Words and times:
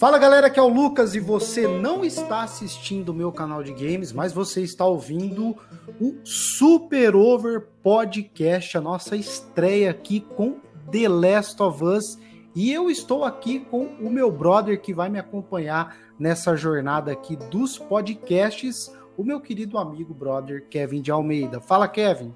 Fala 0.00 0.16
galera, 0.16 0.46
aqui 0.46 0.58
é 0.58 0.62
o 0.62 0.66
Lucas 0.66 1.14
e 1.14 1.20
você 1.20 1.68
não 1.68 2.02
está 2.02 2.42
assistindo 2.42 3.10
o 3.10 3.14
meu 3.14 3.30
canal 3.30 3.62
de 3.62 3.70
games, 3.74 4.14
mas 4.14 4.32
você 4.32 4.62
está 4.62 4.86
ouvindo 4.86 5.54
o 6.00 6.14
Super 6.24 7.14
Over 7.14 7.66
Podcast, 7.82 8.78
a 8.78 8.80
nossa 8.80 9.14
estreia 9.14 9.90
aqui 9.90 10.20
com 10.20 10.56
The 10.90 11.06
Last 11.06 11.62
of 11.62 11.84
Us. 11.84 12.18
E 12.56 12.72
eu 12.72 12.88
estou 12.88 13.26
aqui 13.26 13.60
com 13.60 13.88
o 14.00 14.08
meu 14.08 14.32
brother 14.32 14.80
que 14.80 14.94
vai 14.94 15.10
me 15.10 15.18
acompanhar 15.18 15.94
nessa 16.18 16.56
jornada 16.56 17.12
aqui 17.12 17.36
dos 17.36 17.76
podcasts, 17.76 18.90
o 19.18 19.22
meu 19.22 19.38
querido 19.38 19.76
amigo 19.76 20.14
brother 20.14 20.66
Kevin 20.70 21.02
de 21.02 21.10
Almeida. 21.10 21.60
Fala, 21.60 21.86
Kevin. 21.86 22.34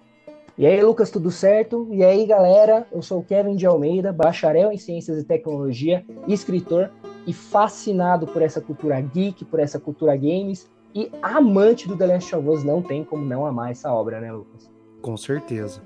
E 0.58 0.66
aí, 0.66 0.82
Lucas, 0.82 1.10
tudo 1.10 1.30
certo? 1.30 1.88
E 1.90 2.04
aí, 2.04 2.26
galera, 2.26 2.86
eu 2.92 3.00
sou 3.00 3.20
o 3.20 3.24
Kevin 3.24 3.56
de 3.56 3.64
Almeida, 3.64 4.12
bacharel 4.12 4.70
em 4.70 4.76
Ciências 4.76 5.16
e 5.16 5.24
Tecnologia, 5.24 6.04
escritor 6.28 6.90
e 7.26 7.32
fascinado 7.32 8.26
por 8.26 8.42
essa 8.42 8.60
cultura 8.60 9.00
geek, 9.00 9.44
por 9.44 9.60
essa 9.60 9.78
cultura 9.78 10.16
games 10.16 10.68
e 10.94 11.10
amante 11.22 11.88
do 11.88 11.96
The 11.96 12.06
Last 12.06 12.36
of 12.36 12.48
Us, 12.48 12.62
não 12.62 12.80
tem 12.80 13.04
como 13.04 13.24
não 13.24 13.44
amar 13.44 13.70
essa 13.70 13.92
obra, 13.92 14.20
né, 14.20 14.32
Lucas? 14.32 14.70
Com 15.00 15.16
certeza. 15.16 15.82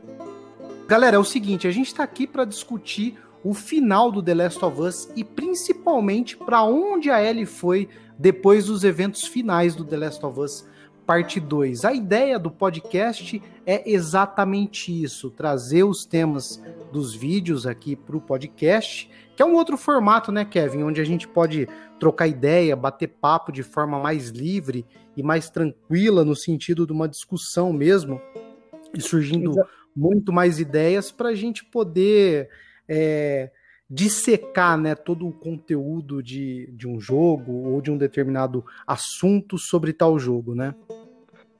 Galera, 0.86 1.16
é 1.16 1.18
o 1.18 1.24
seguinte, 1.24 1.66
a 1.66 1.70
gente 1.70 1.88
está 1.88 2.02
aqui 2.02 2.26
para 2.26 2.44
discutir 2.44 3.18
o 3.44 3.54
final 3.54 4.10
do 4.10 4.22
The 4.22 4.34
Last 4.34 4.64
of 4.64 4.80
Us 4.80 5.08
e 5.14 5.22
principalmente 5.22 6.36
para 6.36 6.62
onde 6.62 7.10
a 7.10 7.22
Ellie 7.22 7.46
foi 7.46 7.88
depois 8.18 8.66
dos 8.66 8.84
eventos 8.84 9.24
finais 9.24 9.74
do 9.74 9.84
The 9.84 9.96
Last 9.96 10.24
of 10.24 10.40
Us 10.40 10.66
parte 11.08 11.40
2. 11.40 11.86
A 11.86 11.94
ideia 11.94 12.38
do 12.38 12.50
podcast 12.50 13.42
é 13.64 13.90
exatamente 13.90 14.92
isso: 15.02 15.30
trazer 15.30 15.82
os 15.82 16.04
temas 16.04 16.62
dos 16.92 17.14
vídeos 17.14 17.66
aqui 17.66 17.96
para 17.96 18.14
o 18.14 18.20
podcast, 18.20 19.10
que 19.34 19.42
é 19.42 19.46
um 19.46 19.54
outro 19.54 19.78
formato, 19.78 20.30
né, 20.30 20.44
Kevin? 20.44 20.82
Onde 20.82 21.00
a 21.00 21.04
gente 21.04 21.26
pode 21.26 21.66
trocar 21.98 22.28
ideia, 22.28 22.76
bater 22.76 23.08
papo 23.08 23.50
de 23.50 23.62
forma 23.62 23.98
mais 23.98 24.28
livre 24.28 24.84
e 25.16 25.22
mais 25.22 25.48
tranquila, 25.48 26.26
no 26.26 26.36
sentido 26.36 26.86
de 26.86 26.92
uma 26.92 27.08
discussão 27.08 27.72
mesmo, 27.72 28.20
e 28.92 29.00
surgindo 29.00 29.52
Exato. 29.52 29.70
muito 29.96 30.30
mais 30.30 30.60
ideias 30.60 31.10
para 31.10 31.30
a 31.30 31.34
gente 31.34 31.64
poder. 31.64 32.50
É, 32.86 33.50
dissecar 33.90 34.76
né, 34.76 34.94
todo 34.94 35.26
o 35.26 35.32
conteúdo 35.32 36.22
de, 36.22 36.66
de 36.72 36.86
um 36.86 37.00
jogo 37.00 37.70
ou 37.70 37.80
de 37.80 37.90
um 37.90 37.96
determinado 37.96 38.62
assunto 38.86 39.56
sobre 39.56 39.94
tal 39.94 40.18
jogo, 40.18 40.54
né? 40.54 40.74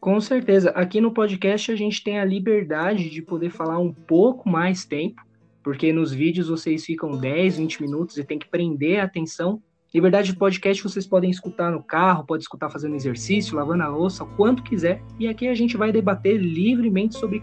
Com 0.00 0.20
certeza. 0.20 0.70
Aqui 0.70 1.00
no 1.00 1.12
podcast 1.12 1.72
a 1.72 1.76
gente 1.76 2.04
tem 2.04 2.20
a 2.20 2.24
liberdade 2.24 3.10
de 3.10 3.20
poder 3.20 3.50
falar 3.50 3.78
um 3.78 3.92
pouco 3.92 4.48
mais 4.48 4.84
tempo, 4.84 5.20
porque 5.62 5.92
nos 5.92 6.12
vídeos 6.12 6.48
vocês 6.48 6.84
ficam 6.84 7.10
10, 7.10 7.58
20 7.58 7.82
minutos 7.82 8.16
e 8.16 8.24
tem 8.24 8.38
que 8.38 8.48
prender 8.48 9.00
a 9.00 9.04
atenção. 9.04 9.60
Liberdade 9.92 10.32
de 10.32 10.38
podcast 10.38 10.82
vocês 10.82 11.06
podem 11.06 11.30
escutar 11.30 11.72
no 11.72 11.82
carro, 11.82 12.24
pode 12.24 12.42
escutar 12.42 12.70
fazendo 12.70 12.94
exercício, 12.94 13.56
lavando 13.56 13.82
a 13.82 13.88
louça, 13.88 14.24
quanto 14.24 14.62
quiser. 14.62 15.02
E 15.18 15.26
aqui 15.26 15.48
a 15.48 15.54
gente 15.54 15.76
vai 15.76 15.90
debater 15.90 16.36
livremente 16.36 17.18
sobre 17.18 17.42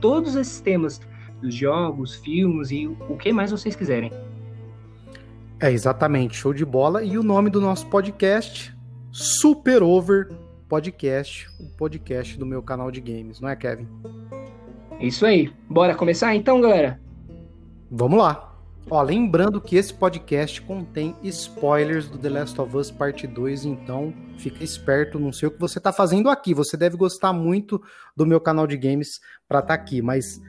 todos 0.00 0.36
esses 0.36 0.60
temas, 0.60 1.00
dos 1.40 1.54
jogos, 1.54 2.14
filmes 2.16 2.70
e 2.70 2.86
o 2.86 3.16
que 3.16 3.32
mais 3.32 3.50
vocês 3.50 3.74
quiserem. 3.74 4.12
É 5.58 5.72
exatamente, 5.72 6.36
show 6.36 6.52
de 6.52 6.64
bola. 6.64 7.02
E 7.02 7.18
o 7.18 7.22
nome 7.22 7.50
do 7.50 7.60
nosso 7.60 7.86
podcast, 7.88 8.76
Super 9.10 9.82
Over 9.82 10.45
Podcast, 10.68 11.48
o 11.60 11.68
podcast 11.76 12.36
do 12.36 12.44
meu 12.44 12.62
canal 12.62 12.90
de 12.90 13.00
games, 13.00 13.40
não 13.40 13.48
é, 13.48 13.54
Kevin? 13.54 13.86
Isso 15.00 15.24
aí. 15.24 15.52
Bora 15.68 15.94
começar 15.94 16.34
então, 16.34 16.60
galera? 16.60 17.00
Vamos 17.90 18.18
lá. 18.18 18.52
Ó, 18.90 19.02
lembrando 19.02 19.60
que 19.60 19.76
esse 19.76 19.92
podcast 19.92 20.62
contém 20.62 21.14
spoilers 21.22 22.08
do 22.08 22.18
The 22.18 22.28
Last 22.28 22.60
of 22.60 22.76
Us 22.76 22.90
Parte 22.90 23.26
2, 23.26 23.64
então 23.64 24.14
fica 24.38 24.62
esperto, 24.62 25.18
não 25.18 25.32
sei 25.32 25.48
o 25.48 25.50
que 25.50 25.58
você 25.60 25.78
está 25.78 25.92
fazendo 25.92 26.30
aqui. 26.30 26.54
Você 26.54 26.76
deve 26.76 26.96
gostar 26.96 27.32
muito 27.32 27.82
do 28.16 28.24
meu 28.24 28.40
canal 28.40 28.66
de 28.66 28.76
games 28.76 29.20
para 29.48 29.58
estar 29.58 29.76
tá 29.76 29.82
aqui, 29.82 30.00
mas 30.00 30.40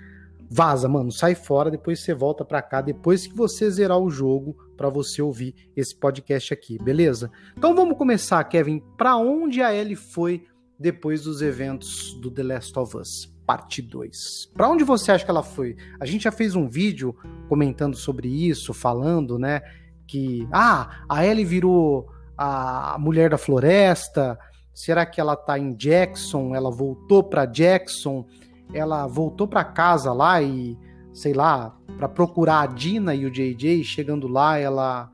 vaza, 0.49 0.87
mano, 0.87 1.11
sai 1.11 1.35
fora, 1.35 1.69
depois 1.69 1.99
você 1.99 2.13
volta 2.13 2.45
para 2.45 2.61
cá 2.61 2.81
depois 2.81 3.27
que 3.27 3.35
você 3.35 3.69
zerar 3.69 3.99
o 3.99 4.09
jogo 4.09 4.55
para 4.75 4.89
você 4.89 5.21
ouvir 5.21 5.53
esse 5.75 5.95
podcast 5.95 6.53
aqui, 6.53 6.77
beleza? 6.81 7.31
Então 7.57 7.75
vamos 7.75 7.97
começar, 7.97 8.43
Kevin, 8.45 8.81
para 8.97 9.17
onde 9.17 9.61
a 9.61 9.73
Ellie 9.73 9.95
foi 9.95 10.45
depois 10.79 11.23
dos 11.23 11.41
eventos 11.41 12.13
do 12.21 12.29
The 12.29 12.43
Last 12.43 12.77
of 12.77 12.97
Us, 12.97 13.25
parte 13.45 13.81
2. 13.81 14.51
Para 14.53 14.69
onde 14.69 14.83
você 14.83 15.11
acha 15.11 15.25
que 15.25 15.31
ela 15.31 15.43
foi? 15.43 15.75
A 15.99 16.05
gente 16.05 16.23
já 16.23 16.31
fez 16.31 16.55
um 16.55 16.67
vídeo 16.67 17.15
comentando 17.49 17.97
sobre 17.97 18.27
isso, 18.27 18.73
falando, 18.73 19.39
né, 19.39 19.61
que 20.05 20.47
ah, 20.51 21.03
a 21.09 21.25
Ellie 21.25 21.43
virou 21.43 22.07
a 22.37 22.97
mulher 22.99 23.31
da 23.31 23.37
floresta. 23.37 24.37
Será 24.73 25.05
que 25.05 25.19
ela 25.19 25.35
tá 25.35 25.57
em 25.57 25.73
Jackson? 25.75 26.55
Ela 26.55 26.69
voltou 26.69 27.23
para 27.23 27.45
Jackson? 27.45 28.25
Ela 28.73 29.07
voltou 29.07 29.47
para 29.47 29.63
casa 29.63 30.11
lá 30.13 30.41
e, 30.41 30.77
sei 31.13 31.33
lá, 31.33 31.75
para 31.97 32.07
procurar 32.07 32.61
a 32.61 32.67
Dina 32.67 33.15
e 33.15 33.25
o 33.25 33.31
JJ, 33.31 33.83
chegando 33.83 34.27
lá, 34.27 34.57
ela 34.57 35.11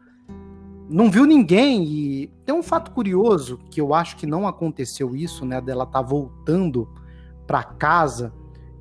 não 0.90 1.10
viu 1.10 1.26
ninguém 1.26 1.84
e 1.84 2.28
tem 2.46 2.54
um 2.54 2.64
fato 2.64 2.92
curioso 2.92 3.60
que 3.70 3.80
eu 3.80 3.94
acho 3.94 4.16
que 4.18 4.28
não 4.28 4.48
aconteceu 4.48 5.16
isso, 5.16 5.46
né, 5.46 5.62
dela 5.62 5.86
tá 5.86 6.02
voltando 6.02 6.90
para 7.48 7.64
casa 7.64 8.34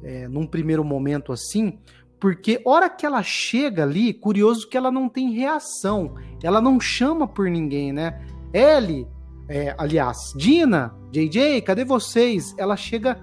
é, 0.03 0.27
num 0.28 0.47
primeiro 0.47 0.84
momento 0.84 1.32
assim, 1.32 1.78
porque 2.19 2.61
hora 2.65 2.88
que 2.88 3.06
ela 3.06 3.22
chega 3.22 3.82
ali, 3.82 4.12
curioso 4.12 4.69
que 4.69 4.77
ela 4.77 4.91
não 4.91 5.09
tem 5.09 5.32
reação, 5.32 6.15
ela 6.43 6.61
não 6.61 6.78
chama 6.81 7.27
por 7.27 7.49
ninguém, 7.49 7.93
né? 7.93 8.21
Ellie, 8.53 9.09
é, 9.49 9.75
aliás, 9.77 10.32
Dina, 10.37 10.94
JJ, 11.11 11.62
cadê 11.62 11.84
vocês? 11.84 12.55
Ela 12.56 12.77
chega 12.77 13.21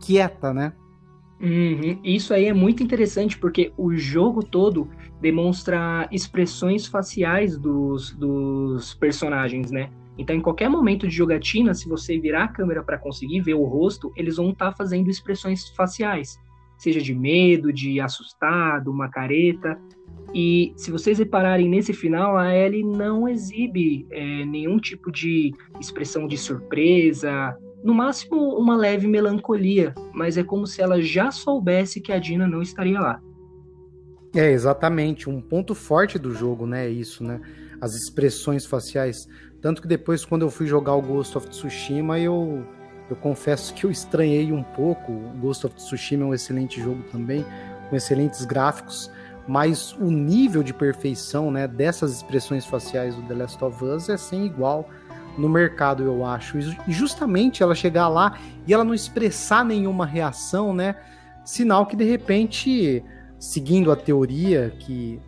quieta, 0.00 0.52
né? 0.52 0.72
Uhum. 1.40 1.98
Isso 2.04 2.34
aí 2.34 2.46
é 2.46 2.52
muito 2.52 2.82
interessante 2.82 3.38
porque 3.38 3.72
o 3.76 3.96
jogo 3.96 4.42
todo 4.42 4.88
demonstra 5.20 6.06
expressões 6.12 6.86
faciais 6.86 7.56
dos, 7.56 8.12
dos 8.12 8.94
personagens, 8.94 9.70
né? 9.70 9.90
Então, 10.18 10.36
em 10.36 10.40
qualquer 10.40 10.68
momento 10.68 11.08
de 11.08 11.14
jogatina, 11.14 11.72
se 11.72 11.88
você 11.88 12.18
virar 12.18 12.44
a 12.44 12.48
câmera 12.48 12.82
para 12.82 12.98
conseguir 12.98 13.40
ver 13.40 13.54
o 13.54 13.64
rosto, 13.64 14.12
eles 14.14 14.36
vão 14.36 14.50
estar 14.50 14.72
tá 14.72 14.76
fazendo 14.76 15.08
expressões 15.08 15.70
faciais, 15.70 16.38
seja 16.76 17.00
de 17.00 17.14
medo, 17.14 17.72
de 17.72 18.00
assustado, 18.00 18.90
uma 18.90 19.08
careta. 19.08 19.80
E 20.34 20.74
se 20.76 20.90
vocês 20.90 21.18
repararem 21.18 21.70
nesse 21.70 21.94
final, 21.94 22.36
a 22.36 22.54
Ellie 22.54 22.84
não 22.84 23.26
exibe 23.26 24.06
é, 24.10 24.44
nenhum 24.44 24.78
tipo 24.78 25.10
de 25.10 25.54
expressão 25.80 26.26
de 26.26 26.36
surpresa, 26.36 27.56
no 27.82 27.94
máximo 27.94 28.56
uma 28.56 28.76
leve 28.76 29.06
melancolia, 29.06 29.94
mas 30.12 30.36
é 30.36 30.44
como 30.44 30.66
se 30.66 30.82
ela 30.82 31.00
já 31.00 31.30
soubesse 31.30 32.00
que 32.00 32.12
a 32.12 32.18
Dina 32.18 32.46
não 32.46 32.62
estaria 32.62 33.00
lá. 33.00 33.20
É, 34.34 34.50
exatamente. 34.50 35.28
Um 35.28 35.40
ponto 35.40 35.74
forte 35.74 36.18
do 36.18 36.32
jogo, 36.32 36.66
né? 36.66 36.86
É 36.86 36.90
isso, 36.90 37.24
né? 37.24 37.40
As 37.80 37.94
expressões 37.94 38.64
faciais. 38.64 39.26
Tanto 39.60 39.82
que 39.82 39.88
depois, 39.88 40.24
quando 40.24 40.42
eu 40.42 40.50
fui 40.50 40.66
jogar 40.66 40.94
o 40.94 41.02
Ghost 41.02 41.36
of 41.36 41.48
Tsushima, 41.48 42.18
eu, 42.18 42.64
eu 43.08 43.16
confesso 43.16 43.74
que 43.74 43.84
eu 43.84 43.90
estranhei 43.90 44.52
um 44.52 44.62
pouco. 44.62 45.12
O 45.12 45.38
Ghost 45.40 45.66
of 45.66 45.74
Tsushima 45.74 46.24
é 46.24 46.26
um 46.26 46.34
excelente 46.34 46.80
jogo 46.80 47.02
também, 47.10 47.44
com 47.88 47.96
excelentes 47.96 48.44
gráficos, 48.44 49.10
mas 49.48 49.92
o 49.94 50.10
nível 50.10 50.62
de 50.62 50.72
perfeição 50.72 51.50
né, 51.50 51.66
dessas 51.66 52.12
expressões 52.12 52.64
faciais 52.64 53.14
do 53.16 53.22
The 53.22 53.34
Last 53.34 53.64
of 53.64 53.84
Us 53.84 54.08
é 54.08 54.16
sem 54.16 54.46
igual 54.46 54.88
no 55.40 55.48
mercado, 55.48 56.02
eu 56.02 56.24
acho. 56.24 56.58
E 56.58 56.92
justamente 56.92 57.62
ela 57.62 57.74
chegar 57.74 58.08
lá 58.08 58.38
e 58.66 58.74
ela 58.74 58.84
não 58.84 58.94
expressar 58.94 59.64
nenhuma 59.64 60.06
reação, 60.06 60.74
né? 60.74 60.94
Sinal 61.44 61.86
que 61.86 61.96
de 61.96 62.04
repente, 62.04 63.02
seguindo 63.38 63.90
a 63.90 63.96
teoria 63.96 64.72
que 64.78 65.20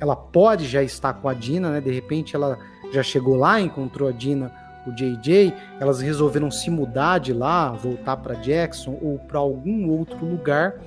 ela 0.00 0.16
pode 0.16 0.66
já 0.66 0.82
estar 0.82 1.12
com 1.14 1.28
a 1.28 1.34
Dina, 1.34 1.70
né? 1.70 1.80
De 1.80 1.92
repente 1.92 2.34
ela 2.34 2.58
já 2.92 3.02
chegou 3.02 3.36
lá, 3.36 3.60
encontrou 3.60 4.08
a 4.08 4.12
Dina, 4.12 4.50
o 4.86 4.92
JJ, 4.92 5.52
elas 5.78 6.00
resolveram 6.00 6.50
se 6.50 6.70
mudar 6.70 7.18
de 7.18 7.32
lá, 7.32 7.70
voltar 7.70 8.16
para 8.16 8.34
Jackson 8.34 8.98
ou 9.02 9.18
para 9.18 9.38
algum 9.38 9.90
outro 9.90 10.24
lugar, 10.24 10.80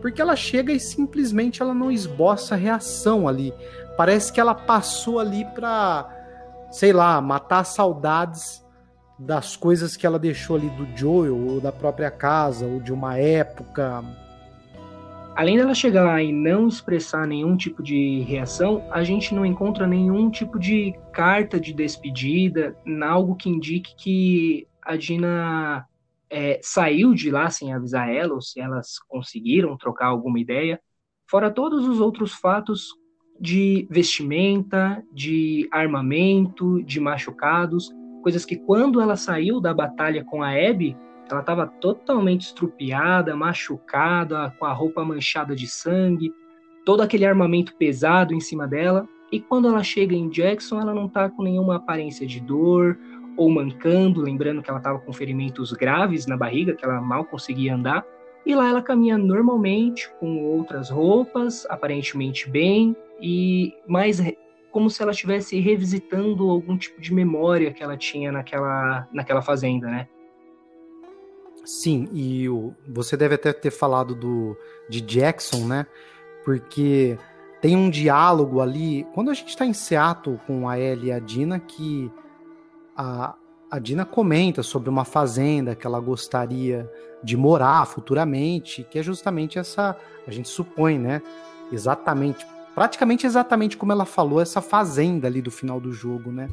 porque 0.00 0.22
ela 0.22 0.36
chega 0.36 0.72
e 0.72 0.78
simplesmente 0.78 1.60
ela 1.60 1.74
não 1.74 1.90
esboça 1.90 2.54
reação 2.54 3.26
ali. 3.26 3.52
Parece 3.96 4.32
que 4.32 4.40
ela 4.40 4.54
passou 4.54 5.18
ali 5.18 5.44
para 5.44 6.17
sei 6.70 6.92
lá, 6.92 7.20
matar 7.20 7.64
saudades 7.64 8.64
das 9.18 9.56
coisas 9.56 9.96
que 9.96 10.06
ela 10.06 10.18
deixou 10.18 10.56
ali 10.56 10.70
do 10.70 10.86
Joel, 10.96 11.36
ou 11.36 11.60
da 11.60 11.72
própria 11.72 12.10
casa, 12.10 12.66
ou 12.66 12.80
de 12.80 12.92
uma 12.92 13.18
época. 13.18 14.04
Além 15.34 15.56
dela 15.56 15.74
chegar 15.74 16.04
lá 16.04 16.22
e 16.22 16.32
não 16.32 16.68
expressar 16.68 17.26
nenhum 17.26 17.56
tipo 17.56 17.82
de 17.82 18.20
reação, 18.20 18.84
a 18.90 19.02
gente 19.02 19.34
não 19.34 19.46
encontra 19.46 19.86
nenhum 19.86 20.30
tipo 20.30 20.58
de 20.58 20.94
carta 21.12 21.60
de 21.60 21.72
despedida, 21.72 22.76
algo 23.02 23.36
que 23.36 23.48
indique 23.48 23.94
que 23.96 24.68
a 24.82 24.96
Dina 24.96 25.86
é, 26.30 26.58
saiu 26.62 27.14
de 27.14 27.30
lá 27.30 27.50
sem 27.50 27.72
avisar 27.72 28.12
ela, 28.12 28.34
ou 28.34 28.40
se 28.40 28.60
elas 28.60 28.98
conseguiram 29.08 29.76
trocar 29.76 30.06
alguma 30.06 30.40
ideia. 30.40 30.80
Fora 31.28 31.50
todos 31.50 31.86
os 31.86 32.00
outros 32.00 32.32
fatos 32.32 32.88
de 33.40 33.86
vestimenta, 33.90 35.02
de 35.12 35.68
armamento, 35.70 36.82
de 36.82 37.00
machucados, 37.00 37.94
coisas 38.22 38.44
que 38.44 38.56
quando 38.56 39.00
ela 39.00 39.16
saiu 39.16 39.60
da 39.60 39.72
batalha 39.72 40.24
com 40.24 40.42
a 40.42 40.50
Abby, 40.50 40.96
ela 41.30 41.40
estava 41.40 41.66
totalmente 41.66 42.42
estrupiada, 42.42 43.36
machucada, 43.36 44.54
com 44.58 44.64
a 44.64 44.72
roupa 44.72 45.04
manchada 45.04 45.54
de 45.54 45.66
sangue, 45.66 46.32
todo 46.84 47.02
aquele 47.02 47.26
armamento 47.26 47.74
pesado 47.76 48.34
em 48.34 48.40
cima 48.40 48.66
dela. 48.66 49.06
E 49.30 49.38
quando 49.38 49.68
ela 49.68 49.82
chega 49.82 50.14
em 50.14 50.30
Jackson, 50.30 50.80
ela 50.80 50.94
não 50.94 51.06
está 51.06 51.28
com 51.28 51.42
nenhuma 51.42 51.76
aparência 51.76 52.26
de 52.26 52.40
dor 52.40 52.98
ou 53.36 53.50
mancando, 53.50 54.22
lembrando 54.22 54.62
que 54.62 54.70
ela 54.70 54.78
estava 54.78 54.98
com 54.98 55.12
ferimentos 55.12 55.72
graves 55.72 56.26
na 56.26 56.36
barriga, 56.36 56.74
que 56.74 56.84
ela 56.84 57.00
mal 57.00 57.24
conseguia 57.24 57.74
andar. 57.74 58.04
E 58.48 58.54
lá 58.54 58.66
ela 58.70 58.80
caminha 58.80 59.18
normalmente, 59.18 60.10
com 60.18 60.42
outras 60.42 60.88
roupas, 60.88 61.66
aparentemente 61.68 62.48
bem, 62.48 62.96
e 63.20 63.74
mais 63.86 64.22
como 64.70 64.88
se 64.88 65.02
ela 65.02 65.12
estivesse 65.12 65.60
revisitando 65.60 66.48
algum 66.48 66.78
tipo 66.78 66.98
de 66.98 67.12
memória 67.12 67.74
que 67.74 67.82
ela 67.82 67.94
tinha 67.94 68.32
naquela, 68.32 69.06
naquela 69.12 69.42
fazenda, 69.42 69.88
né? 69.88 70.08
Sim, 71.62 72.08
e 72.10 72.48
o, 72.48 72.74
você 72.88 73.18
deve 73.18 73.34
até 73.34 73.52
ter 73.52 73.70
falado 73.70 74.14
do, 74.14 74.56
de 74.88 75.02
Jackson, 75.02 75.66
né? 75.66 75.86
Porque 76.42 77.18
tem 77.60 77.76
um 77.76 77.90
diálogo 77.90 78.62
ali. 78.62 79.06
Quando 79.12 79.30
a 79.30 79.34
gente 79.34 79.48
está 79.50 79.66
em 79.66 79.74
Seattle 79.74 80.40
com 80.46 80.66
a 80.66 80.80
Ellie 80.80 81.08
e 81.08 81.12
a 81.12 81.18
Dina, 81.18 81.60
que 81.60 82.10
a, 82.96 83.34
a 83.70 83.78
Dina 83.78 84.04
comenta 84.04 84.62
sobre 84.62 84.88
uma 84.88 85.04
fazenda 85.04 85.74
que 85.74 85.86
ela 85.86 86.00
gostaria 86.00 86.90
de 87.22 87.36
morar 87.36 87.86
futuramente, 87.86 88.86
que 88.90 88.98
é 88.98 89.02
justamente 89.02 89.58
essa, 89.58 89.96
a 90.26 90.30
gente 90.30 90.48
supõe, 90.48 90.98
né? 90.98 91.20
Exatamente, 91.70 92.46
praticamente 92.74 93.26
exatamente 93.26 93.76
como 93.76 93.92
ela 93.92 94.04
falou, 94.04 94.40
essa 94.40 94.62
fazenda 94.62 95.26
ali 95.26 95.42
do 95.42 95.50
final 95.50 95.80
do 95.80 95.92
jogo, 95.92 96.30
né? 96.30 96.48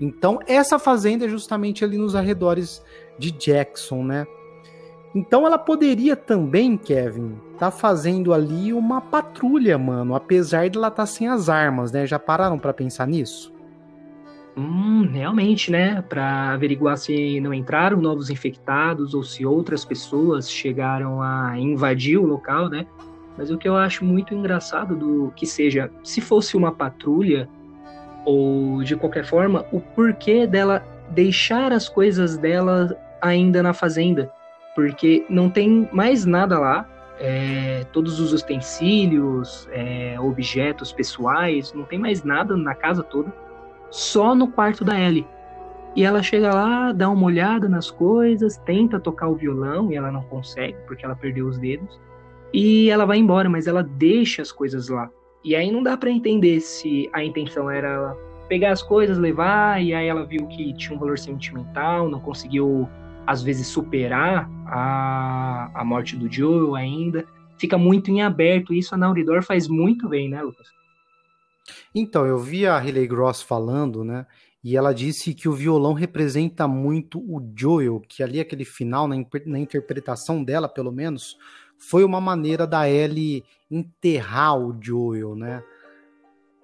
Então, 0.00 0.40
essa 0.46 0.78
fazenda 0.78 1.26
é 1.26 1.28
justamente 1.28 1.84
ali 1.84 1.98
nos 1.98 2.16
arredores 2.16 2.82
de 3.18 3.30
Jackson, 3.30 4.02
né? 4.02 4.26
Então 5.14 5.44
ela 5.44 5.58
poderia 5.58 6.14
também, 6.14 6.76
Kevin, 6.76 7.36
tá 7.58 7.70
fazendo 7.70 8.32
ali 8.32 8.72
uma 8.72 9.00
patrulha, 9.00 9.76
mano, 9.76 10.14
apesar 10.14 10.70
de 10.70 10.78
ela 10.78 10.88
estar 10.88 11.02
tá 11.02 11.06
sem 11.06 11.28
as 11.28 11.48
armas, 11.48 11.90
né? 11.90 12.06
Já 12.06 12.18
pararam 12.18 12.58
para 12.58 12.72
pensar 12.72 13.06
nisso? 13.06 13.52
Hum, 14.56 15.08
realmente, 15.12 15.70
né? 15.70 16.02
Para 16.02 16.50
averiguar 16.52 16.96
se 16.96 17.40
não 17.40 17.54
entraram 17.54 18.00
novos 18.00 18.30
infectados 18.30 19.14
ou 19.14 19.22
se 19.22 19.46
outras 19.46 19.84
pessoas 19.84 20.50
chegaram 20.50 21.22
a 21.22 21.58
invadir 21.58 22.18
o 22.18 22.26
local, 22.26 22.68
né? 22.68 22.86
Mas 23.38 23.50
o 23.50 23.56
que 23.56 23.68
eu 23.68 23.76
acho 23.76 24.04
muito 24.04 24.34
engraçado 24.34 24.96
do 24.96 25.32
que 25.36 25.46
seja, 25.46 25.90
se 26.02 26.20
fosse 26.20 26.56
uma 26.56 26.72
patrulha 26.72 27.48
ou 28.24 28.82
de 28.82 28.96
qualquer 28.96 29.24
forma, 29.24 29.64
o 29.72 29.80
porquê 29.80 30.46
dela 30.46 30.84
deixar 31.10 31.72
as 31.72 31.88
coisas 31.88 32.36
dela 32.36 32.94
ainda 33.22 33.62
na 33.62 33.72
fazenda 33.72 34.30
porque 34.74 35.24
não 35.28 35.50
tem 35.50 35.88
mais 35.92 36.24
nada 36.24 36.58
lá. 36.58 36.88
É, 37.22 37.84
todos 37.92 38.18
os 38.18 38.32
utensílios, 38.32 39.68
é, 39.72 40.18
objetos 40.18 40.90
pessoais, 40.90 41.70
não 41.74 41.84
tem 41.84 41.98
mais 41.98 42.24
nada 42.24 42.56
na 42.56 42.74
casa 42.74 43.02
toda, 43.02 43.30
só 43.90 44.34
no 44.34 44.48
quarto 44.48 44.84
da 44.84 44.98
Ellie. 44.98 45.26
E 45.96 46.04
ela 46.04 46.22
chega 46.22 46.54
lá, 46.54 46.92
dá 46.92 47.10
uma 47.10 47.26
olhada 47.26 47.68
nas 47.68 47.90
coisas, 47.90 48.56
tenta 48.58 49.00
tocar 49.00 49.28
o 49.28 49.34
violão 49.34 49.90
e 49.90 49.96
ela 49.96 50.12
não 50.12 50.22
consegue 50.22 50.76
porque 50.86 51.04
ela 51.04 51.16
perdeu 51.16 51.46
os 51.46 51.58
dedos. 51.58 52.00
E 52.52 52.88
ela 52.90 53.04
vai 53.04 53.18
embora, 53.18 53.48
mas 53.48 53.66
ela 53.66 53.82
deixa 53.82 54.42
as 54.42 54.52
coisas 54.52 54.88
lá. 54.88 55.10
E 55.44 55.56
aí 55.56 55.70
não 55.70 55.82
dá 55.82 55.96
para 55.96 56.10
entender 56.10 56.60
se 56.60 57.08
a 57.12 57.24
intenção 57.24 57.70
era 57.70 58.16
pegar 58.48 58.72
as 58.72 58.82
coisas, 58.82 59.16
levar, 59.16 59.82
e 59.82 59.94
aí 59.94 60.06
ela 60.06 60.24
viu 60.24 60.46
que 60.48 60.74
tinha 60.74 60.94
um 60.94 60.98
valor 60.98 61.18
sentimental, 61.18 62.08
não 62.08 62.20
conseguiu 62.20 62.88
às 63.26 63.42
vezes 63.42 63.66
superar 63.68 64.50
a, 64.66 65.70
a 65.72 65.84
morte 65.84 66.16
do 66.16 66.30
Joel 66.30 66.74
ainda. 66.74 67.24
Fica 67.58 67.78
muito 67.78 68.10
em 68.10 68.22
aberto. 68.22 68.74
Isso 68.74 68.94
a 68.94 68.98
Nauridor 68.98 69.42
faz 69.42 69.68
muito 69.68 70.08
bem, 70.08 70.28
né, 70.28 70.42
Lucas? 70.42 70.68
Então, 71.94 72.26
eu 72.26 72.38
vi 72.38 72.66
a 72.66 72.78
Riley 72.78 73.06
Gross 73.06 73.42
falando, 73.42 74.04
né? 74.04 74.26
E 74.62 74.76
ela 74.76 74.92
disse 74.92 75.32
que 75.32 75.48
o 75.48 75.52
violão 75.52 75.94
representa 75.94 76.68
muito 76.68 77.18
o 77.18 77.42
Joel, 77.56 78.00
que 78.06 78.22
ali 78.22 78.38
aquele 78.38 78.64
final, 78.64 79.08
na, 79.08 79.16
na 79.46 79.58
interpretação 79.58 80.44
dela, 80.44 80.68
pelo 80.68 80.92
menos, 80.92 81.36
foi 81.78 82.04
uma 82.04 82.20
maneira 82.20 82.66
da 82.66 82.88
Ellie 82.88 83.42
enterrar 83.70 84.58
o 84.58 84.76
Joel, 84.80 85.34
né? 85.34 85.64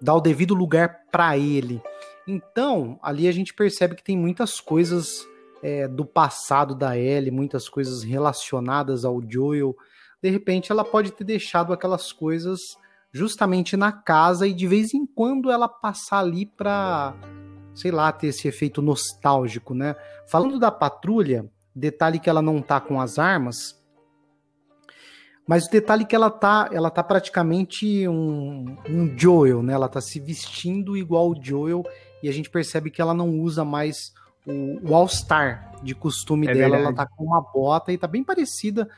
Dar 0.00 0.14
o 0.14 0.20
devido 0.20 0.54
lugar 0.54 1.06
para 1.10 1.38
ele. 1.38 1.80
Então, 2.28 2.98
ali 3.02 3.26
a 3.26 3.32
gente 3.32 3.54
percebe 3.54 3.94
que 3.94 4.04
tem 4.04 4.16
muitas 4.16 4.60
coisas 4.60 5.26
é, 5.62 5.88
do 5.88 6.04
passado 6.04 6.74
da 6.74 6.98
Ellie, 6.98 7.30
muitas 7.30 7.68
coisas 7.68 8.02
relacionadas 8.02 9.04
ao 9.04 9.22
Joel. 9.26 9.74
De 10.22 10.28
repente, 10.28 10.70
ela 10.70 10.84
pode 10.84 11.12
ter 11.12 11.24
deixado 11.24 11.72
aquelas 11.72 12.12
coisas 12.12 12.76
justamente 13.16 13.76
na 13.76 13.90
casa 13.90 14.46
e 14.46 14.52
de 14.52 14.66
vez 14.66 14.92
em 14.92 15.06
quando 15.06 15.50
ela 15.50 15.68
passar 15.68 16.18
ali 16.18 16.44
para, 16.44 17.14
sei 17.74 17.90
lá, 17.90 18.12
ter 18.12 18.28
esse 18.28 18.46
efeito 18.46 18.82
nostálgico, 18.82 19.74
né? 19.74 19.96
Falando 20.28 20.58
da 20.58 20.70
patrulha, 20.70 21.50
detalhe 21.74 22.20
que 22.20 22.28
ela 22.28 22.42
não 22.42 22.60
tá 22.60 22.78
com 22.78 23.00
as 23.00 23.18
armas, 23.18 23.82
mas 25.48 25.66
o 25.66 25.70
detalhe 25.70 26.04
que 26.04 26.14
ela 26.14 26.28
tá, 26.28 26.68
ela 26.72 26.90
tá 26.90 27.02
praticamente 27.02 28.06
um, 28.06 28.76
um 28.88 29.18
Joel, 29.18 29.62
né? 29.62 29.72
Ela 29.72 29.88
tá 29.88 30.00
se 30.00 30.20
vestindo 30.20 30.96
igual 30.96 31.30
o 31.30 31.36
Joel 31.40 31.84
e 32.22 32.28
a 32.28 32.32
gente 32.32 32.50
percebe 32.50 32.90
que 32.90 33.00
ela 33.00 33.14
não 33.14 33.30
usa 33.30 33.64
mais 33.64 34.12
o, 34.46 34.90
o 34.90 34.94
All-Star 34.94 35.72
de 35.82 35.94
costume 35.94 36.48
é 36.48 36.52
dela. 36.52 36.76
Verdade. 36.76 36.84
Ela 36.84 36.94
tá 36.94 37.06
com 37.06 37.24
uma 37.24 37.40
bota 37.40 37.92
e 37.92 37.98
tá 37.98 38.06
bem 38.06 38.22
parecida 38.22 38.88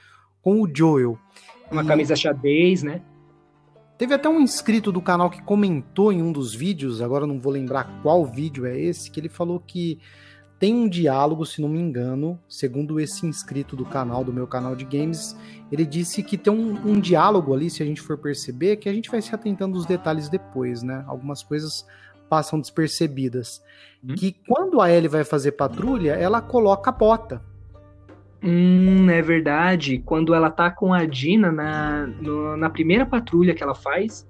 com 0.43 0.63
o 0.63 0.69
Joel. 0.75 1.19
Uma 1.71 1.85
e... 1.85 1.87
camisa 1.87 2.17
xadrez, 2.17 2.83
né? 2.83 3.03
Teve 3.99 4.15
até 4.15 4.29
um 4.29 4.41
inscrito 4.41 4.93
do 4.93 5.03
canal 5.03 5.29
que 5.29 5.43
comentou 5.43 6.13
em 6.13 6.23
um 6.23 6.31
dos 6.31 6.55
vídeos, 6.55 7.03
agora 7.03 7.27
não 7.27 7.41
vou 7.41 7.53
lembrar 7.53 8.01
qual 8.01 8.25
vídeo 8.25 8.65
é 8.65 8.79
esse, 8.79 9.11
que 9.11 9.19
ele 9.19 9.29
falou 9.29 9.59
que 9.59 9.99
tem 10.57 10.73
um 10.73 10.89
diálogo, 10.89 11.45
se 11.45 11.61
não 11.61 11.69
me 11.69 11.81
engano, 11.81 12.39
segundo 12.49 13.01
esse 13.01 13.27
inscrito 13.27 13.75
do 13.75 13.85
canal, 13.85 14.23
do 14.23 14.33
meu 14.33 14.47
canal 14.47 14.77
de 14.77 14.85
games, 14.85 15.37
ele 15.71 15.85
disse 15.85 16.23
que 16.23 16.39
tem 16.39 16.53
um, 16.53 16.93
um 16.93 17.01
diálogo 17.01 17.53
ali, 17.53 17.69
se 17.69 17.83
a 17.83 17.87
gente 17.87 18.01
for 18.01 18.17
perceber, 18.17 18.77
que 18.77 18.89
a 18.89 18.93
gente 18.93 19.11
vai 19.11 19.21
se 19.21 19.35
atentando 19.35 19.77
aos 19.77 19.85
detalhes 19.85 20.29
depois, 20.29 20.83
né? 20.83 21.05
Algumas 21.07 21.43
coisas 21.43 21.85
passam 22.29 22.61
despercebidas. 22.61 23.63
Hum? 24.03 24.15
Que 24.15 24.33
quando 24.47 24.81
a 24.81 24.91
Ellie 24.91 25.09
vai 25.09 25.25
fazer 25.25 25.53
patrulha, 25.53 26.13
ela 26.13 26.41
coloca 26.41 26.91
a 26.91 26.93
bota. 26.93 27.43
Hum, 28.43 29.11
é 29.11 29.21
verdade. 29.21 29.99
Quando 29.99 30.35
ela 30.35 30.51
tá 30.51 30.71
com 30.71 30.93
a 30.93 31.05
Dina 31.05 31.51
na, 31.51 32.07
no, 32.07 32.57
na 32.57 32.71
primeira 32.71 33.05
patrulha 33.05 33.55
que 33.55 33.63
ela 33.63 33.75
faz, 33.75 34.29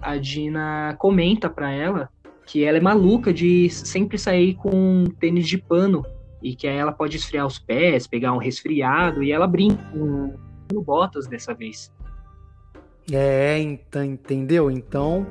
a 0.00 0.16
Dina 0.16 0.96
comenta 0.98 1.48
pra 1.48 1.70
ela 1.70 2.08
que 2.46 2.62
ela 2.62 2.76
é 2.76 2.80
maluca 2.80 3.32
de 3.32 3.70
sempre 3.70 4.18
sair 4.18 4.54
com 4.54 5.04
tênis 5.18 5.46
de 5.46 5.56
pano 5.56 6.04
e 6.42 6.54
que 6.54 6.66
ela 6.66 6.92
pode 6.92 7.16
esfriar 7.16 7.46
os 7.46 7.58
pés, 7.58 8.06
pegar 8.06 8.32
um 8.34 8.38
resfriado 8.38 9.22
e 9.22 9.32
ela 9.32 9.46
brinca 9.46 9.82
com, 9.90 10.34
com 10.70 10.82
botas 10.82 11.26
dessa 11.26 11.54
vez. 11.54 11.90
É, 13.10 13.58
então, 13.58 14.04
entendeu? 14.04 14.70
Então, 14.70 15.26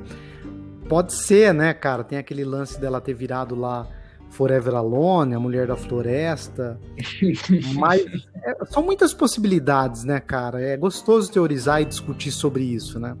Pode 0.88 1.14
ser, 1.14 1.54
né, 1.54 1.72
cara? 1.72 2.04
Tem 2.04 2.18
aquele 2.18 2.44
lance 2.44 2.78
dela 2.78 3.00
ter 3.00 3.14
virado 3.14 3.54
lá 3.54 3.86
Forever 4.34 4.74
Alone, 4.74 5.34
a 5.34 5.40
Mulher 5.40 5.68
da 5.68 5.76
Floresta. 5.76 6.78
Mas 7.78 8.04
é, 8.42 8.64
são 8.66 8.82
muitas 8.82 9.14
possibilidades, 9.14 10.04
né, 10.04 10.18
cara? 10.18 10.60
É 10.60 10.76
gostoso 10.76 11.32
teorizar 11.32 11.80
e 11.80 11.84
discutir 11.84 12.32
sobre 12.32 12.64
isso, 12.64 12.98
né? 12.98 13.16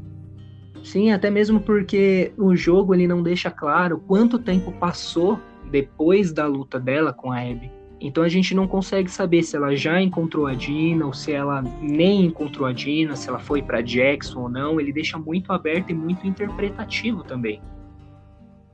Sim, 0.82 1.12
até 1.12 1.30
mesmo 1.30 1.60
porque 1.60 2.32
o 2.36 2.54
jogo 2.56 2.94
ele 2.94 3.06
não 3.06 3.22
deixa 3.22 3.50
claro 3.50 4.02
quanto 4.06 4.38
tempo 4.38 4.72
passou 4.72 5.38
depois 5.70 6.32
da 6.32 6.46
luta 6.46 6.78
dela 6.78 7.12
com 7.12 7.32
a 7.32 7.40
Abby. 7.40 7.70
Então 8.00 8.22
a 8.22 8.28
gente 8.28 8.54
não 8.54 8.66
consegue 8.66 9.10
saber 9.10 9.42
se 9.44 9.56
ela 9.56 9.74
já 9.74 10.02
encontrou 10.02 10.46
a 10.46 10.52
Dina 10.52 11.06
ou 11.06 11.12
se 11.14 11.32
ela 11.32 11.62
nem 11.80 12.26
encontrou 12.26 12.66
a 12.66 12.72
Dina, 12.72 13.16
se 13.16 13.28
ela 13.28 13.38
foi 13.38 13.62
para 13.62 13.80
Jackson 13.80 14.40
ou 14.40 14.48
não. 14.48 14.80
Ele 14.80 14.92
deixa 14.92 15.16
muito 15.16 15.52
aberto 15.52 15.90
e 15.90 15.94
muito 15.94 16.26
interpretativo 16.26 17.22
também. 17.22 17.62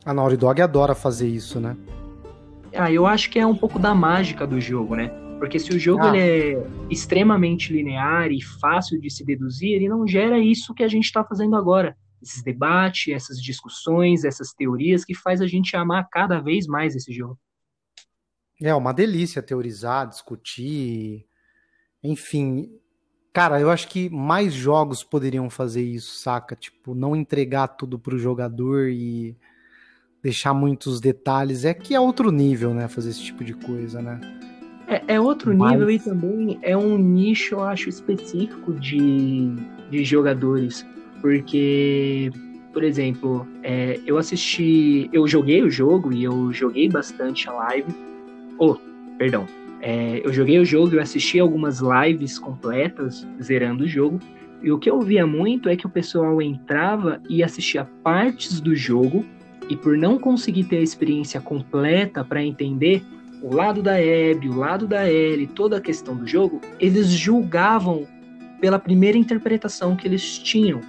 A 0.04 0.14
Naughty 0.14 0.38
Dog 0.38 0.60
adora 0.60 0.94
fazer 0.94 1.28
isso, 1.28 1.60
né? 1.60 1.76
Ah, 2.74 2.90
eu 2.90 3.06
acho 3.06 3.30
que 3.30 3.38
é 3.38 3.46
um 3.46 3.56
pouco 3.56 3.78
da 3.78 3.94
mágica 3.94 4.46
do 4.46 4.60
jogo, 4.60 4.94
né? 4.94 5.08
Porque 5.38 5.58
se 5.58 5.70
o 5.70 5.78
jogo 5.78 6.04
ah. 6.04 6.16
ele 6.16 6.18
é 6.18 6.66
extremamente 6.90 7.72
linear 7.72 8.30
e 8.30 8.42
fácil 8.42 9.00
de 9.00 9.10
se 9.10 9.24
deduzir, 9.24 9.72
ele 9.72 9.88
não 9.88 10.06
gera 10.06 10.38
isso 10.38 10.74
que 10.74 10.82
a 10.82 10.88
gente 10.88 11.06
está 11.06 11.24
fazendo 11.24 11.56
agora. 11.56 11.96
Esses 12.22 12.42
debates, 12.42 13.14
essas 13.14 13.42
discussões, 13.42 14.24
essas 14.24 14.52
teorias 14.52 15.04
que 15.04 15.14
faz 15.14 15.40
a 15.40 15.46
gente 15.46 15.74
amar 15.74 16.06
cada 16.10 16.38
vez 16.40 16.66
mais 16.66 16.94
esse 16.94 17.12
jogo. 17.12 17.38
É 18.62 18.74
uma 18.74 18.92
delícia 18.92 19.42
teorizar, 19.42 20.06
discutir, 20.06 21.26
enfim. 22.02 22.70
Cara, 23.32 23.58
eu 23.58 23.70
acho 23.70 23.88
que 23.88 24.10
mais 24.10 24.52
jogos 24.52 25.02
poderiam 25.02 25.48
fazer 25.48 25.82
isso, 25.82 26.16
saca? 26.18 26.54
Tipo, 26.54 26.94
não 26.94 27.16
entregar 27.16 27.68
tudo 27.68 27.98
pro 27.98 28.18
jogador 28.18 28.90
e 28.90 29.34
deixar 30.22 30.54
muitos 30.54 31.00
detalhes. 31.00 31.64
É 31.64 31.74
que 31.74 31.94
é 31.94 32.00
outro 32.00 32.30
nível, 32.30 32.74
né? 32.74 32.88
Fazer 32.88 33.10
esse 33.10 33.22
tipo 33.22 33.44
de 33.44 33.54
coisa, 33.54 34.00
né? 34.00 34.20
É, 34.86 35.14
é 35.14 35.20
outro 35.20 35.56
Mas... 35.56 35.72
nível 35.72 35.90
e 35.90 35.98
também 35.98 36.58
é 36.62 36.76
um 36.76 36.98
nicho, 36.98 37.54
eu 37.54 37.62
acho, 37.62 37.88
específico 37.88 38.72
de, 38.72 39.54
de 39.90 40.04
jogadores. 40.04 40.84
Porque, 41.20 42.30
por 42.72 42.82
exemplo, 42.82 43.46
é, 43.62 44.00
eu 44.06 44.18
assisti. 44.18 45.08
Eu 45.12 45.28
joguei 45.28 45.62
o 45.62 45.70
jogo 45.70 46.12
e 46.12 46.24
eu 46.24 46.52
joguei 46.52 46.88
bastante 46.88 47.48
a 47.48 47.52
live. 47.52 47.94
Oh, 48.58 48.76
perdão. 49.16 49.46
É, 49.82 50.20
eu 50.24 50.32
joguei 50.32 50.58
o 50.58 50.64
jogo, 50.64 50.94
eu 50.94 51.00
assisti 51.00 51.38
algumas 51.38 51.80
lives 51.80 52.38
completas 52.38 53.26
zerando 53.40 53.84
o 53.84 53.88
jogo. 53.88 54.18
E 54.62 54.70
o 54.70 54.78
que 54.78 54.90
eu 54.90 55.00
via 55.00 55.26
muito 55.26 55.68
é 55.68 55.76
que 55.76 55.86
o 55.86 55.90
pessoal 55.90 56.40
entrava 56.42 57.20
e 57.28 57.42
assistia 57.42 57.84
partes 58.02 58.60
do 58.60 58.74
jogo, 58.74 59.24
e 59.70 59.76
por 59.76 59.96
não 59.96 60.18
conseguir 60.18 60.64
ter 60.64 60.78
a 60.78 60.82
experiência 60.82 61.40
completa 61.40 62.24
para 62.24 62.42
entender 62.42 63.04
o 63.40 63.54
lado 63.54 63.80
da 63.80 63.94
Abby, 63.94 64.48
o 64.48 64.56
lado 64.56 64.86
da 64.86 65.08
Ellie, 65.08 65.46
toda 65.46 65.78
a 65.78 65.80
questão 65.80 66.16
do 66.16 66.26
jogo, 66.26 66.60
eles 66.78 67.08
julgavam 67.08 68.06
pela 68.60 68.78
primeira 68.78 69.16
interpretação 69.16 69.96
que 69.96 70.06
eles 70.06 70.38
tinham. 70.38 70.80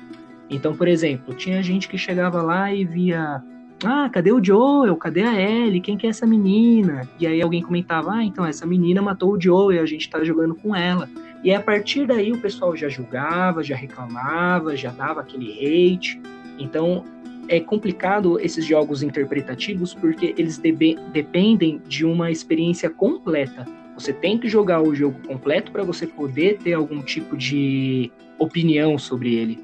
Então, 0.49 0.75
por 0.75 0.87
exemplo, 0.87 1.33
tinha 1.33 1.61
gente 1.63 1.87
que 1.87 1.97
chegava 1.97 2.41
lá 2.41 2.73
e 2.73 2.83
via 2.83 3.41
ah, 3.83 4.09
cadê 4.11 4.31
o 4.31 4.43
Joel? 4.43 4.95
Cadê 4.97 5.23
a 5.23 5.39
Ellie? 5.39 5.81
Quem 5.81 5.97
que 5.97 6.05
é 6.05 6.09
essa 6.09 6.25
menina? 6.25 7.07
E 7.19 7.25
aí 7.25 7.41
alguém 7.41 7.61
comentava, 7.61 8.11
ah, 8.13 8.23
então 8.23 8.45
essa 8.45 8.65
menina 8.65 9.01
matou 9.01 9.33
o 9.33 9.41
Joel 9.41 9.73
e 9.73 9.79
a 9.79 9.85
gente 9.85 10.09
tá 10.09 10.23
jogando 10.23 10.55
com 10.55 10.75
ela. 10.75 11.07
E 11.43 11.53
a 11.53 11.61
partir 11.61 12.05
daí 12.05 12.31
o 12.31 12.41
pessoal 12.41 12.75
já 12.75 12.89
julgava, 12.89 13.63
já 13.63 13.75
reclamava, 13.75 14.75
já 14.75 14.91
dava 14.91 15.21
aquele 15.21 15.51
hate. 15.51 16.21
Então 16.59 17.03
é 17.51 17.59
complicado 17.59 18.39
esses 18.39 18.65
jogos 18.65 19.03
interpretativos 19.03 19.93
porque 19.93 20.33
eles 20.37 20.57
debe, 20.57 20.97
dependem 21.11 21.81
de 21.85 22.05
uma 22.05 22.31
experiência 22.31 22.89
completa. 22.89 23.65
Você 23.93 24.13
tem 24.13 24.39
que 24.39 24.47
jogar 24.47 24.81
o 24.81 24.95
jogo 24.95 25.19
completo 25.27 25.69
para 25.69 25.83
você 25.83 26.07
poder 26.07 26.59
ter 26.59 26.73
algum 26.73 27.01
tipo 27.01 27.35
de 27.35 28.09
opinião 28.39 28.97
sobre 28.97 29.35
ele. 29.35 29.63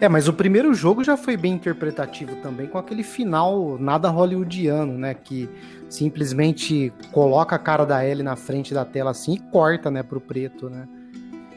É, 0.00 0.08
mas 0.08 0.28
o 0.28 0.32
primeiro 0.32 0.72
jogo 0.72 1.02
já 1.02 1.16
foi 1.16 1.36
bem 1.36 1.54
interpretativo 1.54 2.36
também, 2.36 2.68
com 2.68 2.78
aquele 2.78 3.02
final 3.02 3.76
nada 3.78 4.08
hollywoodiano, 4.08 4.96
né? 4.96 5.12
Que 5.12 5.48
simplesmente 5.90 6.92
coloca 7.10 7.56
a 7.56 7.58
cara 7.58 7.84
da 7.84 8.06
Ellie 8.06 8.22
na 8.22 8.36
frente 8.36 8.72
da 8.72 8.84
tela 8.84 9.10
assim 9.10 9.34
e 9.34 9.38
corta, 9.50 9.90
né, 9.90 10.02
pro 10.04 10.20
preto, 10.20 10.70
né? 10.70 10.88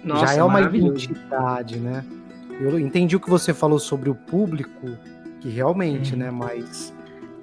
Nossa, 0.03 0.25
já 0.25 0.33
é 0.33 0.43
uma 0.43 0.59
identidade, 0.61 1.79
né? 1.79 2.03
Eu 2.59 2.79
entendi 2.79 3.15
o 3.15 3.19
que 3.19 3.29
você 3.29 3.53
falou 3.53 3.79
sobre 3.79 4.09
o 4.09 4.15
público, 4.15 4.97
que 5.39 5.49
realmente, 5.49 6.13
hum. 6.13 6.17
né, 6.17 6.31
mas 6.31 6.93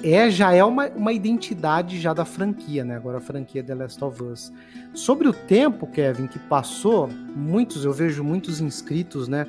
é 0.02 0.30
já 0.30 0.52
é 0.54 0.64
uma, 0.64 0.88
uma 0.88 1.12
identidade 1.12 2.00
já 2.00 2.14
da 2.14 2.24
franquia, 2.24 2.84
né? 2.84 2.96
Agora 2.96 3.18
a 3.18 3.20
franquia 3.20 3.62
The 3.62 3.74
Last 3.74 4.02
of 4.02 4.22
Us. 4.22 4.52
Sobre 4.94 5.28
o 5.28 5.32
tempo, 5.32 5.86
Kevin, 5.86 6.26
que 6.26 6.38
passou, 6.38 7.08
muitos, 7.36 7.84
eu 7.84 7.92
vejo 7.92 8.24
muitos 8.24 8.60
inscritos, 8.60 9.28
né? 9.28 9.46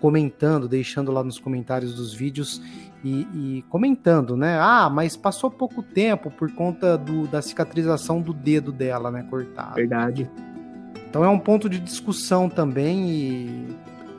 comentando, 0.00 0.68
deixando 0.68 1.10
lá 1.10 1.22
nos 1.24 1.38
comentários 1.38 1.94
dos 1.94 2.12
vídeos 2.12 2.62
e, 3.04 3.26
e, 3.34 3.64
comentando, 3.68 4.36
né? 4.36 4.58
Ah, 4.60 4.90
mas 4.90 5.16
passou 5.16 5.50
pouco 5.50 5.82
tempo 5.82 6.30
por 6.30 6.52
conta 6.52 6.98
do, 6.98 7.26
da 7.26 7.40
cicatrização 7.40 8.20
do 8.20 8.32
dedo 8.32 8.72
dela, 8.72 9.10
né? 9.10 9.26
Cortado. 9.28 9.74
Verdade. 9.74 10.30
Então 11.08 11.24
é 11.24 11.28
um 11.28 11.38
ponto 11.38 11.68
de 11.68 11.78
discussão 11.78 12.48
também 12.48 13.08
e 13.10 13.76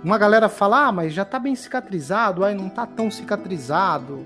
uma 0.07 0.17
galera 0.17 0.47
fala, 0.47 0.87
ah, 0.87 0.91
mas 0.91 1.11
já 1.11 1.25
tá 1.25 1.37
bem 1.37 1.53
cicatrizado, 1.53 2.45
aí 2.45 2.55
não 2.55 2.69
tá 2.69 2.85
tão 2.85 3.11
cicatrizado. 3.11 4.25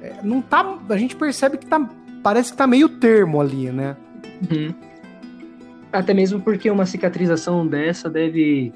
É, 0.00 0.14
não 0.22 0.40
tá, 0.40 0.78
a 0.88 0.96
gente 0.96 1.14
percebe 1.14 1.58
que 1.58 1.66
tá, 1.66 1.86
parece 2.22 2.52
que 2.52 2.56
tá 2.56 2.66
meio 2.66 2.88
termo 2.88 3.38
ali, 3.38 3.70
né? 3.70 3.96
Uhum. 4.50 4.74
Até 5.92 6.14
mesmo 6.14 6.40
porque 6.40 6.70
uma 6.70 6.86
cicatrização 6.86 7.66
dessa 7.66 8.08
deve 8.08 8.72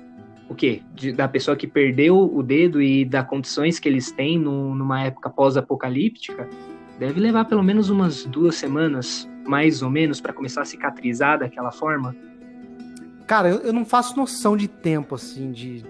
o 0.51 0.55
quê? 0.55 0.83
De, 0.95 1.13
da 1.13 1.27
pessoa 1.27 1.57
que 1.57 1.67
perdeu 1.67 2.19
o 2.19 2.43
dedo 2.43 2.83
e 2.83 3.07
das 3.07 3.27
condições 3.27 3.79
que 3.79 3.89
eles 3.89 4.13
têm 4.13 4.39
no, 4.39 4.75
numa 4.75 5.05
época 5.05 5.31
pós-apocalíptica, 5.31 6.47
deve 6.99 7.21
levar 7.21 7.47
pelo 7.47 7.63
menos 7.63 7.89
umas 7.89 8.27
duas 8.27 8.55
semanas, 8.55 9.27
mais 9.47 9.81
ou 9.81 9.89
menos, 9.89 10.21
para 10.21 10.35
começar 10.35 10.61
a 10.61 10.67
cicatrizar 10.67 11.39
daquela 11.39 11.71
forma. 11.71 12.15
Cara, 13.27 13.49
eu, 13.49 13.59
eu 13.61 13.73
não 13.73 13.87
faço 13.87 14.15
noção 14.15 14.59
de 14.59 14.69
tempo, 14.69 15.15
assim, 15.15 15.53
de 15.53 15.85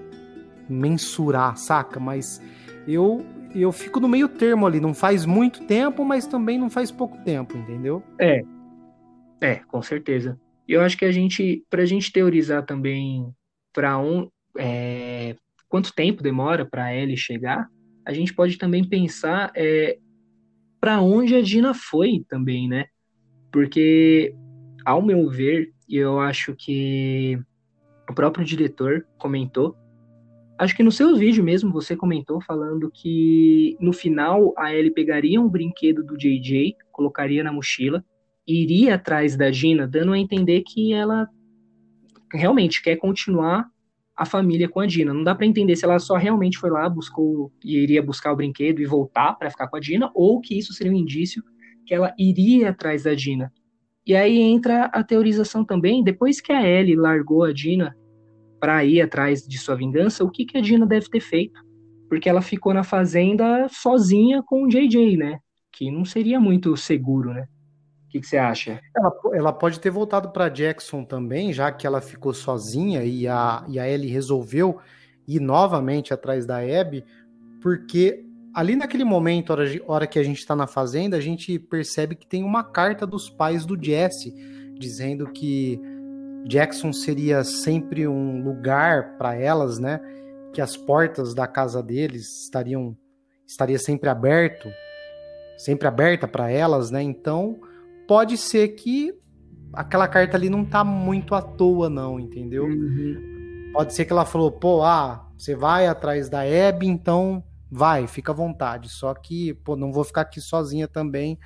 mensurar, 0.69 1.57
saca? 1.57 1.99
Mas 1.99 2.43
eu, 2.87 3.25
eu 3.55 3.73
fico 3.73 4.01
no 4.01 4.09
meio 4.09 4.29
termo 4.29 4.67
ali. 4.67 4.81
Não 4.81 4.95
faz 4.95 5.25
muito 5.25 5.65
tempo, 5.67 6.05
mas 6.05 6.27
também 6.27 6.59
não 6.59 6.71
faz 6.71 6.91
pouco 6.91 7.17
tempo, 7.25 7.57
entendeu? 7.57 8.03
É. 8.19 8.43
É, 9.41 9.57
com 9.57 9.81
certeza. 9.83 10.39
Eu 10.67 10.83
acho 10.83 10.97
que 10.97 11.05
a 11.05 11.13
gente, 11.13 11.65
pra 11.71 11.85
gente 11.85 12.13
teorizar 12.13 12.65
também 12.65 13.33
para 13.73 13.99
um, 13.99 14.29
é, 14.57 15.37
quanto 15.69 15.95
tempo 15.95 16.23
demora 16.23 16.65
para 16.65 16.85
a 16.85 16.95
Ellie 16.95 17.17
chegar, 17.17 17.69
a 18.05 18.13
gente 18.13 18.35
pode 18.35 18.59
também 18.59 18.83
pensar 18.83 19.53
é, 19.55 19.99
para 20.81 21.01
onde 21.01 21.35
a 21.35 21.43
Dina 21.43 21.75
foi 21.75 22.25
também, 22.29 22.69
né? 22.69 22.87
Porque, 23.53 24.35
ao 24.85 25.01
meu 25.01 25.29
ver, 25.29 25.73
e 25.89 25.97
eu 25.97 26.21
acho 26.21 26.55
que 26.55 27.39
o 28.09 28.15
próprio 28.15 28.45
diretor 28.45 29.07
comentou, 29.19 29.77
acho 30.59 30.77
que 30.77 30.83
no 30.83 30.91
seu 30.91 31.17
vídeo 31.17 31.43
mesmo 31.43 31.73
você 31.73 31.97
comentou 31.97 32.41
falando 32.41 32.91
que 32.91 33.77
no 33.81 33.93
final 33.93 34.53
a 34.59 34.75
Ellie 34.75 34.93
pegaria 34.93 35.41
um 35.41 35.49
brinquedo 35.49 36.05
do 36.05 36.17
JJ, 36.17 36.75
colocaria 36.91 37.45
na 37.45 37.53
mochila, 37.53 38.05
iria 38.47 38.97
atrás 38.97 39.37
da 39.37 39.53
Gina, 39.53 39.87
dando 39.87 40.13
a 40.13 40.19
entender 40.19 40.63
que 40.63 40.93
ela 40.93 41.29
realmente 42.33 42.83
quer 42.83 42.97
continuar 42.97 43.67
a 44.17 44.27
família 44.27 44.69
com 44.69 44.81
a 44.81 44.87
Dina. 44.87 45.15
Não 45.15 45.23
dá 45.23 45.35
para 45.35 45.47
entender 45.47 45.77
se 45.77 45.85
ela 45.85 45.99
só 46.01 46.17
realmente 46.17 46.59
foi 46.59 46.71
lá, 46.71 46.89
buscou 46.89 47.53
e 47.65 47.79
iria 47.79 48.03
buscar 48.03 48.33
o 48.33 48.37
brinquedo 48.37 48.81
e 48.81 48.87
voltar 48.87 49.35
para 49.35 49.51
ficar 49.51 49.69
com 49.69 49.77
a 49.77 49.81
Dina, 49.81 50.11
ou 50.13 50.41
que 50.41 50.59
isso 50.59 50.73
seria 50.73 50.93
um 50.93 50.97
indício 50.97 51.43
que 51.87 51.95
ela 51.95 52.13
iria 52.19 52.71
atrás 52.71 53.05
da 53.05 53.15
Dina. 53.15 53.53
E 54.05 54.17
aí 54.17 54.41
entra 54.41 54.87
a 54.87 55.05
teorização 55.05 55.65
também, 55.65 56.03
depois 56.03 56.41
que 56.41 56.53
a 56.53 56.67
Ellie 56.67 56.97
largou 56.97 57.45
a 57.45 57.53
Dina 57.53 57.95
para 58.59 58.85
ir 58.85 59.01
atrás 59.01 59.47
de 59.47 59.59
sua 59.59 59.75
vingança, 59.75 60.25
o 60.25 60.31
que, 60.31 60.45
que 60.45 60.59
a 60.59 60.61
Dina 60.61 60.87
deve 60.87 61.09
ter 61.09 61.21
feito? 61.21 61.61
Porque 62.09 62.29
ela 62.29 62.43
ficou 62.43 62.73
na 62.73 62.83
fazenda 62.83 63.69
sozinha 63.69 64.43
com 64.43 64.65
o 64.65 64.69
JJ, 64.69 65.17
né? 65.17 65.39
Que 65.73 65.91
não 65.91 66.05
seria 66.05 66.41
muito 66.41 66.77
seguro, 66.77 67.33
né? 67.33 67.47
O 68.07 68.11
que, 68.11 68.21
que, 68.21 68.27
você 68.27 68.39
acha? 68.39 68.81
Ela, 68.97 69.13
ela 69.35 69.53
pode 69.53 69.79
ter 69.79 69.91
voltado 69.91 70.31
para 70.31 70.49
Jackson 70.49 71.05
também, 71.05 71.53
já 71.53 71.71
que 71.71 71.87
ela 71.87 72.01
ficou 72.01 72.33
sozinha 72.33 73.05
e 73.05 73.29
a, 73.29 73.65
e 73.69 73.79
a 73.79 73.87
Ellie 73.87 74.11
resolveu 74.11 74.79
ir 75.27 75.41
novamente 75.41 76.15
atrás 76.15 76.47
da 76.47 76.57
Abby, 76.59 77.05
porque 77.61 78.25
ali 78.55 78.75
naquele 78.75 79.05
momento, 79.05 79.51
hora, 79.51 79.65
hora 79.87 80.07
que 80.07 80.19
a 80.19 80.23
gente 80.23 80.39
está 80.39 80.57
na 80.57 80.67
fazenda, 80.67 81.19
a 81.19 81.21
gente 81.21 81.59
percebe 81.59 82.15
que 82.15 82.27
tem 82.27 82.43
uma 82.43 82.65
carta 82.65 83.07
dos 83.07 83.29
pais 83.29 83.67
do 83.67 83.77
Jesse 83.81 84.35
dizendo 84.79 85.31
que 85.31 85.79
Jackson 86.49 86.95
seria 86.95 87.45
sempre 87.45 88.09
um 88.09 88.43
lugar 88.43 89.19
para 89.19 89.35
elas, 89.35 89.79
né? 89.79 90.01
Que 90.55 90.63
as 90.63 90.79
portas 90.79 91.35
da 91.35 91.47
casa 91.47 91.83
deles 91.83 92.45
estariam 92.45 92.97
estaria 93.47 93.79
sempre 93.79 94.09
aberto, 94.09 94.69
sempre 95.59 95.87
aberta 95.87 96.27
para 96.27 96.51
elas, 96.51 96.91
né? 96.91 97.03
Então 97.03 97.61
pode 98.07 98.39
ser 98.39 98.69
que 98.69 99.13
aquela 99.75 100.09
carta 100.09 100.39
ali 100.39 100.49
não 100.49 100.65
tá 100.65 100.83
muito 100.83 101.35
à 101.35 101.43
toa, 101.43 101.91
não, 101.91 102.19
entendeu? 102.19 102.65
Uhum. 102.65 103.71
Pode 103.75 103.93
ser 103.93 104.07
que 104.07 104.13
ela 104.13 104.25
falou, 104.25 104.51
pô, 104.51 104.83
ah, 104.83 105.29
você 105.37 105.55
vai 105.55 105.87
atrás 105.87 106.31
da 106.31 106.41
Abby, 106.41 106.87
então 106.87 107.45
vai, 107.71 108.07
fica 108.07 108.33
à 108.33 108.35
vontade. 108.35 108.89
Só 108.89 109.13
que, 109.13 109.53
pô, 109.53 109.77
não 109.77 109.93
vou 109.93 110.03
ficar 110.03 110.23
aqui 110.23 110.41
sozinha 110.41 110.89
também. 110.89 111.39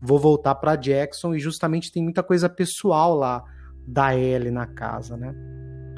Vou 0.00 0.18
voltar 0.18 0.54
para 0.54 0.76
Jackson 0.76 1.34
e 1.34 1.40
justamente 1.40 1.90
tem 1.90 2.04
muita 2.04 2.22
coisa 2.22 2.48
pessoal 2.48 3.16
lá 3.16 3.42
da 3.88 4.14
Ellie 4.14 4.50
na 4.50 4.66
casa, 4.66 5.16
né? 5.16 5.34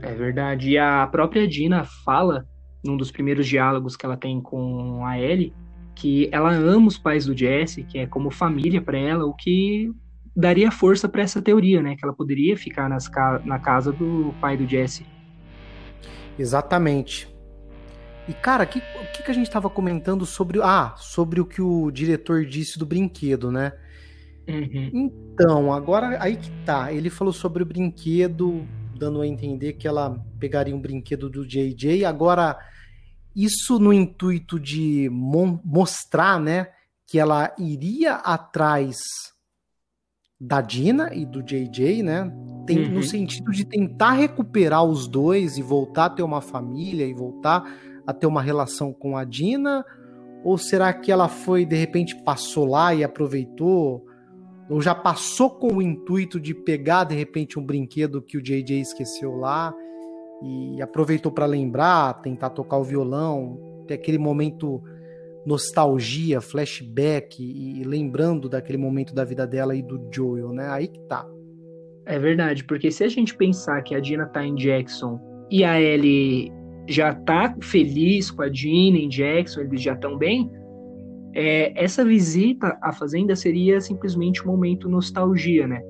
É 0.02 0.14
verdade. 0.14 0.70
E 0.70 0.78
a 0.78 1.06
própria 1.06 1.46
Dina 1.46 1.84
fala 1.84 2.46
num 2.84 2.96
dos 2.96 3.10
primeiros 3.10 3.46
diálogos 3.46 3.96
que 3.96 4.06
ela 4.06 4.16
tem 4.16 4.40
com 4.40 5.04
a 5.04 5.18
Ellie 5.18 5.52
que 6.00 6.30
ela 6.32 6.50
ama 6.50 6.88
os 6.88 6.96
pais 6.96 7.26
do 7.26 7.36
Jesse, 7.36 7.82
que 7.82 7.98
é 7.98 8.06
como 8.06 8.30
família 8.30 8.80
para 8.80 8.96
ela, 8.96 9.26
o 9.26 9.34
que 9.34 9.92
daria 10.34 10.70
força 10.70 11.06
para 11.06 11.20
essa 11.20 11.42
teoria, 11.42 11.82
né? 11.82 11.94
Que 11.94 12.02
ela 12.02 12.14
poderia 12.14 12.56
ficar 12.56 12.88
nas, 12.88 13.10
na 13.44 13.58
casa 13.58 13.92
do 13.92 14.34
pai 14.40 14.56
do 14.56 14.66
Jesse. 14.66 15.04
Exatamente. 16.38 17.28
E 18.26 18.32
cara, 18.32 18.64
que, 18.64 18.78
o 18.78 19.12
que, 19.12 19.22
que 19.22 19.30
a 19.30 19.34
gente 19.34 19.46
estava 19.46 19.68
comentando 19.68 20.24
sobre, 20.24 20.62
ah, 20.62 20.94
sobre 20.96 21.38
o 21.38 21.44
que 21.44 21.60
o 21.60 21.90
diretor 21.90 22.46
disse 22.46 22.78
do 22.78 22.86
brinquedo, 22.86 23.52
né? 23.52 23.72
Uhum. 24.50 24.90
Então, 24.92 25.72
agora 25.72 26.22
aí 26.22 26.36
que 26.36 26.50
tá. 26.64 26.92
Ele 26.92 27.10
falou 27.10 27.32
sobre 27.32 27.62
o 27.62 27.66
brinquedo 27.66 28.66
dando 29.00 29.22
a 29.22 29.26
entender 29.26 29.72
que 29.72 29.88
ela 29.88 30.22
pegaria 30.38 30.76
um 30.76 30.80
brinquedo 30.80 31.30
do 31.30 31.46
JJ. 31.46 32.04
Agora, 32.04 32.58
isso 33.34 33.78
no 33.78 33.94
intuito 33.94 34.60
de 34.60 35.08
mostrar, 35.10 36.38
né, 36.38 36.68
que 37.06 37.18
ela 37.18 37.52
iria 37.58 38.16
atrás 38.16 38.98
da 40.38 40.60
Dina 40.60 41.14
e 41.14 41.24
do 41.24 41.42
JJ, 41.42 42.02
né? 42.02 42.30
Tem, 42.66 42.84
uhum. 42.84 42.94
No 42.94 43.02
sentido 43.02 43.50
de 43.50 43.64
tentar 43.64 44.12
recuperar 44.12 44.84
os 44.84 45.08
dois 45.08 45.56
e 45.56 45.62
voltar 45.62 46.06
a 46.06 46.10
ter 46.10 46.22
uma 46.22 46.40
família 46.40 47.06
e 47.06 47.14
voltar 47.14 47.64
a 48.06 48.12
ter 48.12 48.26
uma 48.26 48.42
relação 48.42 48.92
com 48.92 49.16
a 49.16 49.24
Dina? 49.24 49.84
Ou 50.44 50.56
será 50.56 50.92
que 50.92 51.12
ela 51.12 51.28
foi, 51.28 51.66
de 51.66 51.76
repente, 51.76 52.16
passou 52.22 52.66
lá 52.66 52.94
e 52.94 53.02
aproveitou? 53.02 54.06
Ou 54.70 54.80
já 54.80 54.94
passou 54.94 55.50
com 55.50 55.74
o 55.74 55.82
intuito 55.82 56.38
de 56.38 56.54
pegar, 56.54 57.02
de 57.02 57.14
repente, 57.16 57.58
um 57.58 57.66
brinquedo 57.66 58.22
que 58.22 58.38
o 58.38 58.42
JJ 58.42 58.80
esqueceu 58.80 59.34
lá 59.34 59.74
e 60.42 60.80
aproveitou 60.80 61.32
para 61.32 61.44
lembrar, 61.44 62.22
tentar 62.22 62.50
tocar 62.50 62.78
o 62.78 62.84
violão, 62.84 63.84
ter 63.88 63.94
aquele 63.94 64.16
momento 64.16 64.80
nostalgia, 65.44 66.40
flashback 66.40 67.42
e, 67.42 67.82
lembrando 67.82 68.48
daquele 68.48 68.78
momento 68.78 69.14
da 69.14 69.24
vida 69.24 69.46
dela 69.46 69.74
e 69.74 69.82
do 69.82 70.08
Joel, 70.12 70.52
né? 70.52 70.68
Aí 70.68 70.86
que 70.86 71.00
tá. 71.00 71.26
É 72.06 72.18
verdade, 72.18 72.64
porque 72.64 72.90
se 72.90 73.02
a 73.02 73.08
gente 73.08 73.36
pensar 73.36 73.82
que 73.82 73.94
a 73.94 74.00
Dina 74.00 74.26
tá 74.26 74.44
em 74.44 74.54
Jackson 74.54 75.20
e 75.50 75.64
a 75.64 75.80
Ellie 75.80 76.52
já 76.88 77.14
tá 77.14 77.54
feliz 77.60 78.30
com 78.30 78.42
a 78.42 78.48
Dina 78.48 78.98
em 78.98 79.08
Jackson, 79.08 79.60
eles 79.60 79.82
já 79.82 79.94
estão 79.94 80.16
bem, 80.16 80.50
é, 81.34 81.72
essa 81.82 82.04
visita 82.04 82.76
à 82.82 82.92
fazenda 82.92 83.36
seria 83.36 83.80
simplesmente 83.80 84.42
um 84.42 84.50
momento 84.50 84.88
nostalgia, 84.88 85.66
né? 85.66 85.80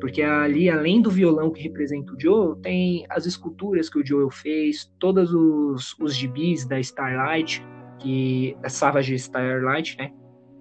Porque 0.00 0.22
ali, 0.22 0.68
além 0.68 1.00
do 1.00 1.10
violão 1.10 1.50
que 1.50 1.62
representa 1.62 2.12
o 2.12 2.20
Joel, 2.20 2.56
tem 2.56 3.06
as 3.08 3.26
esculturas 3.26 3.88
que 3.88 3.98
o 3.98 4.06
Joel 4.06 4.30
fez, 4.30 4.90
todos 4.98 5.32
os, 5.32 5.94
os 5.98 6.14
gibis 6.14 6.66
da 6.66 6.78
Starlight, 6.78 7.64
que 7.98 8.56
é 8.62 8.68
Savage 8.68 9.14
Starlight, 9.14 9.96
né? 9.98 10.12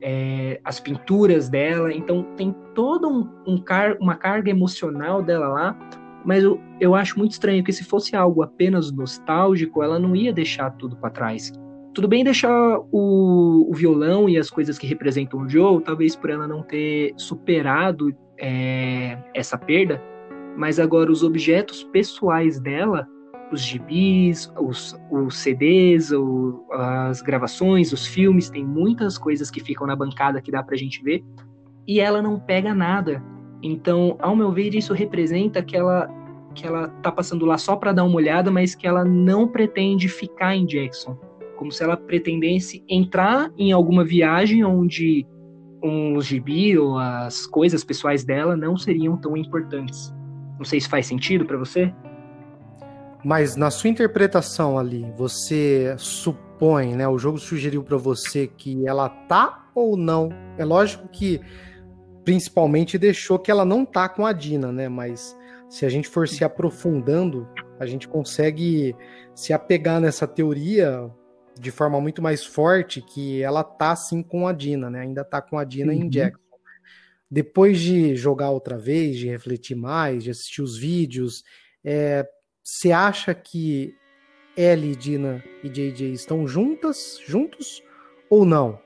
É, 0.01 0.59
as 0.63 0.79
pinturas 0.79 1.49
dela, 1.49 1.91
então 1.91 2.23
tem 2.35 2.53
toda 2.75 3.07
um, 3.07 3.27
um 3.47 3.57
car 3.57 3.97
uma 3.99 4.15
carga 4.15 4.51
emocional 4.51 5.23
dela 5.23 5.47
lá, 5.47 5.89
mas 6.23 6.43
eu, 6.43 6.59
eu 6.79 6.93
acho 6.93 7.17
muito 7.17 7.31
estranho 7.31 7.63
que 7.63 7.73
se 7.73 7.83
fosse 7.83 8.15
algo 8.15 8.43
apenas 8.43 8.91
nostálgico, 8.91 9.81
ela 9.81 9.97
não 9.97 10.15
ia 10.15 10.33
deixar 10.33 10.69
tudo 10.71 10.95
para 10.97 11.09
trás. 11.09 11.51
Tudo 11.95 12.09
bem 12.09 12.23
deixar 12.23 12.79
o, 12.91 13.71
o, 13.71 13.73
violão 13.73 14.27
e 14.27 14.37
as 14.37 14.49
coisas 14.49 14.77
que 14.77 14.85
representam 14.85 15.39
o 15.39 15.49
Joe, 15.49 15.81
talvez 15.81 16.15
por 16.15 16.29
ela 16.29 16.45
não 16.45 16.61
ter 16.61 17.13
superado 17.15 18.13
é, 18.37 19.17
essa 19.33 19.57
perda, 19.57 20.03
mas 20.57 20.77
agora 20.77 21.09
os 21.09 21.23
objetos 21.23 21.83
pessoais 21.85 22.59
dela 22.59 23.07
os 23.51 23.61
gibis, 23.61 24.51
os, 24.59 24.99
os 25.09 25.37
CDs, 25.37 26.11
o, 26.11 26.65
as 26.71 27.21
gravações, 27.21 27.93
os 27.93 28.05
filmes, 28.05 28.49
tem 28.49 28.65
muitas 28.65 29.17
coisas 29.17 29.49
que 29.49 29.63
ficam 29.63 29.87
na 29.87 29.95
bancada 29.95 30.41
que 30.41 30.51
dá 30.51 30.63
pra 30.63 30.75
gente 30.75 31.01
ver, 31.03 31.23
e 31.87 31.99
ela 31.99 32.21
não 32.21 32.39
pega 32.39 32.73
nada. 32.73 33.23
Então, 33.61 34.17
ao 34.19 34.35
meu 34.35 34.51
ver, 34.51 34.73
isso 34.75 34.93
representa 34.93 35.61
que 35.61 35.77
ela, 35.77 36.09
que 36.53 36.65
ela 36.65 36.89
tá 37.01 37.11
passando 37.11 37.45
lá 37.45 37.57
só 37.57 37.75
para 37.75 37.93
dar 37.93 38.03
uma 38.03 38.15
olhada, 38.15 38.51
mas 38.51 38.75
que 38.75 38.87
ela 38.87 39.05
não 39.05 39.47
pretende 39.47 40.09
ficar 40.09 40.55
em 40.55 40.65
Jackson. 40.65 41.17
Como 41.57 41.71
se 41.71 41.83
ela 41.83 41.97
pretendesse 41.97 42.83
entrar 42.87 43.51
em 43.57 43.71
alguma 43.71 44.03
viagem 44.03 44.63
onde 44.63 45.25
um 45.83 46.19
gibi 46.19 46.77
ou 46.77 46.97
as 46.97 47.45
coisas 47.45 47.83
pessoais 47.83 48.23
dela 48.23 48.55
não 48.55 48.77
seriam 48.77 49.17
tão 49.17 49.37
importantes. 49.37 50.13
Não 50.57 50.65
sei 50.65 50.81
se 50.81 50.89
faz 50.89 51.05
sentido 51.05 51.45
para 51.45 51.57
você. 51.57 51.93
Mas 53.23 53.55
na 53.55 53.71
sua 53.71 53.89
interpretação 53.89 54.77
ali, 54.77 55.05
você 55.17 55.95
supõe, 55.97 56.95
né? 56.95 57.07
O 57.07 57.17
jogo 57.17 57.37
sugeriu 57.37 57.83
para 57.83 57.97
você 57.97 58.47
que 58.47 58.87
ela 58.87 59.09
tá 59.09 59.67
ou 59.73 59.97
não? 59.97 60.29
É 60.57 60.65
lógico 60.65 61.07
que 61.07 61.41
principalmente 62.23 62.97
deixou 62.97 63.37
que 63.37 63.51
ela 63.51 63.65
não 63.65 63.85
tá 63.85 64.09
com 64.09 64.25
a 64.25 64.33
Dina, 64.33 64.71
né? 64.71 64.89
Mas 64.89 65.35
se 65.69 65.85
a 65.85 65.89
gente 65.89 66.07
for 66.07 66.27
se 66.27 66.43
aprofundando, 66.43 67.47
a 67.79 67.85
gente 67.85 68.07
consegue 68.07 68.95
se 69.33 69.53
apegar 69.53 69.99
nessa 69.99 70.27
teoria 70.27 71.09
de 71.59 71.71
forma 71.71 71.99
muito 72.01 72.21
mais 72.21 72.45
forte 72.45 73.01
que 73.01 73.41
ela 73.41 73.63
tá 73.63 73.95
sim 73.95 74.21
com 74.21 74.47
a 74.47 74.53
Dina, 74.53 74.89
né? 74.89 75.01
Ainda 75.01 75.23
tá 75.23 75.41
com 75.41 75.57
a 75.57 75.63
Dina 75.63 75.93
uhum. 75.93 76.03
em 76.03 76.09
Jackson. 76.09 76.43
Depois 77.29 77.79
de 77.79 78.15
jogar 78.15 78.51
outra 78.51 78.77
vez, 78.77 79.17
de 79.17 79.27
refletir 79.27 79.75
mais, 79.75 80.23
de 80.23 80.29
assistir 80.29 80.61
os 80.61 80.77
vídeos, 80.77 81.43
é, 81.83 82.25
você 82.63 82.91
acha 82.91 83.33
que 83.33 83.95
Ellie, 84.55 84.95
Dina 84.95 85.43
e 85.63 85.69
JJ 85.69 86.13
estão 86.13 86.47
juntas, 86.47 87.19
juntos 87.25 87.83
ou 88.29 88.45
não? 88.45 88.79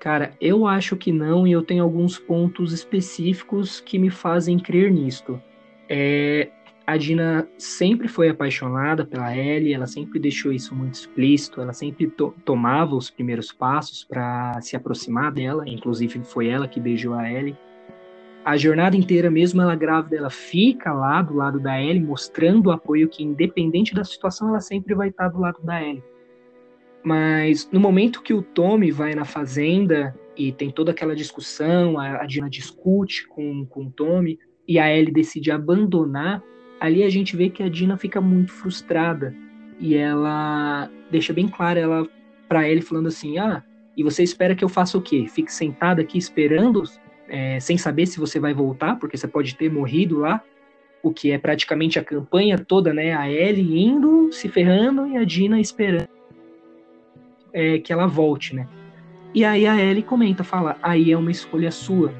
Cara, 0.00 0.32
eu 0.40 0.66
acho 0.66 0.96
que 0.96 1.12
não 1.12 1.46
e 1.46 1.52
eu 1.52 1.62
tenho 1.62 1.82
alguns 1.82 2.18
pontos 2.18 2.72
específicos 2.72 3.80
que 3.80 3.98
me 3.98 4.10
fazem 4.10 4.58
crer 4.58 4.90
nisto. 4.92 5.42
É, 5.88 6.50
a 6.88 6.96
Dina 6.96 7.46
sempre 7.58 8.08
foi 8.08 8.30
apaixonada 8.30 9.04
pela 9.04 9.36
Ellie, 9.36 9.74
ela 9.74 9.86
sempre 9.86 10.18
deixou 10.18 10.50
isso 10.50 10.74
muito 10.74 10.94
explícito, 10.94 11.60
ela 11.60 11.72
sempre 11.72 12.06
to 12.06 12.34
tomava 12.44 12.96
os 12.96 13.10
primeiros 13.10 13.52
passos 13.52 14.04
para 14.04 14.60
se 14.62 14.74
aproximar 14.74 15.30
dela, 15.30 15.68
inclusive 15.68 16.20
foi 16.24 16.48
ela 16.48 16.66
que 16.66 16.80
beijou 16.80 17.14
a 17.14 17.30
Ellie 17.30 17.56
a 18.48 18.56
jornada 18.56 18.96
inteira, 18.96 19.30
mesmo 19.30 19.60
ela 19.60 19.74
grávida, 19.74 20.16
ela 20.16 20.30
fica 20.30 20.90
lá 20.90 21.20
do 21.20 21.34
lado 21.34 21.60
da 21.60 21.78
Ellie, 21.78 22.02
mostrando 22.02 22.68
o 22.68 22.70
apoio 22.70 23.06
que, 23.06 23.22
independente 23.22 23.94
da 23.94 24.02
situação, 24.02 24.48
ela 24.48 24.60
sempre 24.60 24.94
vai 24.94 25.10
estar 25.10 25.28
do 25.28 25.38
lado 25.38 25.60
da 25.62 25.82
Ellie. 25.82 26.02
Mas 27.04 27.68
no 27.70 27.78
momento 27.78 28.22
que 28.22 28.32
o 28.32 28.40
Tommy 28.40 28.90
vai 28.90 29.14
na 29.14 29.26
fazenda 29.26 30.18
e 30.34 30.50
tem 30.50 30.70
toda 30.70 30.92
aquela 30.92 31.14
discussão, 31.14 31.98
a, 31.98 32.22
a 32.22 32.24
Dina 32.24 32.48
discute 32.48 33.28
com, 33.28 33.66
com 33.66 33.84
o 33.84 33.90
Tommy 33.90 34.38
e 34.66 34.78
a 34.78 34.90
Ellie 34.90 35.12
decide 35.12 35.50
abandonar, 35.50 36.42
ali 36.80 37.02
a 37.02 37.10
gente 37.10 37.36
vê 37.36 37.48
que 37.48 37.62
a 37.62 37.68
Dina 37.68 37.96
fica 37.96 38.20
muito 38.20 38.52
frustrada 38.52 39.34
e 39.78 39.94
ela 39.94 40.90
deixa 41.10 41.32
bem 41.32 41.48
claro 41.48 41.78
ela 41.78 42.08
para 42.48 42.68
ele 42.68 42.80
falando 42.80 43.08
assim: 43.08 43.38
"Ah, 43.38 43.62
e 43.96 44.02
você 44.02 44.22
espera 44.22 44.54
que 44.54 44.64
eu 44.64 44.68
faça 44.68 44.96
o 44.96 45.02
quê? 45.02 45.26
Fique 45.28 45.52
sentada 45.52 46.02
aqui 46.02 46.18
esperando 46.18 46.82
é, 47.28 47.60
sem 47.60 47.76
saber 47.76 48.06
se 48.06 48.18
você 48.18 48.40
vai 48.40 48.54
voltar, 48.54 48.96
porque 48.96 49.16
você 49.16 49.28
pode 49.28 49.54
ter 49.56 49.70
morrido 49.70 50.18
lá, 50.18 50.42
o 51.02 51.12
que 51.12 51.30
é 51.30 51.38
praticamente 51.38 51.98
a 51.98 52.04
campanha 52.04 52.58
toda, 52.58 52.92
né? 52.92 53.14
A 53.14 53.30
Ellie 53.30 53.84
indo, 53.84 54.32
se 54.32 54.48
ferrando 54.48 55.06
e 55.06 55.16
a 55.16 55.24
Dina 55.24 55.60
esperando 55.60 56.08
é, 57.52 57.78
que 57.78 57.92
ela 57.92 58.06
volte, 58.06 58.54
né? 58.54 58.66
E 59.34 59.44
aí 59.44 59.66
a 59.66 59.76
Ellie 59.76 60.02
comenta, 60.02 60.42
fala, 60.42 60.76
aí 60.82 61.12
é 61.12 61.16
uma 61.16 61.30
escolha 61.30 61.70
sua. 61.70 62.12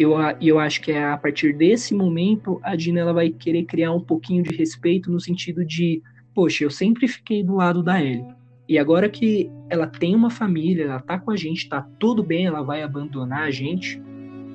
Eu, 0.00 0.14
eu 0.40 0.58
acho 0.58 0.80
que 0.80 0.92
é 0.92 1.04
a 1.04 1.16
partir 1.16 1.52
desse 1.52 1.94
momento 1.94 2.58
a 2.62 2.74
Dina 2.74 3.00
ela 3.00 3.12
vai 3.12 3.30
querer 3.30 3.64
criar 3.64 3.92
um 3.92 4.00
pouquinho 4.00 4.42
de 4.42 4.54
respeito 4.56 5.10
no 5.10 5.20
sentido 5.20 5.64
de, 5.64 6.02
poxa, 6.34 6.64
eu 6.64 6.70
sempre 6.70 7.06
fiquei 7.06 7.42
do 7.42 7.56
lado 7.56 7.82
da 7.82 8.02
Ellie. 8.02 8.24
E 8.68 8.78
agora 8.78 9.08
que 9.08 9.50
ela 9.68 9.86
tem 9.86 10.14
uma 10.14 10.30
família, 10.30 10.84
ela 10.84 11.00
tá 11.00 11.18
com 11.18 11.30
a 11.30 11.36
gente, 11.36 11.68
tá 11.68 11.86
tudo 11.98 12.22
bem, 12.22 12.46
ela 12.46 12.62
vai 12.62 12.82
abandonar 12.82 13.42
a 13.42 13.50
gente, 13.50 14.00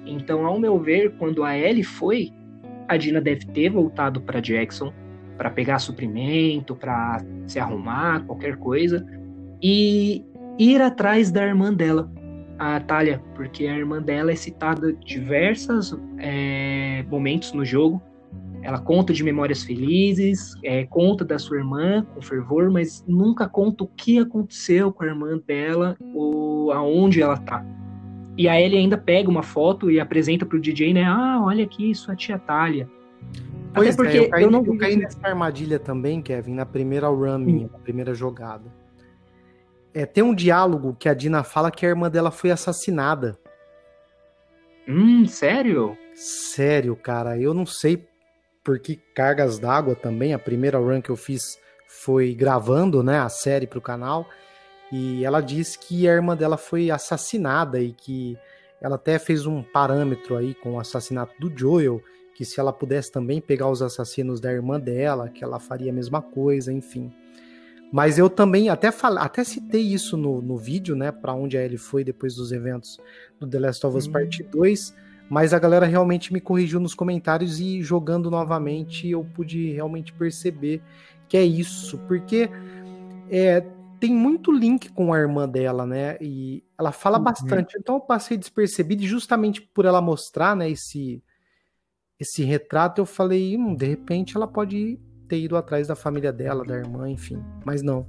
então, 0.06 0.46
ao 0.46 0.60
meu 0.60 0.80
ver, 0.80 1.16
quando 1.18 1.44
a 1.44 1.58
Ellie 1.58 1.84
foi, 1.84 2.32
a 2.88 2.96
Dina 2.96 3.20
deve 3.20 3.46
ter 3.48 3.70
voltado 3.70 4.22
para 4.22 4.40
Jackson 4.40 4.94
para 5.38 5.50
pegar 5.50 5.80
suprimento, 5.80 6.76
para 6.76 7.22
se 7.48 7.60
arrumar, 7.60 8.24
qualquer 8.26 8.56
coisa, 8.58 9.06
e 9.62 10.24
ir 10.58 10.82
atrás 10.82 11.32
da 11.32 11.46
irmã 11.46 11.74
dela, 11.74 12.10
a 12.58 12.80
Talia, 12.80 13.22
porque 13.36 13.68
a 13.68 13.78
irmã 13.78 14.02
dela 14.02 14.32
é 14.32 14.36
citada 14.36 14.94
diversos 14.94 15.98
é, 16.20 17.04
momentos 17.10 17.54
no 17.54 17.66
jogo. 17.66 18.02
Ela 18.62 18.80
conta 18.80 19.14
de 19.14 19.24
memórias 19.24 19.64
felizes, 19.64 20.56
é, 20.64 20.86
conta 20.86 21.24
da 21.24 21.38
sua 21.38 21.58
irmã 21.58 22.04
com 22.14 22.22
fervor, 22.22 22.72
mas 22.72 23.04
nunca 23.08 23.48
conta 23.48 23.84
o 23.84 23.88
que 23.88 24.18
aconteceu 24.18 24.92
com 24.92 25.04
a 25.04 25.08
irmã 25.08 25.40
dela 25.46 25.96
ou 26.14 26.72
aonde 26.72 27.22
ela 27.22 27.38
tá. 27.38 27.64
E 28.38 28.50
aí 28.50 28.64
ele 28.64 28.78
ainda 28.78 28.98
pega 28.98 29.30
uma 29.30 29.44
foto 29.44 29.90
e 29.92 30.00
apresenta 30.00 30.46
pro 30.46 30.60
DJ, 30.60 30.94
né? 30.94 31.04
Ah, 31.04 31.42
olha 31.44 31.64
aqui, 31.64 31.94
sua 31.94 32.16
tia 32.16 32.40
Thalia. 32.40 32.90
Pois 33.74 33.90
Até 33.90 33.96
porque 33.98 34.18
é, 34.18 34.20
eu, 34.22 34.30
caí, 34.30 34.44
eu 34.44 34.52
não 34.52 34.66
eu 34.66 34.78
caí 34.78 34.96
nessa 34.96 35.20
armadilha 35.28 35.78
também, 35.78 36.22
Kevin, 36.22 36.54
na 36.56 36.66
primeira 36.66 37.08
run 37.08 37.38
minha, 37.40 37.70
na 37.72 37.78
primeira 37.80 38.14
jogada. 38.14 38.64
É, 39.96 40.06
tem 40.06 40.22
um 40.22 40.36
diálogo 40.36 40.94
que 41.00 41.08
a 41.08 41.14
Dina 41.14 41.42
fala 41.42 41.72
que 41.72 41.86
a 41.86 41.90
irmã 41.90 42.12
dela 42.12 42.30
foi 42.30 42.52
assassinada. 42.52 43.40
Hum, 44.86 45.26
sério? 45.26 45.98
Sério, 46.14 46.98
cara. 46.98 47.40
Eu 47.40 47.54
não 47.54 47.66
sei 47.66 48.06
por 48.62 48.78
que 48.78 48.98
cargas 49.16 49.58
d'água 49.58 49.96
também. 49.96 50.34
A 50.34 50.40
primeira 50.40 50.78
run 50.78 51.02
que 51.02 51.10
eu 51.10 51.16
fiz 51.16 51.58
foi 51.88 52.36
gravando, 52.36 53.02
né, 53.02 53.20
a 53.20 53.30
série 53.30 53.66
pro 53.66 53.80
canal. 53.80 54.28
E 54.92 55.24
ela 55.24 55.40
diz 55.40 55.78
que 55.78 56.10
a 56.10 56.12
irmã 56.12 56.36
dela 56.36 56.58
foi 56.58 56.92
assassinada 56.92 57.80
e 57.80 57.94
que 57.94 58.38
ela 58.82 58.96
até 58.96 59.18
fez 59.18 59.46
um 59.46 59.64
parâmetro 59.64 60.36
aí 60.36 60.54
com 60.54 60.74
o 60.74 60.80
assassinato 60.80 61.34
do 61.40 61.58
Joel 61.58 62.04
que 62.36 62.44
se 62.44 62.60
ela 62.60 62.74
pudesse 62.74 63.10
também 63.10 63.40
pegar 63.40 63.70
os 63.70 63.82
assassinos 63.82 64.42
da 64.42 64.52
irmã 64.52 64.78
dela, 64.78 65.30
que 65.30 65.42
ela 65.42 65.58
faria 65.58 65.90
a 65.90 65.96
mesma 65.96 66.22
coisa, 66.22 66.72
enfim. 66.72 67.12
Mas 67.92 68.18
eu 68.18 68.30
também 68.30 68.70
até 68.70 68.92
fal... 68.92 69.18
até 69.18 69.44
citei 69.44 69.82
isso 69.82 70.18
no, 70.18 70.42
no 70.42 70.58
vídeo, 70.58 70.96
né, 70.96 71.12
para 71.12 71.34
onde 71.34 71.58
a 71.58 71.64
Ellie 71.64 71.78
foi 71.78 72.04
depois 72.04 72.36
dos 72.36 72.52
eventos 72.52 73.00
do 73.40 73.48
The 73.48 73.60
Last 73.60 73.86
of 73.86 73.98
Us 73.98 74.08
hum. 74.08 74.12
Part 74.12 74.44
2, 74.44 74.96
mas 75.30 75.54
a 75.54 75.60
galera 75.60 75.86
realmente 75.86 76.32
me 76.34 76.42
corrigiu 76.42 76.80
nos 76.80 76.94
comentários 76.94 77.60
e 77.60 77.82
jogando 77.82 78.30
novamente 78.30 79.10
eu 79.10 79.24
pude 79.24 79.72
realmente 79.72 80.14
perceber 80.14 80.82
que 81.28 81.38
é 81.38 81.44
isso, 81.44 81.98
porque 82.08 82.50
é, 83.30 83.62
tem 84.00 84.14
muito 84.14 84.52
link 84.52 84.90
com 84.90 85.14
a 85.14 85.18
irmã 85.18 85.50
dela, 85.50 85.86
né? 85.86 86.18
E 86.22 86.64
ela 86.78 86.92
fala 86.92 87.18
uhum. 87.18 87.24
bastante. 87.24 87.76
Então 87.78 87.96
eu 87.96 88.02
passei 88.02 88.38
despercebido 88.38 89.04
e 89.04 89.08
justamente 89.08 89.62
por 89.62 89.86
ela 89.86 90.02
mostrar, 90.02 90.56
né, 90.56 90.70
esse 90.70 91.24
esse 92.18 92.44
retrato, 92.44 93.02
eu 93.02 93.06
falei, 93.06 93.58
hum, 93.58 93.76
de 93.76 93.86
repente 93.86 94.38
ela 94.38 94.48
pode 94.48 94.98
ter 95.26 95.40
ido 95.40 95.58
atrás 95.58 95.88
da 95.88 95.96
família 95.96 96.32
dela, 96.32 96.64
da 96.64 96.78
irmã, 96.78 97.10
enfim. 97.10 97.42
Mas 97.66 97.82
não. 97.82 98.06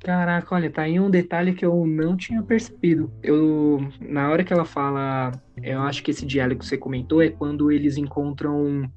Caraca, 0.00 0.54
olha, 0.54 0.70
tá 0.70 0.82
aí 0.82 0.98
um 0.98 1.10
detalhe 1.10 1.52
que 1.52 1.64
eu 1.64 1.86
não 1.86 2.16
tinha 2.16 2.42
percebido. 2.42 3.12
Eu, 3.22 3.86
na 4.00 4.30
hora 4.30 4.42
que 4.42 4.52
ela 4.52 4.64
fala, 4.64 5.32
eu 5.62 5.80
acho 5.82 6.02
que 6.02 6.10
esse 6.10 6.24
diálogo 6.24 6.60
que 6.60 6.66
você 6.66 6.78
comentou 6.78 7.20
é 7.20 7.28
quando 7.28 7.70
eles 7.70 7.98
encontram 7.98 8.90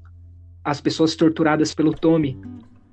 as 0.64 0.80
pessoas 0.80 1.16
torturadas 1.16 1.76
pelo 1.76 1.94
Tommy. 1.94 2.40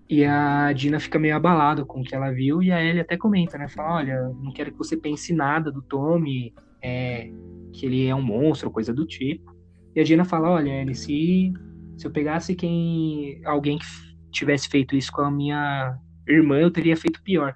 E 0.09 0.25
a 0.25 0.73
Dina 0.73 0.99
fica 0.99 1.20
meio 1.20 1.37
abalada 1.37 1.85
com 1.85 2.01
o 2.01 2.03
que 2.03 2.12
ela 2.12 2.33
viu, 2.33 2.61
e 2.61 2.73
a 2.73 2.83
Ellie 2.83 3.01
até 3.01 3.16
comenta, 3.16 3.57
né? 3.57 3.68
Fala, 3.68 3.99
olha, 3.99 4.29
não 4.42 4.53
quero 4.53 4.73
que 4.73 4.79
você 4.79 4.96
pense 4.96 5.33
nada 5.33 5.70
do 5.70 5.81
Tommy, 5.81 6.53
é, 6.83 7.31
que 7.73 7.87
ele 7.87 8.09
é 8.09 8.14
um 8.14 8.20
monstro, 8.20 8.73
coisa 8.73 8.92
do 8.92 9.07
tipo. 9.07 9.55
E 9.94 10.01
a 10.01 10.05
Dina 10.05 10.25
fala, 10.25 10.51
olha, 10.51 10.68
Ellie, 10.68 10.96
se, 10.96 11.53
se 12.00 12.06
eu 12.06 12.10
pegasse 12.10 12.54
quem 12.54 13.42
alguém 13.44 13.78
que 13.78 13.84
tivesse 14.32 14.68
feito 14.70 14.96
isso 14.96 15.12
com 15.12 15.20
a 15.20 15.30
minha 15.30 15.98
irmã, 16.26 16.58
eu 16.58 16.70
teria 16.70 16.96
feito 16.96 17.22
pior. 17.22 17.54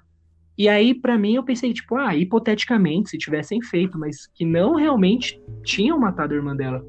E 0.55 0.69
aí, 0.69 0.93
para 0.93 1.17
mim, 1.17 1.33
eu 1.33 1.43
pensei, 1.43 1.73
tipo, 1.73 1.95
ah, 1.95 2.15
hipoteticamente, 2.15 3.09
se 3.09 3.17
tivessem 3.17 3.59
feito, 3.61 3.97
mas 3.97 4.27
que 4.27 4.45
não 4.45 4.75
realmente 4.75 5.41
tinham 5.63 5.99
matado 5.99 6.33
a 6.33 6.37
irmã 6.37 6.55
dela. 6.55 6.85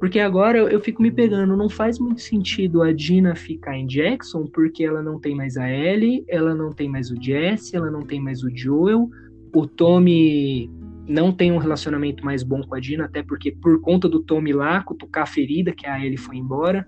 Porque 0.00 0.18
agora 0.18 0.58
eu, 0.58 0.68
eu 0.68 0.80
fico 0.80 1.00
me 1.00 1.12
pegando, 1.12 1.56
não 1.56 1.68
faz 1.68 2.00
muito 2.00 2.20
sentido 2.20 2.82
a 2.82 2.92
Dina 2.92 3.36
ficar 3.36 3.78
em 3.78 3.86
Jackson, 3.86 4.44
porque 4.46 4.84
ela 4.84 5.00
não 5.00 5.20
tem 5.20 5.36
mais 5.36 5.56
a 5.56 5.70
Ellie, 5.70 6.24
ela 6.26 6.52
não 6.52 6.72
tem 6.72 6.88
mais 6.88 7.12
o 7.12 7.22
Jesse, 7.22 7.76
ela 7.76 7.92
não 7.92 8.02
tem 8.02 8.20
mais 8.20 8.42
o 8.42 8.50
Joel, 8.50 9.08
o 9.54 9.66
Tommy 9.68 10.68
não 11.06 11.32
tem 11.32 11.50
um 11.50 11.58
relacionamento 11.58 12.24
mais 12.24 12.42
bom 12.42 12.62
com 12.62 12.74
a 12.74 12.80
Dina, 12.80 13.04
até 13.04 13.22
porque 13.22 13.50
por 13.50 13.80
conta 13.80 14.08
do 14.08 14.22
Tommy 14.22 14.52
lá, 14.52 14.82
cutucar 14.82 15.24
a 15.24 15.26
ferida, 15.26 15.72
que 15.72 15.86
a 15.86 16.04
Ellie 16.04 16.16
foi 16.16 16.36
embora. 16.36 16.86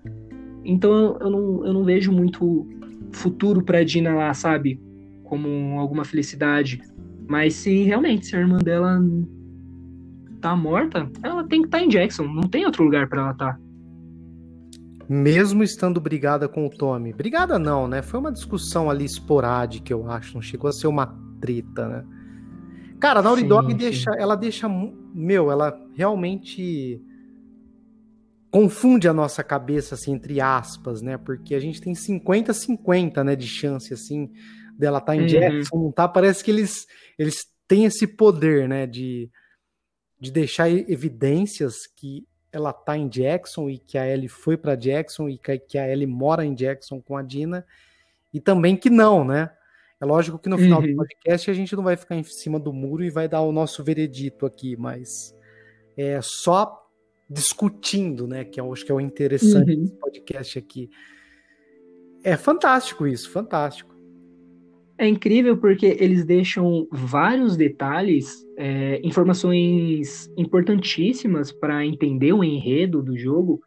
Então 0.63 1.17
eu 1.19 1.29
não, 1.29 1.65
eu 1.65 1.73
não 1.73 1.83
vejo 1.83 2.11
muito 2.11 2.67
futuro 3.11 3.63
pra 3.63 3.83
Dina 3.83 4.13
lá, 4.13 4.33
sabe? 4.33 4.79
Como 5.23 5.79
alguma 5.79 6.05
felicidade. 6.05 6.81
Mas 7.27 7.55
se 7.55 7.83
realmente, 7.83 8.27
se 8.27 8.35
a 8.35 8.39
irmã 8.39 8.57
dela 8.57 8.99
tá 10.39 10.55
morta, 10.55 11.09
ela 11.23 11.43
tem 11.43 11.61
que 11.61 11.67
estar 11.67 11.79
tá 11.79 11.83
em 11.83 11.89
Jackson. 11.89 12.23
Não 12.23 12.43
tem 12.43 12.65
outro 12.65 12.83
lugar 12.83 13.07
para 13.07 13.21
ela 13.21 13.31
estar. 13.31 13.53
Tá. 13.53 13.59
Mesmo 15.07 15.61
estando 15.61 16.01
brigada 16.01 16.47
com 16.47 16.65
o 16.65 16.69
Tommy. 16.69 17.13
Brigada 17.13 17.59
não, 17.59 17.87
né? 17.87 18.01
Foi 18.01 18.19
uma 18.19 18.31
discussão 18.31 18.89
ali 18.89 19.05
esporádica, 19.05 19.93
eu 19.93 20.09
acho. 20.09 20.33
Não 20.33 20.41
chegou 20.41 20.67
a 20.67 20.73
ser 20.73 20.87
uma 20.87 21.15
treta, 21.39 21.87
né? 21.87 22.03
Cara, 22.99 23.19
a 23.19 23.23
Naughty 23.23 23.41
sim, 23.41 23.47
Dog 23.47 23.71
sim. 23.71 23.77
deixa, 23.77 24.11
ela 24.17 24.35
deixa, 24.35 24.67
meu, 24.69 25.51
ela 25.51 25.79
realmente 25.95 27.01
confunde 28.49 29.07
a 29.07 29.13
nossa 29.13 29.43
cabeça, 29.43 29.95
assim, 29.95 30.13
entre 30.13 30.39
aspas, 30.39 31.01
né? 31.01 31.17
Porque 31.17 31.53
a 31.53 31.59
gente 31.59 31.81
tem 31.81 31.93
50-50, 31.93 33.23
né, 33.23 33.35
de 33.35 33.47
chance, 33.47 33.93
assim, 33.93 34.31
dela 34.77 34.99
estar 34.99 35.11
tá 35.11 35.15
em 35.15 35.21
uhum. 35.21 35.27
Jackson, 35.27 35.77
não 35.77 35.91
tá? 35.91 36.07
Parece 36.07 36.43
que 36.43 36.51
eles, 36.51 36.87
eles 37.19 37.45
têm 37.67 37.85
esse 37.85 38.07
poder, 38.07 38.67
né, 38.67 38.87
de 38.87 39.29
de 40.19 40.31
deixar 40.31 40.69
evidências 40.69 41.87
que 41.87 42.25
ela 42.51 42.71
tá 42.71 42.97
em 42.97 43.07
Jackson 43.07 43.69
e 43.69 43.77
que 43.77 43.97
a 43.97 44.07
Ellie 44.07 44.29
foi 44.29 44.55
para 44.55 44.75
Jackson 44.75 45.27
e 45.27 45.37
que 45.37 45.77
a 45.77 45.87
Ellie 45.87 46.07
mora 46.07 46.45
em 46.45 46.55
Jackson 46.55 47.01
com 47.01 47.17
a 47.17 47.21
Dina 47.21 47.65
e 48.33 48.39
também 48.39 48.77
que 48.77 48.89
não, 48.89 49.25
né? 49.25 49.51
É 50.01 50.05
lógico 50.05 50.37
que 50.37 50.49
no 50.49 50.57
final 50.57 50.81
uhum. 50.81 50.87
do 50.87 50.95
podcast 50.95 51.49
a 51.49 51.53
gente 51.53 51.75
não 51.75 51.83
vai 51.83 51.95
ficar 51.95 52.15
em 52.15 52.23
cima 52.23 52.59
do 52.59 52.73
muro 52.73 53.03
e 53.03 53.09
vai 53.09 53.27
dar 53.27 53.41
o 53.41 53.51
nosso 53.51 53.83
veredito 53.83 54.45
aqui, 54.45 54.75
mas 54.75 55.33
é 55.95 56.19
só 56.21 56.85
discutindo, 57.29 58.27
né? 58.27 58.43
Que 58.43 58.59
eu 58.59 58.71
acho 58.71 58.85
que 58.85 58.91
é 58.91 58.95
o 58.95 58.99
interessante 58.99 59.71
uhum. 59.71 59.83
desse 59.83 59.97
podcast 59.97 60.59
aqui. 60.59 60.89
É 62.23 62.35
fantástico 62.35 63.07
isso, 63.07 63.29
fantástico. 63.29 63.95
É 64.97 65.07
incrível 65.07 65.57
porque 65.57 65.97
eles 65.99 66.25
deixam 66.25 66.87
vários 66.91 67.57
detalhes, 67.57 68.45
é, 68.57 68.99
informações 69.03 70.31
importantíssimas 70.37 71.51
para 71.51 71.85
entender 71.85 72.31
o 72.31 72.43
enredo 72.43 73.03
do 73.03 73.17
jogo, 73.17 73.61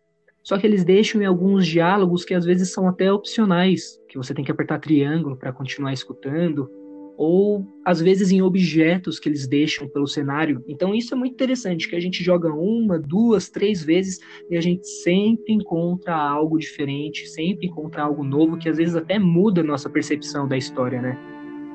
só 0.48 0.56
que 0.56 0.66
eles 0.66 0.82
deixam 0.82 1.20
em 1.20 1.26
alguns 1.26 1.66
diálogos 1.66 2.24
que 2.24 2.32
às 2.32 2.46
vezes 2.46 2.72
são 2.72 2.88
até 2.88 3.12
opcionais, 3.12 4.00
que 4.08 4.16
você 4.16 4.32
tem 4.32 4.42
que 4.42 4.50
apertar 4.50 4.78
triângulo 4.78 5.36
para 5.36 5.52
continuar 5.52 5.92
escutando, 5.92 6.70
ou 7.18 7.66
às 7.84 8.00
vezes 8.00 8.30
em 8.30 8.40
objetos 8.40 9.20
que 9.20 9.28
eles 9.28 9.46
deixam 9.46 9.86
pelo 9.86 10.06
cenário. 10.06 10.64
Então 10.66 10.94
isso 10.94 11.12
é 11.12 11.18
muito 11.18 11.34
interessante, 11.34 11.86
que 11.86 11.94
a 11.94 12.00
gente 12.00 12.24
joga 12.24 12.50
uma, 12.50 12.98
duas, 12.98 13.50
três 13.50 13.84
vezes 13.84 14.20
e 14.48 14.56
a 14.56 14.60
gente 14.62 14.88
sempre 14.88 15.52
encontra 15.52 16.16
algo 16.16 16.56
diferente, 16.56 17.28
sempre 17.28 17.66
encontra 17.66 18.02
algo 18.02 18.24
novo 18.24 18.56
que 18.56 18.70
às 18.70 18.78
vezes 18.78 18.96
até 18.96 19.18
muda 19.18 19.60
a 19.60 19.64
nossa 19.64 19.90
percepção 19.90 20.48
da 20.48 20.56
história, 20.56 21.02
né? 21.02 21.18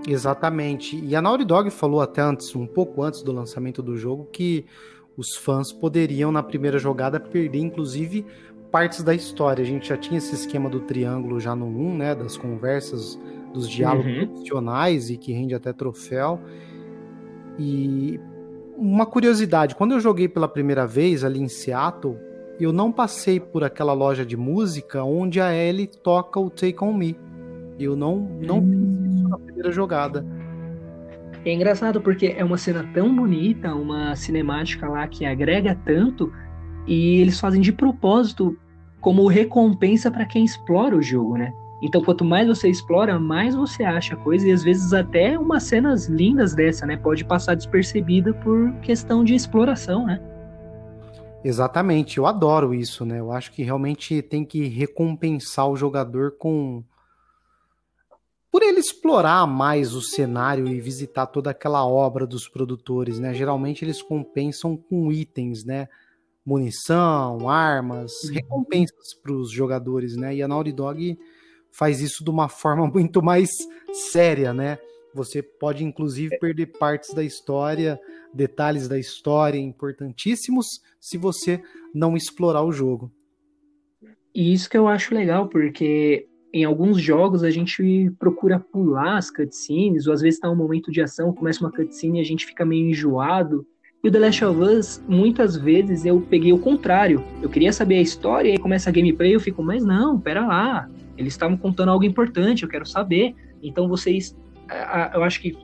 Exatamente. 0.08 1.00
E 1.00 1.16
a 1.16 1.22
Naughty 1.22 1.46
Dog 1.46 1.70
falou 1.70 2.02
até 2.02 2.24
antes, 2.24 2.56
um 2.56 2.66
pouco 2.66 3.04
antes 3.04 3.22
do 3.22 3.32
lançamento 3.32 3.84
do 3.84 3.96
jogo, 3.96 4.28
que 4.32 4.66
os 5.16 5.36
fãs 5.36 5.72
poderiam 5.72 6.32
na 6.32 6.42
primeira 6.42 6.80
jogada 6.80 7.20
perder 7.20 7.60
inclusive 7.60 8.26
partes 8.74 9.04
da 9.04 9.14
história. 9.14 9.62
A 9.62 9.66
gente 9.66 9.90
já 9.90 9.96
tinha 9.96 10.18
esse 10.18 10.34
esquema 10.34 10.68
do 10.68 10.80
triângulo 10.80 11.40
já 11.40 11.56
no 11.56 11.68
1, 11.68 11.96
né, 11.96 12.16
das 12.16 12.36
conversas 12.36 13.20
dos 13.54 13.70
diálogos 13.70 14.12
uhum. 14.12 14.24
opcionais 14.24 15.12
e 15.12 15.18
que 15.18 15.32
rende 15.32 15.54
até 15.54 15.72
troféu. 15.72 16.42
E 17.60 18.20
uma 18.76 19.06
curiosidade, 19.06 19.76
quando 19.76 19.92
eu 19.92 20.00
joguei 20.00 20.28
pela 20.28 20.48
primeira 20.48 20.88
vez 20.88 21.24
ali 21.24 21.40
em 21.40 21.48
Seattle, 21.48 22.18
eu 22.60 22.74
não 22.74 22.92
passei 22.92 23.40
por 23.40 23.64
aquela 23.64 23.94
loja 23.94 24.26
de 24.26 24.36
música 24.36 25.04
onde 25.04 25.40
a 25.40 25.54
Ellie 25.54 25.86
toca 25.86 26.40
o 26.40 26.50
Take 26.50 26.84
On 26.84 26.94
Me. 26.94 27.16
Eu 27.80 27.96
não, 27.96 28.18
não 28.42 28.58
hum. 28.58 29.04
fiz 29.04 29.14
isso 29.14 29.30
na 29.30 29.38
primeira 29.38 29.72
jogada. 29.72 30.26
É 31.46 31.54
engraçado 31.54 32.02
porque 32.02 32.34
é 32.36 32.44
uma 32.44 32.58
cena 32.58 32.90
tão 32.92 33.16
bonita, 33.16 33.76
uma 33.76 34.16
cinemática 34.16 34.90
lá 34.90 35.08
que 35.08 35.26
agrega 35.26 35.78
tanto, 35.86 36.34
e 36.88 37.20
eles 37.20 37.40
fazem 37.40 37.62
de 37.62 37.72
propósito 37.72 38.58
como 39.04 39.28
recompensa 39.28 40.10
para 40.10 40.26
quem 40.26 40.46
explora 40.46 40.96
o 40.96 41.02
jogo, 41.02 41.38
né? 41.38 41.54
Então, 41.82 42.02
quanto 42.02 42.24
mais 42.24 42.48
você 42.48 42.70
explora, 42.70 43.20
mais 43.20 43.54
você 43.54 43.84
acha 43.84 44.16
coisa, 44.16 44.48
e 44.48 44.52
às 44.54 44.64
vezes 44.64 44.94
até 44.94 45.38
umas 45.38 45.64
cenas 45.64 46.08
lindas 46.08 46.56
dessa, 46.56 46.86
né? 46.86 46.96
Pode 46.96 47.26
passar 47.26 47.54
despercebida 47.56 48.34
por 48.34 48.74
questão 48.76 49.22
de 49.22 49.36
exploração, 49.36 50.06
né? 50.06 50.22
Exatamente, 51.44 52.18
eu 52.18 52.26
adoro 52.26 52.74
isso, 52.74 53.06
né? 53.06 53.20
Eu 53.20 53.34
acho 53.34 53.52
que 53.52 53.62
realmente 53.62 54.22
tem 54.22 54.46
que 54.46 54.66
recompensar 54.70 55.68
o 55.68 55.76
jogador 55.76 56.38
com. 56.38 56.82
Por 58.50 58.62
ele 58.62 58.80
explorar 58.80 59.46
mais 59.46 59.94
o 59.94 60.02
cenário 60.02 60.66
e 60.66 60.80
visitar 60.80 61.26
toda 61.26 61.50
aquela 61.50 61.86
obra 61.86 62.26
dos 62.26 62.48
produtores, 62.48 63.20
né? 63.20 63.34
Geralmente 63.34 63.84
eles 63.84 64.02
compensam 64.02 64.78
com 64.78 65.12
itens, 65.12 65.66
né? 65.66 65.90
Munição, 66.46 67.48
armas, 67.50 68.12
uhum. 68.24 68.34
recompensas 68.34 69.14
para 69.22 69.34
os 69.34 69.52
jogadores, 69.52 70.16
né? 70.16 70.36
E 70.36 70.42
a 70.42 70.48
Naughty 70.48 70.72
Dog 70.72 71.18
faz 71.72 72.02
isso 72.02 72.24
de 72.24 72.30
uma 72.30 72.48
forma 72.50 72.88
muito 72.88 73.22
mais 73.22 73.50
séria, 74.12 74.54
né? 74.54 74.78
Você 75.14 75.44
pode 75.44 75.84
inclusive 75.84 76.38
perder 76.40 76.78
partes 76.78 77.14
da 77.14 77.24
história, 77.24 78.00
detalhes 78.34 78.88
da 78.88 78.98
história 78.98 79.60
importantíssimos 79.60 80.82
se 81.00 81.18
você 81.18 81.62
não 81.94 82.18
explorar 82.18 82.64
o 82.64 82.72
jogo. 82.72 83.12
E 84.34 84.52
isso 84.52 84.68
que 84.68 84.78
eu 84.78 84.88
acho 84.88 85.14
legal, 85.14 85.48
porque 85.48 86.28
em 86.52 86.64
alguns 86.64 87.00
jogos 87.00 87.44
a 87.44 87.52
gente 87.52 88.12
procura 88.18 88.60
pular 88.60 89.18
as 89.18 89.30
cutscenes, 89.30 90.08
ou 90.08 90.14
às 90.14 90.22
vezes 90.22 90.40
tá 90.40 90.50
um 90.50 90.56
momento 90.56 90.92
de 90.92 91.02
ação, 91.02 91.34
começa 91.34 91.60
uma 91.60 91.72
cutscene 91.72 92.18
e 92.20 92.22
a 92.22 92.26
gente 92.26 92.46
fica 92.46 92.66
meio 92.66 92.90
enjoado. 92.90 93.68
E 94.06 94.10
o 94.10 94.12
The 94.12 94.20
Last 94.20 94.44
of 94.44 94.60
Us, 94.60 95.02
muitas 95.08 95.56
vezes 95.56 96.06
eu 96.06 96.20
peguei 96.20 96.52
o 96.52 96.60
contrário. 96.60 97.24
Eu 97.42 97.50
queria 97.50 97.72
saber 97.72 98.00
a 98.00 98.02
história, 98.02 98.50
e 98.50 98.52
aí 98.52 98.58
começa 98.58 98.90
a 98.90 98.92
gameplay, 98.92 99.34
eu 99.34 99.40
fico, 99.40 99.64
mas 99.64 99.86
não, 99.86 100.20
pera 100.20 100.46
lá, 100.46 100.90
eles 101.18 101.32
estavam 101.32 101.56
contando 101.56 101.88
algo 101.88 102.04
importante, 102.04 102.64
eu 102.64 102.70
quero 102.70 102.86
saber. 102.86 103.34
Então 103.62 103.88
vocês, 103.88 104.36
eu 105.14 105.24
acho 105.24 105.40
que 105.40 105.58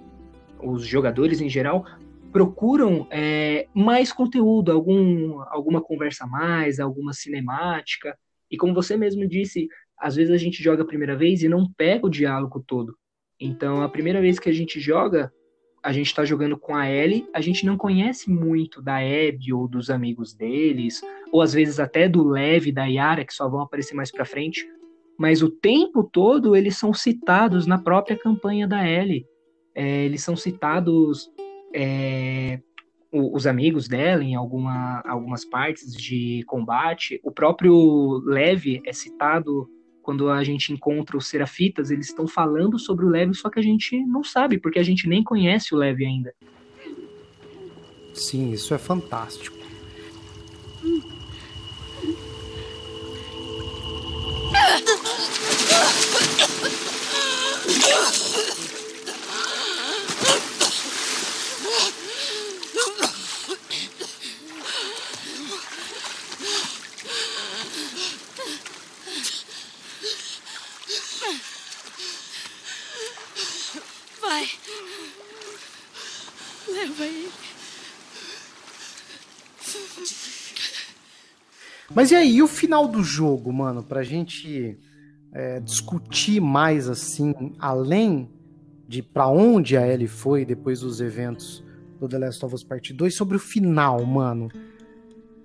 os 0.63 0.87
jogadores 0.87 1.41
em 1.41 1.49
geral 1.49 1.85
procuram 2.31 3.05
é, 3.11 3.67
mais 3.73 4.13
conteúdo, 4.13 4.71
algum, 4.71 5.41
alguma 5.49 5.81
conversa 5.81 6.23
a 6.23 6.27
mais, 6.27 6.79
alguma 6.79 7.11
cinemática. 7.11 8.17
E 8.49 8.55
como 8.55 8.73
você 8.73 8.95
mesmo 8.95 9.27
disse, 9.27 9.67
às 9.97 10.15
vezes 10.15 10.33
a 10.33 10.37
gente 10.37 10.63
joga 10.63 10.83
a 10.83 10.87
primeira 10.87 11.13
vez 11.13 11.43
e 11.43 11.49
não 11.49 11.69
pega 11.73 12.07
o 12.07 12.09
diálogo 12.09 12.63
todo. 12.65 12.95
Então, 13.37 13.81
a 13.81 13.89
primeira 13.89 14.21
vez 14.21 14.39
que 14.39 14.49
a 14.49 14.53
gente 14.53 14.79
joga, 14.79 15.29
a 15.81 15.91
gente 15.91 16.07
está 16.07 16.25
jogando 16.25 16.57
com 16.57 16.75
a 16.75 16.89
Ellie, 16.89 17.27
a 17.33 17.41
gente 17.41 17.65
não 17.65 17.77
conhece 17.77 18.29
muito 18.29 18.81
da 18.81 18.97
Abby 18.97 19.53
ou 19.53 19.67
dos 19.67 19.89
amigos 19.89 20.33
deles, 20.33 21.01
ou 21.31 21.41
às 21.41 21.53
vezes 21.53 21.79
até 21.79 22.07
do 22.07 22.27
Lev, 22.27 22.71
da 22.71 22.85
Yara, 22.85 23.23
que 23.23 23.33
só 23.33 23.47
vão 23.47 23.61
aparecer 23.61 23.95
mais 23.95 24.11
para 24.11 24.25
frente. 24.25 24.67
Mas 25.17 25.41
o 25.41 25.49
tempo 25.49 26.03
todo 26.03 26.55
eles 26.55 26.77
são 26.77 26.93
citados 26.93 27.65
na 27.65 27.77
própria 27.77 28.17
campanha 28.17 28.67
da 28.67 28.87
Ellie. 28.87 29.25
É, 29.73 30.05
eles 30.05 30.23
são 30.23 30.35
citados 30.35 31.29
é, 31.73 32.59
os 33.11 33.47
amigos 33.47 33.87
dela 33.87 34.23
em 34.23 34.35
alguma, 34.35 35.01
algumas 35.05 35.43
partes 35.43 35.93
de 35.93 36.43
combate. 36.45 37.19
O 37.23 37.31
próprio 37.31 38.21
Lev 38.25 38.81
é 38.85 38.93
citado 38.93 39.69
quando 40.01 40.29
a 40.29 40.43
gente 40.43 40.73
encontra 40.73 41.17
os 41.17 41.27
Serafitas, 41.27 41.91
eles 41.91 42.07
estão 42.07 42.27
falando 42.27 42.79
sobre 42.79 43.05
o 43.05 43.09
Lev, 43.09 43.33
só 43.33 43.49
que 43.49 43.59
a 43.59 43.63
gente 43.63 43.99
não 44.05 44.23
sabe, 44.23 44.57
porque 44.57 44.79
a 44.79 44.83
gente 44.83 45.07
nem 45.07 45.23
conhece 45.23 45.73
o 45.73 45.77
Lev 45.77 45.99
ainda. 46.01 46.33
Sim, 48.13 48.51
isso 48.51 48.73
é 48.73 48.77
fantástico. 48.77 49.57
Mas 81.99 82.11
e 82.11 82.15
aí, 82.15 82.35
e 82.37 82.41
o 82.41 82.47
final 82.47 82.87
do 82.87 83.03
jogo, 83.03 83.51
mano? 83.51 83.83
Pra 83.83 84.03
gente 84.03 84.79
é, 85.33 85.59
discutir 85.59 86.39
mais 86.39 86.87
assim, 86.87 87.33
além 87.59 88.29
de 88.87 89.03
para 89.03 89.27
onde 89.27 89.75
a 89.75 89.85
Ellie 89.85 90.07
foi 90.07 90.45
depois 90.45 90.79
dos 90.79 91.01
eventos 91.01 91.61
do 91.99 92.07
The 92.07 92.17
Last 92.17 92.45
of 92.45 92.55
Us 92.55 92.63
Part 92.63 92.93
2, 92.93 93.13
sobre 93.13 93.35
o 93.35 93.39
final, 93.39 94.05
mano. 94.05 94.47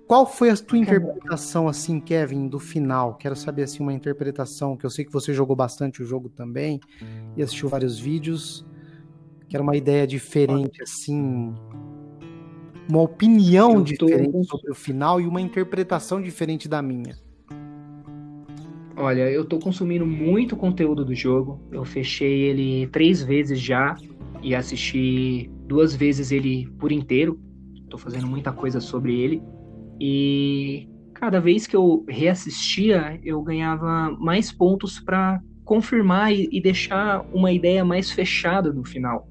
Qual 0.07 0.25
foi 0.25 0.49
a 0.49 0.55
tua 0.55 0.77
interpretação, 0.77 1.67
assim, 1.67 1.99
Kevin, 1.99 2.47
do 2.47 2.57
final? 2.57 3.15
Quero 3.15 3.35
saber, 3.35 3.63
assim, 3.63 3.83
uma 3.83 3.91
interpretação, 3.91 4.77
que 4.77 4.85
eu 4.85 4.89
sei 4.89 5.03
que 5.03 5.11
você 5.11 5.33
jogou 5.33 5.57
bastante 5.57 6.01
o 6.01 6.05
jogo 6.05 6.29
também 6.29 6.79
e 7.35 7.43
assistiu 7.43 7.67
vários 7.67 7.99
vídeos. 7.99 8.65
Quero 9.49 9.61
uma 9.61 9.75
ideia 9.75 10.07
diferente, 10.07 10.81
assim, 10.81 11.53
uma 12.87 13.01
opinião 13.01 13.81
diferente 13.81 14.45
sobre 14.45 14.71
o 14.71 14.75
final 14.75 15.19
e 15.19 15.25
uma 15.25 15.41
interpretação 15.41 16.21
diferente 16.21 16.67
da 16.67 16.81
minha. 16.81 17.17
Olha, 18.97 19.29
eu 19.29 19.43
tô 19.43 19.59
consumindo 19.59 20.05
muito 20.05 20.55
conteúdo 20.55 21.03
do 21.03 21.13
jogo. 21.13 21.59
Eu 21.71 21.83
fechei 21.83 22.43
ele 22.43 22.87
três 22.87 23.21
vezes 23.21 23.59
já 23.59 23.95
e 24.41 24.55
assisti 24.55 25.49
duas 25.67 25.93
vezes 25.95 26.31
ele 26.31 26.69
por 26.79 26.91
inteiro. 26.91 27.39
Tô 27.89 27.97
fazendo 27.97 28.25
muita 28.25 28.53
coisa 28.53 28.79
sobre 28.79 29.19
ele. 29.19 29.43
E 29.99 30.87
cada 31.13 31.41
vez 31.41 31.67
que 31.67 31.75
eu 31.75 32.05
reassistia, 32.07 33.19
eu 33.23 33.41
ganhava 33.41 34.11
mais 34.17 34.51
pontos 34.51 34.99
para 34.99 35.41
confirmar 35.65 36.33
e, 36.33 36.47
e 36.51 36.61
deixar 36.61 37.25
uma 37.33 37.51
ideia 37.51 37.83
mais 37.83 38.11
fechada 38.11 38.71
do 38.71 38.83
final. 38.83 39.27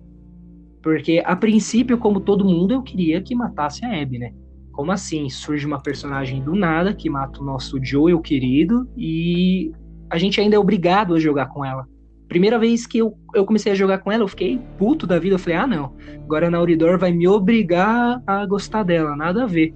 Porque, 0.84 1.22
a 1.24 1.34
princípio, 1.34 1.96
como 1.96 2.20
todo 2.20 2.44
mundo, 2.44 2.74
eu 2.74 2.82
queria 2.82 3.22
que 3.22 3.34
matasse 3.34 3.86
a 3.86 4.02
Abby, 4.02 4.18
né? 4.18 4.34
Como 4.70 4.92
assim? 4.92 5.30
Surge 5.30 5.66
uma 5.66 5.80
personagem 5.80 6.42
do 6.42 6.54
nada 6.54 6.92
que 6.92 7.08
mata 7.08 7.40
o 7.40 7.44
nosso 7.44 7.82
Joel 7.82 8.20
querido 8.20 8.86
e 8.94 9.72
a 10.10 10.18
gente 10.18 10.38
ainda 10.38 10.56
é 10.56 10.58
obrigado 10.58 11.14
a 11.14 11.18
jogar 11.18 11.46
com 11.46 11.64
ela. 11.64 11.88
Primeira 12.28 12.58
vez 12.58 12.86
que 12.86 12.98
eu, 12.98 13.16
eu 13.34 13.46
comecei 13.46 13.72
a 13.72 13.74
jogar 13.74 14.00
com 14.00 14.12
ela, 14.12 14.24
eu 14.24 14.28
fiquei 14.28 14.60
puto 14.76 15.06
da 15.06 15.18
vida. 15.18 15.36
Eu 15.36 15.38
falei, 15.38 15.58
ah, 15.58 15.66
não, 15.66 15.94
agora 16.22 16.48
a 16.48 16.50
Nauridor 16.50 16.98
vai 16.98 17.12
me 17.12 17.26
obrigar 17.26 18.22
a 18.26 18.44
gostar 18.44 18.82
dela, 18.82 19.16
nada 19.16 19.44
a 19.44 19.46
ver. 19.46 19.74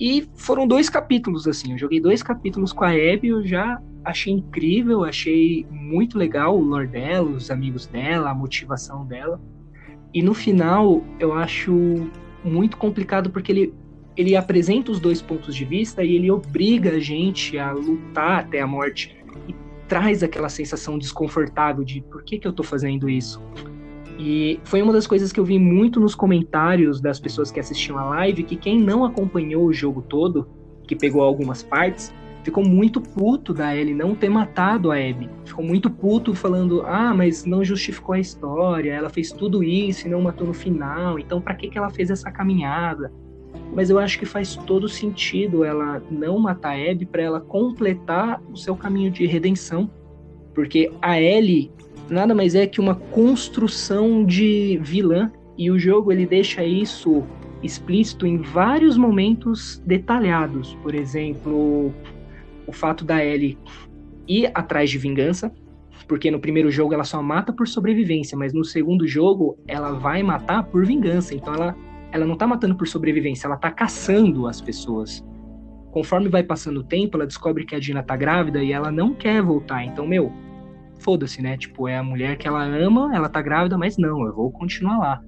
E 0.00 0.26
foram 0.34 0.66
dois 0.66 0.90
capítulos, 0.90 1.46
assim. 1.46 1.70
Eu 1.70 1.78
joguei 1.78 2.00
dois 2.00 2.20
capítulos 2.20 2.72
com 2.72 2.82
a 2.82 2.90
Abby, 2.90 3.28
eu 3.28 3.46
já 3.46 3.80
achei 4.04 4.32
incrível, 4.32 5.04
achei 5.04 5.64
muito 5.70 6.18
legal 6.18 6.58
o 6.58 6.60
lore 6.60 6.88
dela, 6.88 7.30
os 7.30 7.48
amigos 7.48 7.86
dela, 7.86 8.30
a 8.30 8.34
motivação 8.34 9.06
dela. 9.06 9.40
E 10.14 10.22
no 10.22 10.34
final, 10.34 11.02
eu 11.18 11.32
acho 11.32 12.10
muito 12.44 12.76
complicado 12.76 13.30
porque 13.30 13.50
ele, 13.52 13.74
ele 14.16 14.36
apresenta 14.36 14.90
os 14.90 15.00
dois 15.00 15.22
pontos 15.22 15.54
de 15.54 15.64
vista 15.64 16.04
e 16.04 16.14
ele 16.14 16.30
obriga 16.30 16.90
a 16.90 17.00
gente 17.00 17.58
a 17.58 17.72
lutar 17.72 18.40
até 18.40 18.60
a 18.60 18.66
morte. 18.66 19.16
E 19.48 19.54
traz 19.88 20.22
aquela 20.22 20.48
sensação 20.48 20.98
desconfortável 20.98 21.84
de 21.84 22.00
por 22.02 22.22
que, 22.22 22.38
que 22.38 22.46
eu 22.46 22.52
tô 22.52 22.62
fazendo 22.62 23.08
isso? 23.08 23.40
E 24.18 24.60
foi 24.64 24.82
uma 24.82 24.92
das 24.92 25.06
coisas 25.06 25.32
que 25.32 25.40
eu 25.40 25.44
vi 25.44 25.58
muito 25.58 25.98
nos 25.98 26.14
comentários 26.14 27.00
das 27.00 27.18
pessoas 27.18 27.50
que 27.50 27.58
assistiam 27.58 27.98
a 27.98 28.04
live, 28.04 28.42
que 28.42 28.56
quem 28.56 28.78
não 28.78 29.04
acompanhou 29.04 29.66
o 29.66 29.72
jogo 29.72 30.02
todo, 30.02 30.46
que 30.86 30.94
pegou 30.94 31.22
algumas 31.22 31.62
partes, 31.62 32.12
ficou 32.42 32.64
muito 32.64 33.00
puto 33.00 33.54
da 33.54 33.76
Ellie 33.76 33.94
não 33.94 34.14
ter 34.14 34.28
matado 34.28 34.90
a 34.90 34.96
Abby. 34.96 35.28
Ficou 35.44 35.64
muito 35.64 35.90
puto 35.90 36.34
falando: 36.34 36.82
"Ah, 36.82 37.14
mas 37.14 37.44
não 37.44 37.64
justificou 37.64 38.14
a 38.14 38.20
história, 38.20 38.92
ela 38.92 39.08
fez 39.08 39.32
tudo 39.32 39.62
isso 39.62 40.06
e 40.06 40.10
não 40.10 40.20
matou 40.20 40.46
no 40.46 40.54
final. 40.54 41.18
Então 41.18 41.40
para 41.40 41.54
que 41.54 41.68
que 41.68 41.78
ela 41.78 41.90
fez 41.90 42.10
essa 42.10 42.30
caminhada?" 42.30 43.12
Mas 43.74 43.90
eu 43.90 43.98
acho 43.98 44.18
que 44.18 44.26
faz 44.26 44.56
todo 44.56 44.88
sentido 44.88 45.64
ela 45.64 46.02
não 46.10 46.38
matar 46.38 46.76
a 46.76 46.90
Abby 46.90 47.06
para 47.06 47.22
ela 47.22 47.40
completar 47.40 48.42
o 48.50 48.56
seu 48.56 48.76
caminho 48.76 49.10
de 49.10 49.26
redenção. 49.26 49.90
Porque 50.54 50.92
a 51.00 51.20
Ellie 51.20 51.70
nada 52.10 52.34
mais 52.34 52.54
é 52.54 52.66
que 52.66 52.80
uma 52.80 52.94
construção 52.94 54.24
de 54.24 54.78
vilã 54.82 55.32
e 55.56 55.70
o 55.70 55.78
jogo 55.78 56.12
ele 56.12 56.26
deixa 56.26 56.64
isso 56.64 57.22
explícito 57.62 58.26
em 58.26 58.38
vários 58.38 58.96
momentos 58.96 59.82
detalhados. 59.86 60.74
Por 60.82 60.94
exemplo, 60.94 61.92
o 62.66 62.72
fato 62.72 63.04
da 63.04 63.24
Ellie 63.24 63.58
ir 64.26 64.50
atrás 64.54 64.90
de 64.90 64.98
vingança, 64.98 65.52
porque 66.06 66.30
no 66.30 66.40
primeiro 66.40 66.70
jogo 66.70 66.94
ela 66.94 67.04
só 67.04 67.22
mata 67.22 67.52
por 67.52 67.66
sobrevivência, 67.66 68.36
mas 68.36 68.52
no 68.52 68.64
segundo 68.64 69.06
jogo 69.06 69.58
ela 69.66 69.92
vai 69.92 70.22
matar 70.22 70.64
por 70.64 70.84
vingança. 70.84 71.34
Então 71.34 71.54
ela, 71.54 71.76
ela 72.10 72.26
não 72.26 72.36
tá 72.36 72.46
matando 72.46 72.76
por 72.76 72.86
sobrevivência, 72.86 73.46
ela 73.46 73.56
tá 73.56 73.70
caçando 73.70 74.46
as 74.46 74.60
pessoas. 74.60 75.24
Conforme 75.90 76.28
vai 76.28 76.42
passando 76.42 76.80
o 76.80 76.84
tempo, 76.84 77.16
ela 77.16 77.26
descobre 77.26 77.66
que 77.66 77.74
a 77.74 77.78
Dina 77.78 78.02
tá 78.02 78.16
grávida 78.16 78.62
e 78.62 78.72
ela 78.72 78.90
não 78.90 79.14
quer 79.14 79.42
voltar. 79.42 79.84
Então, 79.84 80.06
meu, 80.06 80.32
foda-se, 81.00 81.42
né? 81.42 81.56
Tipo, 81.56 81.86
é 81.86 81.98
a 81.98 82.02
mulher 82.02 82.38
que 82.38 82.48
ela 82.48 82.64
ama, 82.64 83.14
ela 83.14 83.28
tá 83.28 83.42
grávida, 83.42 83.76
mas 83.76 83.98
não, 83.98 84.24
eu 84.24 84.34
vou 84.34 84.50
continuar 84.50 84.98
lá. 84.98 85.20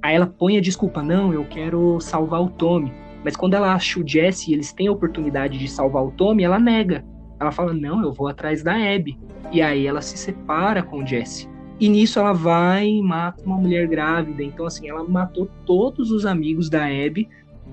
Aí 0.00 0.14
ela 0.14 0.26
põe 0.26 0.56
a 0.56 0.60
desculpa, 0.60 1.02
não, 1.02 1.32
eu 1.32 1.44
quero 1.44 2.00
salvar 2.00 2.40
o 2.40 2.50
Tommy. 2.50 2.92
Mas 3.24 3.36
quando 3.36 3.54
ela 3.54 3.72
acha 3.72 4.00
o 4.00 4.06
Jesse 4.06 4.50
e 4.50 4.54
eles 4.54 4.72
têm 4.72 4.88
a 4.88 4.92
oportunidade 4.92 5.58
de 5.58 5.68
salvar 5.68 6.04
o 6.04 6.10
Tommy, 6.10 6.42
ela 6.42 6.58
nega. 6.58 7.04
Ela 7.38 7.52
fala: 7.52 7.72
Não, 7.72 8.02
eu 8.02 8.12
vou 8.12 8.28
atrás 8.28 8.62
da 8.62 8.74
Abby. 8.74 9.18
E 9.50 9.60
aí 9.60 9.86
ela 9.86 10.00
se 10.00 10.16
separa 10.16 10.82
com 10.82 11.02
o 11.02 11.06
Jesse. 11.06 11.48
E 11.78 11.88
nisso 11.88 12.18
ela 12.18 12.32
vai 12.32 12.86
e 12.86 13.02
mata 13.02 13.42
uma 13.44 13.56
mulher 13.56 13.86
grávida. 13.88 14.42
Então, 14.42 14.66
assim, 14.66 14.88
ela 14.88 15.02
matou 15.04 15.48
todos 15.66 16.10
os 16.10 16.24
amigos 16.24 16.70
da 16.70 16.84
Abby, 16.84 17.28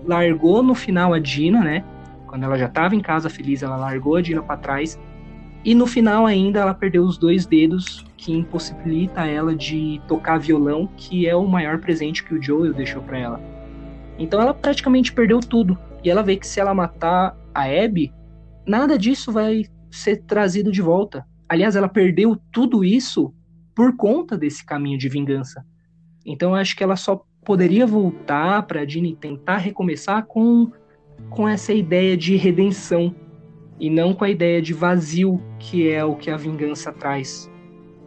largou 0.05 0.63
no 0.63 0.73
final 0.73 1.13
a 1.13 1.19
Dina, 1.19 1.61
né? 1.61 1.83
Quando 2.25 2.43
ela 2.43 2.57
já 2.57 2.65
estava 2.65 2.95
em 2.95 2.99
casa 2.99 3.29
feliz, 3.29 3.61
ela 3.61 3.75
largou 3.75 4.15
a 4.15 4.21
Dina 4.21 4.41
para 4.41 4.57
trás. 4.57 4.99
E 5.63 5.75
no 5.75 5.85
final 5.85 6.25
ainda 6.25 6.61
ela 6.61 6.73
perdeu 6.73 7.03
os 7.03 7.17
dois 7.17 7.45
dedos, 7.45 8.05
que 8.15 8.31
impossibilita 8.31 9.25
ela 9.25 9.55
de 9.55 10.01
tocar 10.07 10.39
violão, 10.39 10.89
que 10.95 11.27
é 11.27 11.35
o 11.35 11.45
maior 11.45 11.79
presente 11.79 12.23
que 12.23 12.33
o 12.33 12.41
Joel 12.41 12.73
deixou 12.73 13.01
para 13.01 13.17
ela. 13.17 13.58
Então 14.19 14.41
ela 14.41 14.53
praticamente 14.53 15.13
perdeu 15.13 15.39
tudo. 15.39 15.79
E 16.03 16.09
ela 16.09 16.21
vê 16.21 16.35
que 16.35 16.45
se 16.45 16.59
ela 16.59 16.73
matar 16.73 17.35
a 17.53 17.63
Abby, 17.63 18.13
nada 18.67 18.97
disso 18.97 19.31
vai 19.31 19.65
ser 19.89 20.17
trazido 20.23 20.71
de 20.71 20.81
volta. 20.81 21.25
Aliás, 21.47 21.75
ela 21.75 21.89
perdeu 21.89 22.37
tudo 22.51 22.83
isso 22.83 23.33
por 23.73 23.95
conta 23.95 24.37
desse 24.37 24.63
caminho 24.63 24.97
de 24.97 25.09
vingança. 25.09 25.65
Então 26.25 26.49
eu 26.49 26.55
acho 26.55 26.75
que 26.75 26.83
ela 26.83 26.95
só 26.95 27.23
poderia 27.43 27.87
voltar 27.87 28.63
para 28.63 28.85
Dini 28.85 29.15
tentar 29.15 29.57
recomeçar 29.57 30.25
com 30.25 30.71
com 31.29 31.47
essa 31.47 31.73
ideia 31.73 32.15
de 32.15 32.37
redenção 32.37 33.13
e 33.79 33.89
não 33.89 34.13
com 34.13 34.23
a 34.23 34.29
ideia 34.29 34.61
de 34.61 34.73
vazio 34.73 35.41
que 35.57 35.89
é 35.89 36.03
o 36.03 36.15
que 36.15 36.29
a 36.29 36.37
vingança 36.37 36.93
traz. 36.93 37.49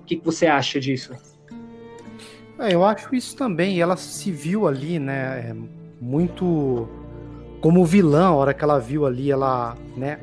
O 0.00 0.04
que, 0.04 0.16
que 0.16 0.24
você 0.24 0.46
acha 0.46 0.80
disso? 0.80 1.12
É, 2.58 2.74
eu 2.74 2.84
acho 2.84 3.14
isso 3.14 3.36
também. 3.36 3.80
Ela 3.80 3.96
se 3.96 4.30
viu 4.30 4.66
ali, 4.66 4.98
né, 4.98 5.54
muito 6.02 6.88
como 7.60 7.84
vilã, 7.84 8.26
a 8.26 8.34
hora 8.34 8.52
que 8.52 8.64
ela 8.64 8.80
viu 8.80 9.06
ali, 9.06 9.30
ela, 9.30 9.76
né, 9.96 10.18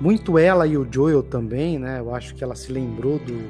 muito 0.00 0.36
ela 0.36 0.66
e 0.66 0.76
o 0.76 0.84
Joel 0.90 1.22
também, 1.22 1.78
né, 1.78 2.00
eu 2.00 2.12
acho 2.12 2.34
que 2.34 2.42
ela 2.42 2.56
se 2.56 2.72
lembrou 2.72 3.20
do, 3.20 3.48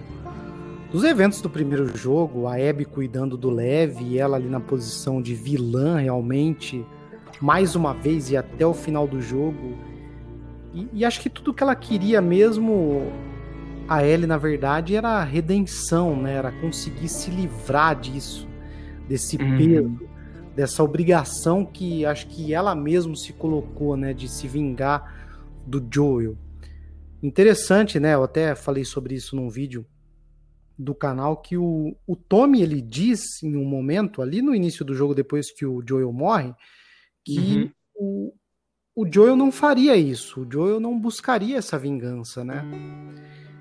dos 0.93 1.03
eventos 1.05 1.41
do 1.41 1.49
primeiro 1.49 1.97
jogo, 1.97 2.47
a 2.47 2.57
Abby 2.57 2.85
cuidando 2.85 3.35
do 3.39 3.49
Lev 3.49 4.03
e 4.03 4.19
ela 4.19 4.37
ali 4.37 4.47
na 4.47 4.61
posição 4.61 5.23
de 5.23 5.35
vilã 5.35 5.97
realmente, 5.97 6.85
mais 7.41 7.75
uma 7.75 7.95
vez 7.95 8.31
e 8.31 8.37
até 8.37 8.67
o 8.67 8.75
final 8.75 9.09
do 9.09 9.23
jogo. 9.23 9.79
E, 10.75 10.87
e 10.93 11.05
acho 11.05 11.19
que 11.19 11.31
tudo 11.31 11.55
que 11.55 11.63
ela 11.63 11.75
queria 11.75 12.21
mesmo, 12.21 13.11
a 13.89 14.05
Ellie, 14.05 14.27
na 14.27 14.37
verdade, 14.37 14.95
era 14.95 15.09
a 15.09 15.25
redenção, 15.25 16.15
né? 16.15 16.35
Era 16.35 16.53
conseguir 16.53 17.09
se 17.09 17.31
livrar 17.31 17.99
disso, 17.99 18.47
desse 19.09 19.37
uhum. 19.37 19.57
Dessa 20.55 20.83
obrigação 20.83 21.65
que 21.65 22.05
acho 22.07 22.27
que 22.29 22.55
ela 22.55 22.75
mesma 22.75 23.17
se 23.17 23.33
colocou, 23.33 23.97
né, 23.97 24.13
de 24.13 24.29
se 24.29 24.47
vingar 24.47 25.25
do 25.67 25.85
Joel. 25.93 26.37
Interessante, 27.23 27.99
né? 27.99 28.15
Eu 28.15 28.23
até 28.23 28.55
falei 28.55 28.85
sobre 28.85 29.15
isso 29.15 29.35
num 29.35 29.49
vídeo 29.49 29.87
do 30.79 30.95
canal 30.95 31.37
que 31.37 31.57
o, 31.57 31.97
o 32.07 32.17
Tommy 32.17 32.61
ele 32.61 32.83
diz 32.83 33.43
em 33.43 33.57
um 33.57 33.65
momento 33.65 34.21
ali 34.21 34.43
no 34.43 34.55
início 34.55 34.85
do 34.85 34.95
jogo 34.95 35.15
depois 35.15 35.51
que 35.53 35.65
o 35.65 35.83
Joel 35.87 36.13
morre 36.13 36.53
que 37.25 37.73
uhum. 37.97 38.35
o, 38.97 39.05
o 39.05 39.07
Joel 39.11 39.37
não 39.37 39.51
faria 39.51 39.97
isso, 39.97 40.43
o 40.43 40.53
Joel 40.53 40.79
não 40.79 40.99
buscaria 40.99 41.57
essa 41.57 41.79
vingança, 41.79 42.45
né? 42.45 42.65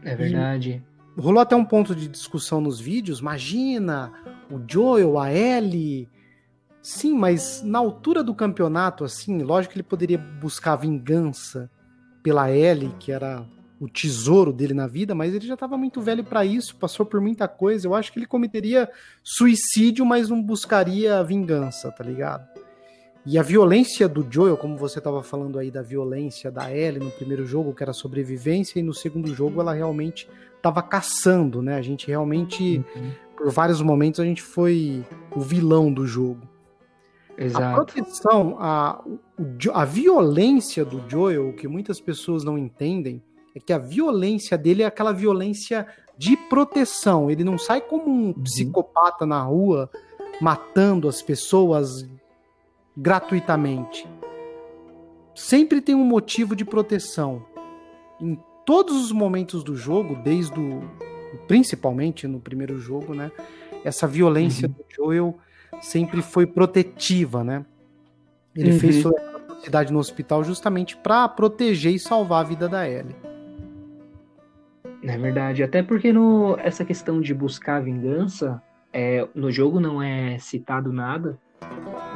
É 0.03 0.15
verdade. 0.15 0.84
E 1.17 1.21
rolou 1.21 1.39
até 1.39 1.56
um 1.56 1.63
ponto 1.63 1.95
de 1.95 2.08
discussão 2.08 2.60
nos 2.60 2.79
vídeos. 2.79 3.19
Imagina 3.19 4.12
o 4.51 4.60
Joel, 4.67 5.17
a 5.17 5.32
Ellie, 5.32 6.10
Sim, 6.84 7.17
mas 7.17 7.63
na 7.63 7.80
altura 7.80 8.22
do 8.22 8.36
campeonato, 8.36 9.06
assim, 9.06 9.41
lógico 9.41 9.72
que 9.72 9.80
ele 9.80 9.88
poderia 9.88 10.17
buscar 10.17 10.76
vingança 10.76 11.72
pela 12.22 12.52
Ellie, 12.52 12.93
que 13.00 13.10
era 13.10 13.46
o 13.80 13.88
tesouro 13.88 14.52
dele 14.52 14.74
na 14.74 14.86
vida, 14.86 15.15
mas 15.15 15.34
ele 15.34 15.48
já 15.48 15.54
estava 15.54 15.78
muito 15.78 16.02
velho 16.02 16.26
para 16.26 16.43
isso, 16.43 16.76
passou 16.76 17.06
por 17.06 17.22
muita 17.22 17.48
coisa. 17.48 17.88
Eu 17.88 17.96
acho 17.96 18.12
que 18.12 18.19
ele 18.19 18.26
cometeria 18.26 18.89
suicídio, 19.24 20.06
mas 20.06 20.28
não 20.28 20.43
buscaria 20.43 21.24
vingança, 21.24 21.89
tá 21.89 22.04
ligado? 22.04 22.46
E 23.26 23.39
a 23.39 23.41
violência 23.41 24.06
do 24.10 24.28
Joel, 24.30 24.58
como 24.58 24.78
você 24.78 25.00
estava 25.00 25.24
falando 25.24 25.58
aí 25.58 25.72
da 25.72 25.82
violência 25.82 26.52
da 26.52 26.69
Ellie 26.69 27.00
no 27.00 27.12
primeiro 27.12 27.46
jogo, 27.46 27.74
que 27.74 27.82
era 27.82 27.93
sobrevivência, 27.93 28.78
e 28.78 28.84
no 28.84 28.93
segundo 28.93 29.34
jogo 29.34 29.62
ela 29.62 29.74
realmente 29.74 30.28
estava 30.58 30.82
caçando, 30.82 31.62
né? 31.62 31.76
A 31.76 31.82
gente 31.82 32.08
realmente, 32.08 32.84
uhum. 32.93 33.12
por 33.38 33.50
vários 33.52 33.82
momentos, 33.82 34.19
a 34.19 34.26
gente 34.26 34.41
foi 34.41 35.06
o 35.34 35.39
vilão 35.39 35.91
do 35.91 36.06
jogo. 36.06 36.52
Exato. 37.38 37.65
A 37.65 37.74
proteção, 37.74 38.58
a, 38.60 39.04
a 39.74 39.86
violência 39.86 40.86
do 40.86 41.04
Joel, 41.10 41.54
que 41.54 41.67
muitas 41.67 42.00
pessoas 42.00 42.43
não 42.43 42.58
entendem, 42.58 43.22
é 43.56 43.60
que 43.60 43.74
a 43.74 43.78
violência 43.78 44.58
dele 44.58 44.84
é 44.84 44.86
aquela 44.86 45.12
violência 45.12 45.88
de 46.17 46.38
proteção. 46.38 47.30
Ele 47.30 47.43
não 47.43 47.58
sai 47.58 47.82
como 47.82 48.10
um 48.10 48.28
uhum. 48.28 48.34
psicopata 48.34 49.26
na 49.26 49.41
rua 49.41 49.89
matando 50.41 51.08
as 51.08 51.22
pessoas 51.22 52.08
gratuitamente. 52.96 54.08
Sempre 55.36 55.82
tem 55.82 55.96
um 55.96 56.06
motivo 56.06 56.56
de 56.56 56.65
proteção. 56.65 57.46
Em 58.22 58.38
todos 58.65 58.96
os 58.96 59.12
momentos 59.12 59.63
do 59.63 59.76
jogo, 59.76 60.15
desde 60.24 60.60
o 60.60 60.82
principalmente 61.48 62.28
no 62.28 62.39
primeiro 62.39 62.78
jogo, 62.80 63.13
né? 63.13 63.32
Essa 63.84 64.08
violência 64.08 64.67
uhum. 64.67 64.74
do 64.74 64.86
Joel 64.96 65.39
sempre 65.84 66.22
foi 66.22 66.48
protetiva, 66.48 67.43
né? 67.43 67.65
Ele 68.56 68.72
uhum. 68.72 68.80
fez 68.80 69.02
sua 69.02 69.13
cidade 69.63 69.91
no 69.91 70.00
hospital 70.00 70.43
justamente 70.43 70.96
para 70.96 71.28
proteger 71.28 71.93
e 71.93 72.00
salvar 72.00 72.41
a 72.41 72.48
vida 72.48 72.69
da 72.69 72.88
Ellie. 72.88 73.15
É 75.04 75.17
verdade, 75.17 75.62
até 75.62 75.84
porque 75.84 76.13
no, 76.13 76.58
essa 76.60 76.86
questão 76.86 77.19
de 77.19 77.34
buscar 77.34 77.84
vingança, 77.84 78.62
é, 78.93 79.28
no 79.36 79.52
jogo 79.52 79.80
não 79.82 80.02
é 80.02 80.38
citado 80.39 80.93
nada, 80.93 81.38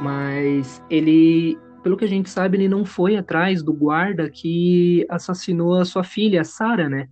mas 0.00 0.82
ele, 0.88 1.58
pelo 1.82 1.96
que 1.96 2.06
a 2.06 2.08
gente 2.08 2.30
sabe, 2.30 2.56
ele 2.56 2.68
não 2.68 2.86
foi 2.86 3.16
atrás 3.16 3.62
do 3.62 3.74
guarda 3.74 4.30
que 4.30 5.04
assassinou 5.10 5.74
a 5.74 5.84
sua 5.84 6.02
filha, 6.02 6.42
Sarah, 6.42 6.88
né? 6.88 7.08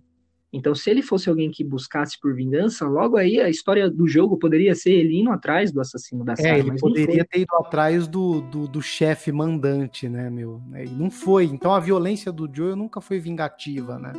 Então, 0.51 0.73
se 0.73 0.89
ele 0.89 1.01
fosse 1.01 1.29
alguém 1.29 1.51
que 1.51 1.63
buscasse 1.63 2.17
por 2.19 2.33
vingança, 2.33 2.87
logo 2.87 3.17
aí 3.17 3.39
a 3.41 3.49
história 3.49 3.89
do 3.89 4.07
jogo 4.07 4.37
poderia 4.37 4.73
ser 4.73 4.91
ele 4.91 5.19
indo 5.19 5.29
atrás 5.29 5.73
do 5.73 5.81
assassino 5.81 6.23
da 6.23 6.35
Sarah. 6.37 6.57
É, 6.57 6.59
ele 6.59 6.79
poderia 6.79 7.25
ter 7.25 7.41
ido 7.41 7.53
atrás 7.55 8.07
do, 8.07 8.41
do, 8.41 8.67
do 8.67 8.81
chefe 8.81 9.31
mandante, 9.31 10.07
né, 10.07 10.29
meu? 10.29 10.61
E 10.73 10.89
não 10.89 11.11
foi. 11.11 11.45
Então 11.45 11.73
a 11.73 11.79
violência 11.79 12.31
do 12.31 12.49
Joe 12.51 12.75
nunca 12.75 13.01
foi 13.01 13.19
vingativa, 13.19 13.99
né? 13.99 14.13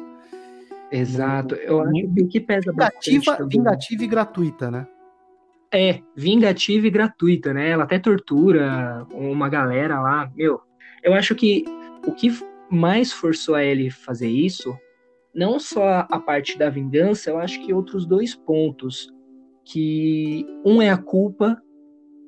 Exato. 0.93 1.55
Eu 1.55 1.81
acho 1.81 1.93
que 1.93 2.23
o 2.23 2.29
que 2.29 2.41
pesa 2.41 2.73
vingativa, 2.73 3.47
vingativa 3.47 4.05
e 4.05 4.07
gratuita, 4.07 4.71
né? 4.71 4.87
É, 5.73 6.01
vingativa 6.15 6.87
e 6.87 6.91
gratuita, 6.91 7.55
né? 7.55 7.71
Ela 7.71 7.85
até 7.85 7.99
tortura 7.99 9.07
uma 9.13 9.49
galera 9.49 10.01
lá. 10.01 10.31
Meu, 10.35 10.61
eu 11.03 11.15
acho 11.15 11.35
que 11.35 11.65
o 12.07 12.13
que 12.13 12.31
mais 12.71 13.13
forçou 13.13 13.55
a 13.55 13.65
ele 13.65 13.91
fazer 13.91 14.29
isso 14.29 14.79
não 15.39 15.61
só 15.61 16.05
a 16.11 16.19
parte 16.19 16.59
da 16.59 16.69
vingança, 16.69 17.31
eu 17.31 17.39
acho 17.39 17.65
que 17.65 17.73
outros 17.73 18.05
dois 18.05 18.35
pontos. 18.35 19.09
Que 19.65 20.45
um 20.65 20.83
é 20.83 20.91
a 20.91 20.97
culpa, 20.97 21.63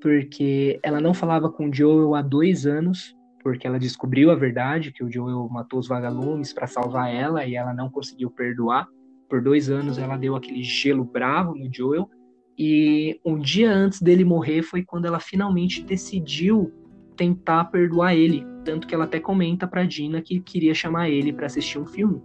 porque 0.01 0.79
ela 0.81 1.01
não 1.01 1.12
falava 1.12 1.51
com 1.51 1.68
o 1.68 1.75
Joel 1.75 2.14
há 2.14 2.23
dois 2.23 2.66
anos, 2.66 3.16
porque 3.42 3.66
ela 3.66 3.81
descobriu 3.81 4.31
a 4.31 4.37
verdade, 4.37 4.92
que 4.92 5.03
o 5.03 5.11
Joel 5.11 5.49
matou 5.51 5.81
os 5.81 5.88
vagalumes 5.88 6.53
para 6.53 6.68
salvar 6.68 7.12
ela 7.12 7.44
e 7.44 7.57
ela 7.57 7.75
não 7.75 7.90
conseguiu 7.90 8.31
perdoar. 8.31 8.87
Por 9.29 9.42
dois 9.42 9.68
anos 9.68 9.99
ela 9.99 10.16
deu 10.16 10.37
aquele 10.37 10.62
gelo 10.62 11.05
bravo 11.05 11.57
no 11.57 11.68
Joel. 11.75 12.09
E 12.57 13.18
um 13.25 13.40
dia 13.40 13.73
antes 13.73 14.01
dele 14.01 14.25
morrer 14.25 14.62
foi 14.62 14.85
quando 14.85 15.07
ela 15.07 15.18
finalmente 15.18 15.83
decidiu 15.83 16.70
tentar 17.16 17.64
perdoar 17.64 18.14
ele. 18.14 18.46
Tanto 18.64 18.87
que 18.87 18.94
ela 18.94 19.05
até 19.05 19.18
comenta 19.18 19.66
pra 19.66 19.85
Dina 19.85 20.23
que 20.23 20.38
queria 20.38 20.75
chamar 20.75 21.09
ele 21.09 21.33
para 21.33 21.46
assistir 21.46 21.79
um 21.79 21.87
filme 21.87 22.23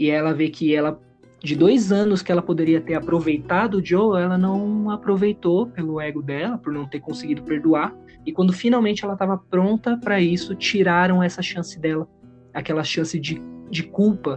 e 0.00 0.08
ela 0.08 0.32
vê 0.32 0.48
que 0.48 0.74
ela 0.74 0.98
de 1.42 1.54
dois 1.54 1.92
anos 1.92 2.22
que 2.22 2.32
ela 2.32 2.42
poderia 2.42 2.80
ter 2.80 2.94
aproveitado 2.94 3.74
o 3.74 3.84
Joe, 3.84 4.20
ela 4.20 4.36
não 4.36 4.90
aproveitou 4.90 5.66
pelo 5.66 6.00
ego 6.00 6.22
dela, 6.22 6.58
por 6.58 6.72
não 6.72 6.86
ter 6.86 7.00
conseguido 7.00 7.42
perdoar. 7.42 7.94
E 8.26 8.32
quando 8.32 8.52
finalmente 8.52 9.04
ela 9.04 9.14
estava 9.14 9.38
pronta 9.38 9.96
para 9.96 10.20
isso, 10.20 10.54
tiraram 10.54 11.22
essa 11.22 11.40
chance 11.40 11.78
dela, 11.78 12.06
aquela 12.52 12.84
chance 12.84 13.18
de, 13.18 13.40
de 13.70 13.82
culpa, 13.84 14.36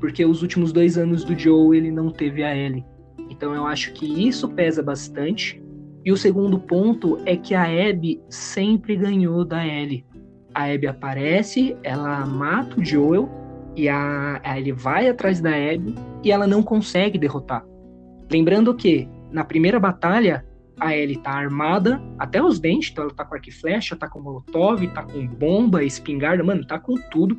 porque 0.00 0.24
os 0.24 0.42
últimos 0.42 0.72
dois 0.72 0.98
anos 0.98 1.24
do 1.24 1.38
Joe 1.38 1.76
ele 1.76 1.90
não 1.90 2.10
teve 2.10 2.42
a 2.42 2.56
Ellie. 2.56 2.84
Então 3.28 3.54
eu 3.54 3.66
acho 3.66 3.92
que 3.92 4.26
isso 4.26 4.48
pesa 4.48 4.82
bastante. 4.82 5.62
E 6.04 6.10
o 6.10 6.16
segundo 6.16 6.58
ponto 6.58 7.20
é 7.26 7.36
que 7.36 7.54
a 7.54 7.64
Abby 7.64 8.20
sempre 8.28 8.96
ganhou 8.96 9.44
da 9.44 9.64
Ellie. 9.64 10.04
A 10.52 10.64
Abby 10.64 10.88
aparece, 10.88 11.76
ela 11.84 12.26
mata 12.26 12.80
o 12.80 12.84
Joel 12.84 13.39
e 13.76 13.88
a, 13.88 14.40
a, 14.42 14.58
ele 14.58 14.72
vai 14.72 15.08
atrás 15.08 15.40
da 15.40 15.50
Abby 15.50 15.94
e 16.22 16.30
ela 16.30 16.46
não 16.46 16.62
consegue 16.62 17.18
derrotar. 17.18 17.64
Lembrando 18.30 18.74
que 18.74 19.08
na 19.30 19.44
primeira 19.44 19.78
batalha 19.78 20.44
a 20.78 20.96
Ellie 20.96 21.18
tá 21.18 21.32
armada 21.32 22.00
até 22.18 22.42
os 22.42 22.58
dentes, 22.58 22.90
então 22.90 23.04
ela 23.04 23.12
tá 23.12 23.24
com 23.24 23.34
arco 23.34 23.48
e 23.48 23.52
flecha, 23.52 23.94
tá 23.94 24.08
com 24.08 24.20
molotov, 24.20 24.86
tá 24.88 25.02
com 25.02 25.26
bomba, 25.26 25.84
espingarda, 25.84 26.42
mano, 26.42 26.66
tá 26.66 26.78
com 26.78 26.94
tudo. 27.10 27.38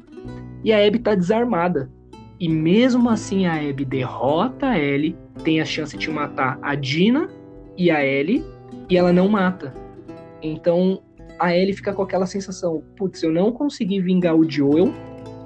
E 0.63 0.71
a 0.71 0.85
Abby 0.85 0.99
tá 0.99 1.15
desarmada. 1.15 1.91
E 2.39 2.47
mesmo 2.47 3.09
assim 3.09 3.45
a 3.47 3.55
Abby 3.55 3.83
derrota 3.83 4.67
a 4.67 4.79
Ellie, 4.79 5.17
tem 5.43 5.59
a 5.59 5.65
chance 5.65 5.97
de 5.97 6.09
matar 6.09 6.59
a 6.61 6.75
Dina 6.75 7.29
e 7.77 7.89
a 7.89 8.05
Ellie, 8.05 8.43
e 8.89 8.97
ela 8.97 9.11
não 9.11 9.27
mata. 9.27 9.73
Então 10.41 11.01
a 11.39 11.55
Ellie 11.55 11.73
fica 11.73 11.93
com 11.93 12.03
aquela 12.03 12.27
sensação, 12.27 12.83
putz, 12.95 13.23
eu 13.23 13.31
não 13.31 13.51
consegui 13.51 13.99
vingar 13.99 14.35
o 14.35 14.47
Joel, 14.47 14.93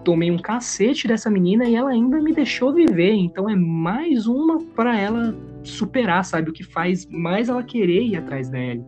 tomei 0.06 0.30
um 0.30 0.38
cacete 0.38 1.08
dessa 1.08 1.30
menina 1.32 1.66
e 1.66 1.76
ela 1.76 1.90
ainda 1.90 2.22
me 2.22 2.32
deixou 2.32 2.72
viver. 2.72 3.14
Então 3.14 3.50
é 3.50 3.56
mais 3.56 4.28
uma 4.28 4.64
para 4.64 4.98
ela 4.98 5.36
superar, 5.64 6.24
sabe? 6.24 6.52
O 6.52 6.54
que 6.54 6.64
faz 6.64 7.08
mais 7.08 7.50
ela 7.50 7.64
querer 7.64 8.04
ir 8.04 8.16
atrás 8.16 8.54
Ellie. 8.54 8.86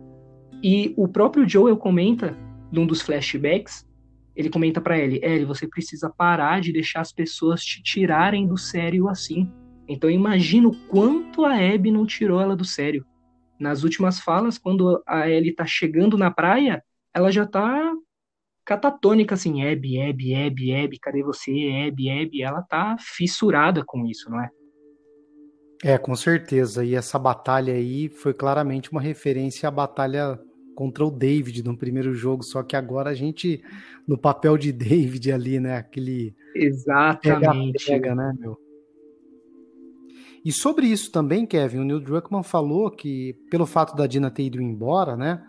E 0.62 0.94
o 0.96 1.08
próprio 1.08 1.46
Joel 1.46 1.76
comenta, 1.76 2.36
num 2.72 2.86
dos 2.86 3.02
flashbacks, 3.02 3.86
ele 4.34 4.48
comenta 4.48 4.80
para 4.80 4.96
Ellie: 4.96 5.20
Ellie, 5.22 5.44
você 5.44 5.66
precisa 5.66 6.08
parar 6.08 6.60
de 6.60 6.72
deixar 6.72 7.00
as 7.00 7.12
pessoas 7.12 7.64
te 7.64 7.82
tirarem 7.82 8.46
do 8.46 8.56
sério 8.56 9.08
assim. 9.08 9.50
Então 9.88 10.08
imagina 10.08 10.68
o 10.68 10.76
quanto 10.86 11.44
a 11.44 11.54
Abby 11.54 11.90
não 11.90 12.06
tirou 12.06 12.40
ela 12.40 12.54
do 12.54 12.64
sério. 12.64 13.04
Nas 13.58 13.82
últimas 13.82 14.20
falas, 14.20 14.56
quando 14.56 15.02
a 15.04 15.28
Ellie 15.28 15.52
tá 15.52 15.66
chegando 15.66 16.16
na 16.16 16.30
praia, 16.30 16.80
ela 17.12 17.32
já 17.32 17.44
tá 17.44 17.92
catatônica, 18.68 19.34
assim, 19.34 19.66
Abby, 19.66 19.98
Abby, 19.98 20.34
Abby, 20.34 20.74
Abby, 20.74 20.98
cadê 20.98 21.22
você, 21.22 21.50
Abby, 21.88 22.10
Abby, 22.10 22.42
ela 22.42 22.60
tá 22.60 22.96
fissurada 23.00 23.82
com 23.82 24.04
isso, 24.04 24.30
não 24.30 24.42
é? 24.42 24.50
É, 25.82 25.96
com 25.96 26.14
certeza. 26.14 26.84
E 26.84 26.94
essa 26.94 27.18
batalha 27.18 27.72
aí 27.72 28.10
foi 28.10 28.34
claramente 28.34 28.92
uma 28.92 29.00
referência 29.00 29.66
à 29.66 29.70
batalha 29.70 30.38
contra 30.76 31.02
o 31.02 31.10
David 31.10 31.64
no 31.64 31.78
primeiro 31.78 32.12
jogo, 32.12 32.42
só 32.42 32.62
que 32.62 32.76
agora 32.76 33.08
a 33.08 33.14
gente 33.14 33.62
no 34.06 34.18
papel 34.18 34.58
de 34.58 34.70
David 34.70 35.32
ali, 35.32 35.58
né? 35.58 35.78
Aquele 35.78 36.36
exatamente 36.54 37.86
pega, 37.86 38.14
né, 38.14 38.34
meu? 38.38 38.54
E 40.44 40.52
sobre 40.52 40.86
isso 40.86 41.10
também, 41.10 41.46
Kevin, 41.46 41.78
o 41.78 41.84
Neil 41.84 42.00
Druckmann 42.00 42.42
falou 42.42 42.90
que 42.90 43.34
pelo 43.50 43.64
fato 43.64 43.96
da 43.96 44.06
Dina 44.06 44.30
ter 44.30 44.42
ido 44.42 44.60
embora, 44.60 45.16
né? 45.16 45.42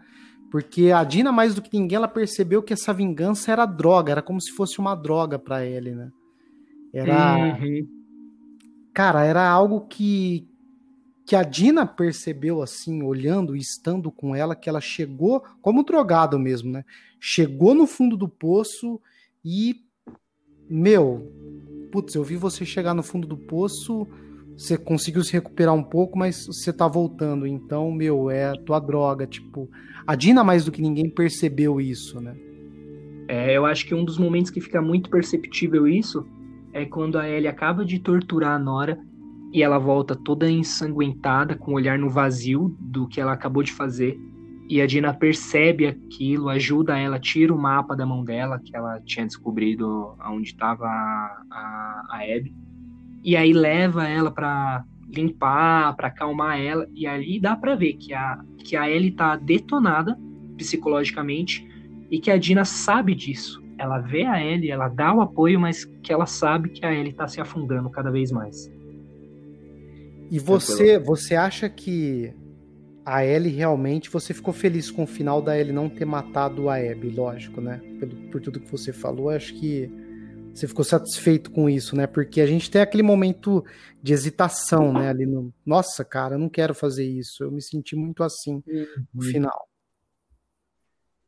Porque 0.52 0.91
a 0.91 1.04
Dina 1.04 1.32
mais 1.32 1.54
do 1.54 1.62
que 1.62 1.78
ninguém 1.78 1.95
ela 1.95 2.08
percebeu 2.08 2.64
que 2.64 2.74
essa 2.74 2.93
vingança 2.93 3.52
era 3.52 3.66
droga, 3.66 4.12
era 4.12 4.22
como 4.22 4.41
se 4.41 4.52
fosse 4.52 4.80
uma 4.80 4.95
droga 4.95 5.38
para 5.38 5.64
ele, 5.66 5.93
né? 5.93 6.12
Era 6.93 7.38
uhum. 7.38 7.88
Cara, 8.93 9.24
era 9.24 9.47
algo 9.47 9.82
que 9.82 10.47
que 11.26 11.36
a 11.36 11.43
Dina 11.43 11.86
percebeu 11.86 12.60
assim, 12.60 13.04
olhando 13.04 13.56
e 13.56 13.60
estando 13.60 14.12
com 14.12 14.36
ela, 14.36 14.56
que 14.56 14.68
ela 14.68 14.82
chegou 14.82 15.43
como 15.62 15.84
drogado 15.84 16.39
mesmo, 16.39 16.72
né? 16.72 16.84
Chegou 17.20 17.76
no 17.76 17.86
fundo 17.86 18.18
do 18.18 18.28
poço 18.28 19.00
e 19.45 19.86
meu, 20.68 21.32
putz, 21.91 22.16
eu 22.16 22.24
vi 22.24 22.36
você 22.36 22.66
chegar 22.66 22.95
no 22.95 23.04
fundo 23.04 23.28
do 23.28 23.38
poço, 23.38 24.08
você 24.60 24.78
conseguiu 24.78 25.24
se 25.24 25.32
recuperar 25.32 25.74
um 25.74 25.82
pouco, 25.82 26.20
mas 26.20 26.45
você 26.45 26.74
tá 26.74 26.86
voltando, 26.86 27.47
então, 27.47 27.89
meu, 27.93 28.30
é 28.30 28.49
a 28.49 28.55
tua 28.57 28.78
droga, 28.78 29.26
tipo, 29.26 29.70
a 30.05 30.16
Dina 30.16 30.43
mais 30.43 30.66
do 30.66 30.72
que 30.72 30.82
ninguém 30.82 31.10
percebeu 31.10 31.80
isso, 31.80 32.20
né? 32.20 32.36
É, 33.30 33.55
eu 33.55 33.66
acho 33.66 33.86
que 33.86 33.95
um 33.95 34.03
dos 34.03 34.18
momentos 34.18 34.51
que 34.51 34.60
fica 34.60 34.82
muito 34.82 35.10
perceptível 35.10 35.88
isso 35.88 36.28
é 36.74 36.86
quando 36.86 37.18
a 37.18 37.30
Ellie 37.30 37.47
acaba 37.47 37.86
de 37.86 37.99
torturar 37.99 38.51
a 38.51 38.60
Nora 38.60 38.99
e 39.53 39.64
ela 39.64 39.80
volta 39.80 40.14
toda 40.14 40.51
ensanguentada, 40.51 41.55
com 41.55 41.72
o 41.72 41.76
olhar 41.76 41.97
no 41.97 42.10
vazio 42.10 42.76
do 42.82 43.07
que 43.07 43.22
ela 43.22 43.32
acabou 43.32 43.64
de 43.64 43.72
fazer. 43.72 44.20
E 44.68 44.82
a 44.82 44.86
Dina 44.86 45.14
percebe 45.14 45.88
aquilo, 45.88 46.49
ajuda 46.49 46.99
ela, 46.99 47.18
tira 47.18 47.53
o 47.53 47.57
mapa 47.57 47.95
da 47.95 48.05
mão 48.05 48.26
dela, 48.26 48.60
que 48.60 48.76
ela 48.76 48.99
tinha 49.05 49.26
descobrido 49.26 50.18
onde 50.30 50.49
estava 50.49 50.86
a, 50.86 51.43
a, 51.49 52.07
a 52.10 52.18
Abby. 52.24 52.53
E 53.24 53.36
aí 53.36 53.53
leva 53.53 54.07
ela 54.07 54.32
para 54.32 54.84
limpar, 55.13 55.95
para 55.95 56.07
acalmar 56.07 56.59
ela. 56.59 56.88
E 56.93 57.05
ali 57.05 57.39
dá 57.39 57.55
para 57.55 57.76
ver 57.76 57.93
que 57.93 58.13
a, 58.13 58.39
que 58.63 58.76
a 58.76 58.89
Ellie 58.89 59.11
tá 59.11 59.36
detonada 59.36 60.17
psicologicamente 60.57 61.67
e 62.09 62.20
que 62.20 62.32
a 62.32 62.38
Dina 62.38 62.65
sabe 62.65 63.15
disso. 63.15 63.63
Ela 63.78 63.99
vê 63.99 64.26
a 64.26 64.43
Ellie, 64.43 64.72
ela 64.72 64.89
dá 64.89 65.13
o 65.13 65.22
apoio, 65.22 65.59
mas 65.59 65.86
que 66.03 66.11
ela 66.11 66.26
sabe 66.26 66.70
que 66.70 66.86
a 66.86 66.93
Ellie 66.93 67.13
tá 67.13 67.28
se 67.28 67.39
afundando 67.39 67.89
cada 67.89 68.11
vez 68.11 68.32
mais. 68.32 68.70
E 70.30 70.38
você, 70.38 70.99
você 70.99 71.36
acha 71.36 71.70
que 71.70 72.34
a 73.05 73.26
Ellie 73.26 73.51
realmente, 73.51 74.09
você 74.09 74.34
ficou 74.34 74.53
feliz 74.53 74.91
com 74.91 75.03
o 75.03 75.07
final 75.07 75.41
da 75.41 75.57
Ellie 75.57 75.74
não 75.74 75.89
ter 75.89 76.05
matado 76.05 76.70
a 76.70 76.76
Abby, 76.76 77.09
lógico, 77.09 77.59
né? 77.59 77.82
Por, 77.99 78.09
por 78.32 78.41
tudo 78.41 78.59
que 78.59 78.70
você 78.70 78.93
falou, 78.93 79.30
acho 79.30 79.53
que 79.55 79.89
você 80.54 80.68
ficou 80.68 80.84
satisfeito 80.84 81.52
com 81.52 81.70
isso, 81.70 81.95
né? 81.95 82.08
Porque 82.08 82.41
a 82.41 82.45
gente 82.45 82.70
tem 82.70 82.82
aquele 82.82 83.04
momento 83.04 83.64
de 84.02 84.14
hesitação, 84.14 84.93
né? 84.93 85.10
Ali 85.10 85.26
no, 85.26 85.54
nossa, 85.66 86.04
cara, 86.04 86.36
eu 86.36 86.39
não 86.39 86.50
quero 86.50 86.74
fazer 86.74 87.06
isso. 87.06 87.43
Eu 87.43 87.52
me 87.52 87.62
senti 87.62 87.95
muito 87.95 88.24
assim 88.24 88.64
no 89.14 89.24
uhum. 89.24 89.32
final. 89.32 89.70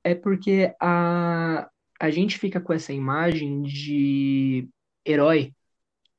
É 0.04 0.16
porque 0.16 0.74
a, 0.82 1.70
a 2.00 2.10
gente 2.10 2.38
fica 2.38 2.60
com 2.60 2.74
essa 2.74 2.92
imagem 2.92 3.62
de 3.62 4.68
herói 5.06 5.54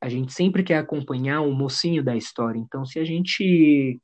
a 0.03 0.09
gente 0.09 0.33
sempre 0.33 0.65
quer 0.65 0.79
acompanhar 0.79 1.43
o 1.43 1.53
mocinho 1.53 2.03
da 2.03 2.17
história. 2.17 2.59
Então, 2.59 2.85
se 2.85 2.99
a 2.99 3.05
gente 3.05 4.01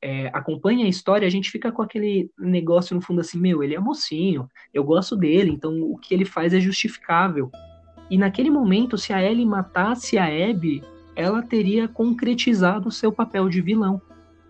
é, 0.00 0.28
acompanha 0.28 0.86
a 0.86 0.88
história, 0.88 1.26
a 1.26 1.30
gente 1.30 1.50
fica 1.50 1.70
com 1.70 1.82
aquele 1.82 2.30
negócio 2.38 2.96
no 2.96 3.02
fundo 3.02 3.20
assim, 3.20 3.38
meu, 3.38 3.62
ele 3.62 3.74
é 3.74 3.78
mocinho, 3.78 4.48
eu 4.72 4.82
gosto 4.82 5.14
dele, 5.14 5.50
então 5.50 5.82
o 5.82 5.98
que 5.98 6.14
ele 6.14 6.24
faz 6.24 6.54
é 6.54 6.60
justificável. 6.60 7.50
E 8.10 8.18
naquele 8.18 8.50
momento, 8.50 8.98
se 8.98 9.12
a 9.12 9.22
Ellie 9.22 9.46
matasse 9.46 10.18
a 10.18 10.26
Abby, 10.26 10.82
ela 11.16 11.42
teria 11.42 11.88
concretizado 11.88 12.88
o 12.88 12.92
seu 12.92 13.12
papel 13.12 13.48
de 13.48 13.60
vilão. 13.60 14.00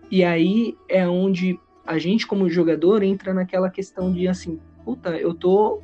E 0.09 0.23
aí 0.23 0.75
é 0.89 1.07
onde 1.07 1.59
a 1.85 1.97
gente, 1.97 2.25
como 2.25 2.49
jogador, 2.49 3.03
entra 3.03 3.33
naquela 3.33 3.69
questão 3.69 4.11
de 4.11 4.27
assim, 4.27 4.59
puta, 4.83 5.09
eu 5.17 5.33
tô 5.33 5.81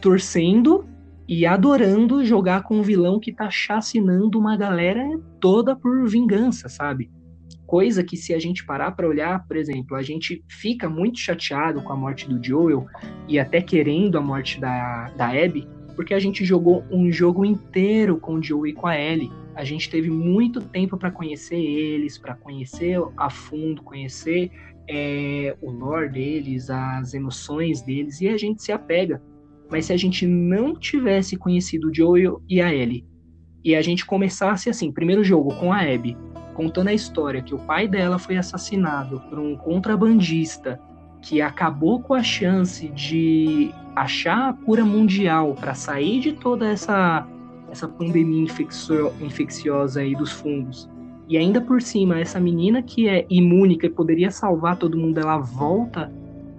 torcendo 0.00 0.84
e 1.26 1.46
adorando 1.46 2.24
jogar 2.24 2.62
com 2.64 2.78
um 2.78 2.82
vilão 2.82 3.18
que 3.18 3.32
tá 3.32 3.48
chacinando 3.48 4.38
uma 4.38 4.56
galera 4.56 5.02
toda 5.40 5.74
por 5.74 6.06
vingança, 6.06 6.68
sabe? 6.68 7.10
Coisa 7.66 8.04
que 8.04 8.16
se 8.16 8.34
a 8.34 8.38
gente 8.38 8.64
parar 8.66 8.92
para 8.92 9.08
olhar, 9.08 9.46
por 9.46 9.56
exemplo, 9.56 9.96
a 9.96 10.02
gente 10.02 10.44
fica 10.48 10.88
muito 10.88 11.18
chateado 11.18 11.80
com 11.82 11.92
a 11.92 11.96
morte 11.96 12.28
do 12.28 12.44
Joel 12.44 12.86
e 13.26 13.38
até 13.38 13.62
querendo 13.62 14.18
a 14.18 14.20
morte 14.20 14.60
da, 14.60 15.10
da 15.16 15.28
Abby, 15.28 15.66
porque 15.94 16.14
a 16.14 16.18
gente 16.18 16.44
jogou 16.44 16.84
um 16.90 17.10
jogo 17.10 17.44
inteiro 17.44 18.18
com 18.18 18.34
o 18.34 18.42
Joel 18.42 18.66
e 18.66 18.72
com 18.72 18.86
a 18.86 18.98
Ellie. 18.98 19.30
A 19.54 19.64
gente 19.64 19.88
teve 19.88 20.10
muito 20.10 20.60
tempo 20.60 20.96
para 20.96 21.10
conhecer 21.10 21.56
eles, 21.56 22.18
para 22.18 22.34
conhecer 22.34 22.98
a 23.16 23.30
fundo, 23.30 23.82
conhecer 23.82 24.50
é, 24.88 25.56
o 25.60 25.70
lore 25.70 26.08
deles, 26.08 26.68
as 26.70 27.14
emoções 27.14 27.82
deles, 27.82 28.20
e 28.20 28.28
a 28.28 28.36
gente 28.36 28.62
se 28.62 28.72
apega. 28.72 29.22
Mas 29.70 29.86
se 29.86 29.92
a 29.92 29.96
gente 29.96 30.26
não 30.26 30.74
tivesse 30.74 31.36
conhecido 31.36 31.88
o 31.88 31.94
Joel 31.94 32.42
e 32.48 32.60
a 32.60 32.72
Ellie, 32.72 33.06
e 33.64 33.74
a 33.74 33.80
gente 33.80 34.04
começasse 34.04 34.68
assim, 34.68 34.92
primeiro 34.92 35.24
jogo 35.24 35.54
com 35.58 35.72
a 35.72 35.80
Abby, 35.80 36.16
contando 36.54 36.88
a 36.88 36.94
história 36.94 37.42
que 37.42 37.54
o 37.54 37.58
pai 37.58 37.88
dela 37.88 38.18
foi 38.18 38.36
assassinado 38.36 39.20
por 39.28 39.38
um 39.38 39.56
contrabandista 39.56 40.78
que 41.24 41.40
acabou 41.40 42.00
com 42.00 42.12
a 42.12 42.22
chance 42.22 42.86
de 42.88 43.70
achar 43.96 44.50
a 44.50 44.52
cura 44.52 44.84
mundial 44.84 45.54
para 45.54 45.74
sair 45.74 46.20
de 46.20 46.32
toda 46.32 46.68
essa 46.68 47.26
essa 47.70 47.88
pandemia 47.88 48.46
infecciosa 49.20 50.00
aí 50.00 50.14
dos 50.14 50.30
fungos. 50.30 50.88
E 51.28 51.36
ainda 51.36 51.60
por 51.60 51.82
cima, 51.82 52.20
essa 52.20 52.38
menina 52.38 52.82
que 52.82 53.08
é 53.08 53.26
imune, 53.28 53.76
que 53.76 53.88
poderia 53.88 54.30
salvar 54.30 54.76
todo 54.76 54.96
mundo, 54.96 55.18
ela 55.18 55.38
volta 55.38 56.12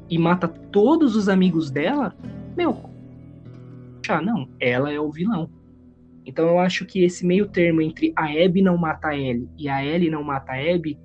e 0.10 0.18
mata 0.18 0.48
todos 0.48 1.16
os 1.16 1.30
amigos 1.30 1.72
dela. 1.72 2.14
Meu, 2.58 2.78
ah, 4.10 4.22
não, 4.22 4.50
ela 4.60 4.92
é 4.92 5.00
o 5.00 5.10
vilão. 5.10 5.50
Então 6.26 6.50
eu 6.50 6.60
acho 6.60 6.86
que 6.86 7.06
esse 7.06 7.26
meio 7.26 7.48
termo 7.48 7.82
entre 7.82 8.12
a 8.16 8.26
Abby 8.26 8.62
não 8.62 8.78
mata 8.78 9.10
a 9.10 9.18
Ellie 9.18 9.48
e 9.58 9.70
a 9.70 9.86
Ellie 9.86 10.10
não 10.10 10.24
mata 10.24 10.52
a 10.52 10.76
Abby 10.76 10.98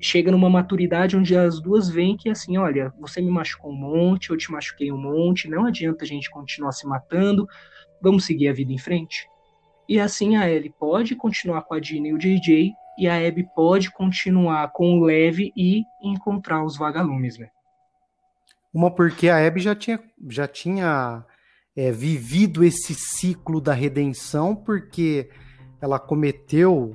chega 0.00 0.30
numa 0.30 0.48
maturidade 0.48 1.16
onde 1.16 1.36
as 1.36 1.60
duas 1.60 1.88
veem 1.88 2.16
que 2.16 2.30
assim, 2.30 2.56
olha, 2.56 2.92
você 2.98 3.20
me 3.20 3.30
machucou 3.30 3.72
um 3.72 3.76
monte, 3.76 4.30
eu 4.30 4.36
te 4.36 4.50
machuquei 4.50 4.90
um 4.90 4.96
monte, 4.96 5.48
não 5.48 5.66
adianta 5.66 6.04
a 6.04 6.06
gente 6.06 6.30
continuar 6.30 6.72
se 6.72 6.86
matando, 6.86 7.46
vamos 8.02 8.24
seguir 8.24 8.48
a 8.48 8.52
vida 8.52 8.72
em 8.72 8.78
frente. 8.78 9.28
E 9.88 10.00
assim 10.00 10.36
a 10.36 10.50
Ellie 10.50 10.74
pode 10.78 11.14
continuar 11.16 11.62
com 11.62 11.74
a 11.74 11.80
Dina 11.80 12.08
e 12.08 12.12
o 12.14 12.18
JJ 12.18 12.72
e 12.98 13.08
a 13.08 13.16
Abby 13.16 13.48
pode 13.54 13.90
continuar 13.90 14.70
com 14.72 14.98
o 14.98 15.04
Leve 15.04 15.52
e 15.56 15.84
encontrar 16.02 16.64
os 16.64 16.76
vagalumes, 16.76 17.38
né? 17.38 17.48
Uma 18.72 18.90
porque 18.90 19.28
a 19.28 19.44
Abby 19.44 19.60
já 19.60 19.74
tinha 19.74 19.98
já 20.28 20.46
tinha 20.46 21.24
é, 21.76 21.90
vivido 21.90 22.62
esse 22.62 22.94
ciclo 22.94 23.60
da 23.60 23.72
redenção, 23.72 24.54
porque 24.54 25.30
ela 25.80 25.98
cometeu, 25.98 26.94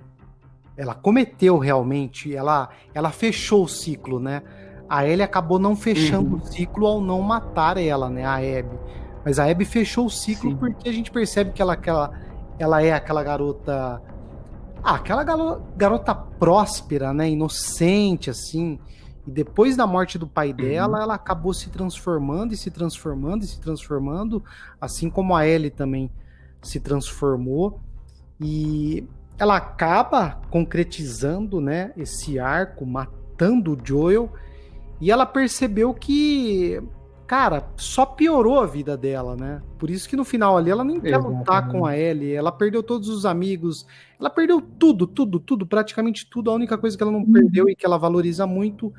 ela 0.78 0.93
cometeu 0.93 1.57
realmente, 1.57 2.36
ela, 2.36 2.69
ela 2.93 3.11
fechou 3.11 3.63
o 3.63 3.67
ciclo, 3.67 4.19
né? 4.19 4.41
A 4.89 5.07
Ellie 5.07 5.23
acabou 5.23 5.57
não 5.57 5.76
fechando 5.76 6.36
uhum. 6.36 6.41
o 6.41 6.45
ciclo 6.45 6.86
ao 6.86 7.01
não 7.01 7.21
matar 7.21 7.78
ela, 7.78 8.09
né? 8.09 8.26
A 8.26 8.36
Abby. 8.36 8.78
Mas 9.23 9.39
a 9.39 9.49
Abby 9.49 9.65
fechou 9.65 10.05
o 10.05 10.09
ciclo 10.09 10.51
Sim. 10.51 10.57
porque 10.57 10.88
a 10.88 10.91
gente 10.91 11.09
percebe 11.09 11.51
que 11.51 11.61
ela, 11.61 11.73
aquela, 11.73 12.11
ela 12.59 12.84
é 12.84 12.91
aquela 12.91 13.23
garota. 13.23 14.01
Ah, 14.84 14.95
aquela 14.95 15.23
garota 15.76 16.13
próspera, 16.13 17.11
né? 17.11 17.30
Inocente, 17.30 18.30
assim. 18.30 18.78
E 19.26 19.32
depois 19.32 19.76
da 19.76 19.88
morte 19.88 20.19
do 20.19 20.28
pai 20.28 20.53
dela, 20.53 20.97
uhum. 20.97 21.03
ela 21.03 21.15
acabou 21.15 21.53
se 21.53 21.69
transformando 21.69 22.53
e 22.53 22.57
se 22.57 22.69
transformando 22.69 23.43
e 23.43 23.47
se 23.47 23.59
transformando, 23.59 24.43
assim 24.80 25.09
como 25.09 25.36
a 25.36 25.47
Ellie 25.47 25.71
também 25.71 26.11
se 26.61 26.80
transformou. 26.80 27.80
E 28.39 29.07
ela 29.38 29.57
acaba 29.57 30.41
concretizando, 30.49 31.59
né, 31.59 31.91
esse 31.97 32.39
arco, 32.39 32.86
matando 32.86 33.73
o 33.73 33.77
Joel. 33.83 34.31
E 35.01 35.11
ela 35.11 35.25
percebeu 35.25 35.93
que, 35.93 36.81
cara, 37.27 37.67
só 37.75 38.05
piorou 38.05 38.61
a 38.61 38.65
vida 38.65 38.95
dela, 38.95 39.36
né? 39.36 39.61
Por 39.77 39.89
isso 39.89 40.07
que 40.07 40.15
no 40.15 40.23
final 40.23 40.57
ali 40.57 40.71
ela 40.71 40.86
nem 40.86 41.01
quer 41.01 41.17
lutar 41.17 41.67
com 41.67 41.86
a 41.86 41.97
Ellie. 41.97 42.33
Ela 42.33 42.51
perdeu 42.51 42.81
todos 42.81 43.09
os 43.09 43.25
amigos. 43.25 43.86
Ela 44.17 44.29
perdeu 44.29 44.61
tudo, 44.61 45.05
tudo, 45.05 45.38
tudo, 45.38 45.67
praticamente 45.67 46.25
tudo. 46.29 46.49
A 46.49 46.53
única 46.53 46.77
coisa 46.77 46.95
que 46.95 47.03
ela 47.03 47.11
não 47.11 47.19
uhum. 47.19 47.31
perdeu 47.31 47.69
e 47.69 47.75
que 47.75 47.86
ela 47.86 47.97
valoriza 47.97 48.47
muito 48.47 48.93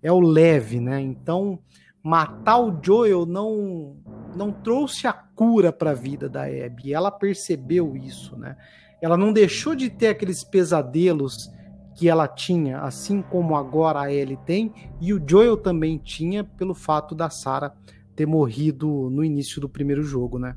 é 0.00 0.12
o 0.12 0.20
leve, 0.20 0.78
né? 0.78 1.00
Então, 1.00 1.58
matar 2.00 2.58
o 2.58 2.78
Joel 2.80 3.26
não 3.26 3.96
não 4.36 4.52
trouxe 4.52 5.08
a 5.08 5.12
cura 5.12 5.72
para 5.72 5.90
a 5.90 5.94
vida 5.94 6.28
da 6.28 6.44
Abby. 6.44 6.94
Ela 6.94 7.10
percebeu 7.10 7.96
isso, 7.96 8.36
né? 8.36 8.56
Ela 9.00 9.16
não 9.16 9.32
deixou 9.32 9.74
de 9.74 9.88
ter 9.88 10.08
aqueles 10.08 10.44
pesadelos 10.44 11.50
que 11.96 12.08
ela 12.08 12.28
tinha, 12.28 12.80
assim 12.80 13.20
como 13.20 13.56
agora 13.56 14.00
a 14.00 14.12
Ellie 14.12 14.38
tem, 14.46 14.72
e 15.00 15.12
o 15.12 15.22
Joel 15.26 15.56
também 15.56 15.98
tinha 15.98 16.44
pelo 16.44 16.74
fato 16.74 17.14
da 17.14 17.28
Sarah 17.28 17.74
ter 18.14 18.26
morrido 18.26 19.08
no 19.10 19.24
início 19.24 19.60
do 19.60 19.68
primeiro 19.68 20.02
jogo, 20.02 20.38
né? 20.38 20.56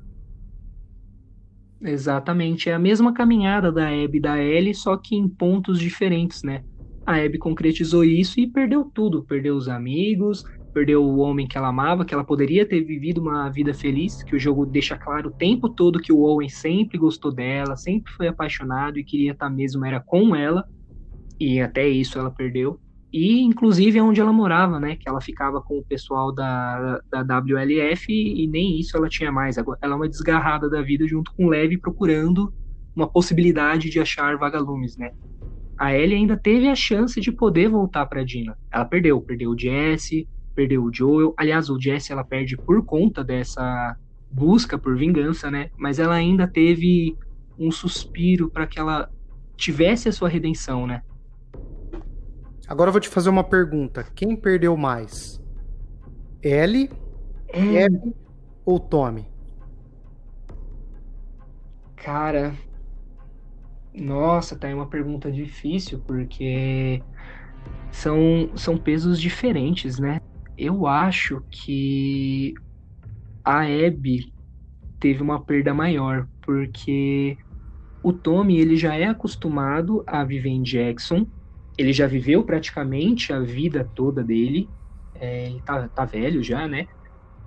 Exatamente, 1.81 2.69
é 2.69 2.73
a 2.73 2.79
mesma 2.79 3.13
caminhada 3.13 3.71
da 3.71 3.87
Abby 3.87 4.17
e 4.17 4.21
da 4.21 4.41
Ellie, 4.41 4.73
só 4.73 4.95
que 4.95 5.15
em 5.15 5.27
pontos 5.27 5.79
diferentes, 5.79 6.43
né? 6.43 6.63
A 7.05 7.17
Abby 7.17 7.37
concretizou 7.37 8.05
isso 8.05 8.39
e 8.39 8.47
perdeu 8.47 8.85
tudo, 8.85 9.23
perdeu 9.23 9.55
os 9.55 9.67
amigos, 9.67 10.45
perdeu 10.73 11.03
o 11.03 11.19
homem 11.19 11.47
que 11.47 11.57
ela 11.57 11.67
amava, 11.67 12.03
que 12.03 12.13
ela 12.13 12.23
poderia 12.23 12.67
ter 12.67 12.81
vivido 12.83 13.21
uma 13.21 13.49
vida 13.49 13.73
feliz, 13.73 14.23
que 14.23 14.35
o 14.35 14.39
jogo 14.39 14.65
deixa 14.65 14.97
claro 14.97 15.29
o 15.29 15.33
tempo 15.33 15.69
todo 15.69 15.99
que 15.99 16.11
o 16.11 16.21
Owen 16.21 16.49
sempre 16.49 16.97
gostou 16.97 17.31
dela, 17.31 17.77
sempre 17.77 18.11
foi 18.13 18.27
apaixonado 18.27 18.97
e 18.97 19.03
queria 19.03 19.31
estar 19.31 19.49
mesmo 19.49 19.85
era 19.85 19.99
com 19.99 20.35
ela, 20.35 20.65
e 21.39 21.61
até 21.61 21.87
isso 21.87 22.17
ela 22.17 22.31
perdeu. 22.31 22.79
E, 23.13 23.41
inclusive, 23.41 23.99
é 23.99 24.01
onde 24.01 24.19
ela 24.19 24.33
morava, 24.33 24.79
né? 24.79 24.95
Que 24.95 25.07
ela 25.07 25.21
ficava 25.21 25.61
com 25.61 25.77
o 25.77 25.85
pessoal 25.85 26.33
da, 26.33 26.99
da 27.11 27.37
WLF 27.37 28.11
e, 28.11 28.47
nem 28.47 28.79
isso 28.79 28.97
ela 28.97 29.07
tinha 29.07 29.31
mais. 29.31 29.55
Ela 29.55 29.77
é 29.83 29.95
uma 29.95 30.09
desgarrada 30.09 30.67
da 30.67 30.81
vida 30.81 31.07
junto 31.07 31.31
com 31.37 31.45
o 31.45 31.49
Levi 31.49 31.77
procurando 31.77 32.51
uma 32.95 33.07
possibilidade 33.07 33.91
de 33.91 33.99
achar 33.99 34.35
vagalumes, 34.35 34.97
né? 34.97 35.11
A 35.77 35.93
Ellie 35.93 36.15
ainda 36.15 36.35
teve 36.35 36.67
a 36.67 36.75
chance 36.75 37.21
de 37.21 37.31
poder 37.31 37.69
voltar 37.69 38.07
para 38.07 38.23
Dina. 38.23 38.57
Ela 38.71 38.85
perdeu, 38.85 39.21
perdeu 39.21 39.51
o 39.51 39.59
Jesse, 39.59 40.27
perdeu 40.53 40.83
o 40.83 40.93
Joel. 40.93 41.33
Aliás, 41.37 41.69
o 41.69 41.79
Jesse 41.79 42.11
ela 42.11 42.23
perde 42.23 42.57
por 42.57 42.83
conta 42.85 43.23
dessa 43.23 43.95
busca 44.29 44.77
por 44.77 44.97
vingança, 44.97 45.51
né? 45.51 45.69
Mas 45.77 45.99
ela 45.99 46.15
ainda 46.15 46.47
teve 46.47 47.15
um 47.57 47.71
suspiro 47.71 48.49
para 48.49 48.65
que 48.65 48.79
ela 48.79 49.09
tivesse 49.55 50.09
a 50.09 50.11
sua 50.11 50.29
redenção, 50.29 50.87
né? 50.87 51.01
Agora 52.67 52.89
eu 52.89 52.93
vou 52.93 53.01
te 53.01 53.09
fazer 53.09 53.29
uma 53.29 53.43
pergunta. 53.43 54.03
Quem 54.15 54.35
perdeu 54.35 54.75
mais? 54.75 55.39
Ellie, 56.41 56.89
é... 57.49 57.85
Abby 57.85 58.15
ou 58.65 58.79
Tommy? 58.79 59.25
Cara, 61.95 62.53
nossa, 63.93 64.57
tá 64.57 64.67
aí 64.67 64.73
uma 64.73 64.89
pergunta 64.89 65.31
difícil, 65.31 65.99
porque 65.99 67.01
são, 67.91 68.49
são 68.55 68.77
pesos 68.77 69.21
diferentes, 69.21 69.99
né? 69.99 70.19
Eu 70.57 70.85
acho 70.87 71.43
que 71.49 72.53
a 73.43 73.61
Abby 73.63 74.33
teve 74.99 75.21
uma 75.23 75.43
perda 75.43 75.73
maior, 75.73 76.27
porque 76.41 77.37
o 78.03 78.13
Tommy 78.13 78.59
ele 78.59 78.77
já 78.77 78.95
é 78.95 79.05
acostumado 79.05 80.03
a 80.07 80.23
viver 80.25 80.49
em 80.49 80.63
Jackson, 80.63 81.27
ele 81.77 81.93
já 81.93 82.07
viveu 82.07 82.45
praticamente 82.45 83.33
a 83.33 83.39
vida 83.41 83.89
toda 83.95 84.23
dele, 84.23 84.71
é, 85.15 85.47
ele 85.47 85.61
tá, 85.63 85.89
tá 85.89 86.05
velho 86.05 86.43
já, 86.43 86.67
né? 86.67 86.87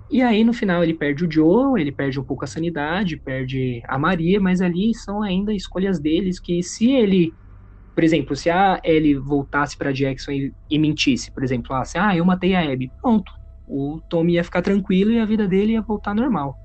E 0.09 0.21
aí 0.21 0.43
no 0.43 0.53
final 0.53 0.83
ele 0.83 0.93
perde 0.93 1.25
o 1.25 1.31
Joe, 1.31 1.79
ele 1.81 1.91
perde 1.91 2.19
um 2.19 2.23
pouco 2.25 2.45
a 2.45 2.47
sanidade, 2.47 3.17
perde 3.17 3.81
a 3.87 3.97
Maria, 3.99 4.39
mas 4.39 4.61
ali 4.61 4.93
são 4.95 5.21
ainda 5.21 5.53
escolhas 5.53 5.99
deles 5.99 6.39
que 6.39 6.63
se 6.63 6.91
ele, 6.91 7.35
por 7.97 8.03
exemplo, 8.03 8.35
se 8.35 8.47
a 8.47 8.79
Ellie 8.83 9.15
voltasse 9.15 9.75
para 9.75 9.91
Jackson 9.91 10.29
e, 10.29 10.53
e, 10.69 10.77
mentisse, 10.77 11.31
por 11.31 11.43
exemplo, 11.43 11.73
ah, 11.73 11.81
assim, 11.81 11.97
ah, 11.97 12.15
eu 12.15 12.23
matei 12.23 12.53
a 12.53 12.61
Abby, 12.61 12.91
pronto, 13.01 13.31
o 13.67 13.99
Tommy 14.07 14.33
ia 14.33 14.43
ficar 14.43 14.61
tranquilo 14.61 15.09
e 15.09 15.17
a 15.17 15.25
vida 15.25 15.47
dele 15.47 15.73
ia 15.73 15.81
voltar 15.81 16.13
normal. 16.13 16.55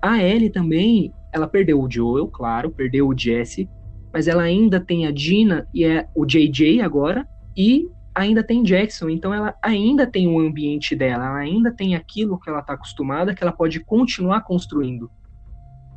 A 0.00 0.22
Ellie 0.22 0.48
também, 0.48 1.12
ela 1.30 1.46
perdeu 1.46 1.78
o 1.78 1.90
Joel, 1.90 2.26
claro, 2.26 2.70
perdeu 2.70 3.06
o 3.06 3.14
Jesse, 3.14 3.68
mas 4.10 4.28
ela 4.28 4.42
ainda 4.44 4.80
tem 4.80 5.06
a 5.06 5.10
Dina 5.10 5.68
e 5.74 5.84
é 5.84 6.08
o 6.14 6.24
JJ 6.24 6.80
agora 6.80 7.28
e 7.54 7.86
ainda 8.14 8.42
tem 8.42 8.62
Jackson, 8.62 9.10
então 9.10 9.34
ela 9.34 9.54
ainda 9.62 10.06
tem 10.06 10.26
o 10.26 10.40
ambiente 10.40 10.96
dela, 10.96 11.26
ela 11.26 11.38
ainda 11.38 11.70
tem 11.70 11.94
aquilo 11.94 12.40
que 12.40 12.48
ela 12.48 12.60
está 12.60 12.72
acostumada, 12.72 13.34
que 13.34 13.42
ela 13.42 13.52
pode 13.52 13.78
continuar 13.80 14.40
construindo. 14.40 15.10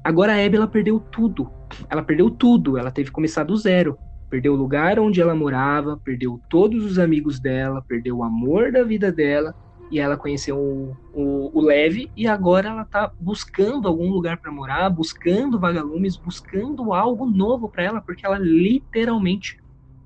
Agora 0.04 0.34
a 0.34 0.46
Abby 0.46 0.58
ela 0.58 0.68
perdeu 0.68 1.00
tudo, 1.00 1.50
ela 1.90 2.04
perdeu 2.04 2.30
tudo, 2.30 2.78
ela 2.78 2.92
teve 2.92 3.08
que 3.08 3.14
começar 3.14 3.46
do 3.46 3.56
zero, 3.56 3.98
perdeu 4.34 4.54
o 4.54 4.58
lugar 4.58 4.98
onde 4.98 5.22
ela 5.22 5.36
morava, 5.36 6.02
perdeu 6.04 6.42
todos 6.50 6.84
os 6.84 6.98
amigos 6.98 7.40
dela, 7.40 7.84
perdeu 7.88 8.18
o 8.18 8.24
amor 8.24 8.72
da 8.72 8.84
vida 8.84 9.12
dela 9.12 9.54
e 9.92 10.00
ela 10.00 10.18
conheceu 10.18 10.58
o, 10.58 10.98
o, 11.14 11.52
o 11.54 11.62
Leve 11.62 12.10
e 12.18 12.26
agora 12.26 12.70
ela 12.70 12.84
tá 12.84 13.12
buscando 13.20 13.88
algum 13.88 14.10
lugar 14.10 14.38
para 14.38 14.52
morar, 14.52 14.90
buscando 14.90 15.60
vagalumes, 15.60 16.18
buscando 16.18 16.96
algo 16.96 17.28
novo 17.28 17.70
para 17.70 17.84
ela, 17.84 18.02
porque 18.02 18.26
ela 18.26 18.40
literalmente 18.40 19.60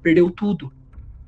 perdeu 0.04 0.30
tudo. 0.30 0.74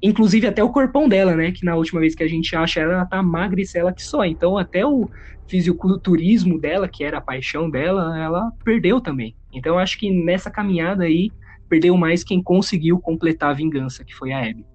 Inclusive 0.03 0.47
até 0.47 0.61
o 0.61 0.67
corpão 0.67 1.07
dela, 1.07 1.33
né? 1.33 1.53
Que 1.53 1.63
na 1.63 1.77
última 1.77 2.01
vez 2.01 2.13
que 2.13 2.23
a 2.23 2.27
gente 2.27 2.53
acha 2.53 2.81
ela, 2.81 2.95
ela 2.95 3.05
tá 3.05 3.23
magricela 3.23 3.93
que 3.93 4.03
só. 4.03 4.25
Então 4.25 4.57
até 4.57 4.85
o 4.85 5.09
fisiculturismo 5.47 6.59
dela, 6.59 6.89
que 6.89 7.05
era 7.05 7.19
a 7.19 7.21
paixão 7.21 7.69
dela, 7.69 8.19
ela 8.19 8.51
perdeu 8.61 8.99
também. 8.99 9.33
Então 9.53 9.79
acho 9.79 9.97
que 9.97 10.11
nessa 10.11 10.51
caminhada 10.51 11.05
aí, 11.05 11.31
perdeu 11.69 11.95
mais 11.95 12.23
quem 12.23 12.41
conseguiu 12.41 12.99
completar 12.99 13.51
a 13.51 13.53
vingança, 13.53 14.03
que 14.03 14.13
foi 14.15 14.31
a 14.33 14.39
Abby. 14.39 14.65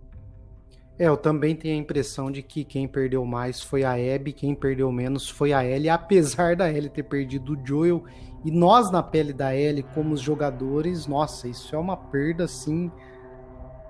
É, 0.97 1.09
eu 1.09 1.17
também 1.17 1.57
tenho 1.57 1.75
a 1.75 1.79
impressão 1.79 2.31
de 2.31 2.41
que 2.41 2.65
quem 2.65 2.87
perdeu 2.87 3.25
mais 3.27 3.61
foi 3.61 3.83
a 3.83 3.95
Abby, 3.95 4.33
quem 4.33 4.55
perdeu 4.55 4.93
menos 4.93 5.29
foi 5.29 5.53
a 5.53 5.65
Ellie, 5.65 5.91
apesar 5.91 6.55
da 6.55 6.71
Ellie 6.71 6.89
ter 6.89 7.03
perdido 7.03 7.55
o 7.55 7.67
Joel. 7.67 8.05
E 8.45 8.51
nós, 8.51 8.93
na 8.93 9.03
pele 9.03 9.33
da 9.33 9.57
Ellie, 9.57 9.83
como 9.95 10.15
os 10.15 10.21
jogadores, 10.21 11.09
nossa, 11.09 11.49
isso 11.49 11.75
é 11.75 11.79
uma 11.79 11.97
perda, 11.97 12.45
assim, 12.45 12.93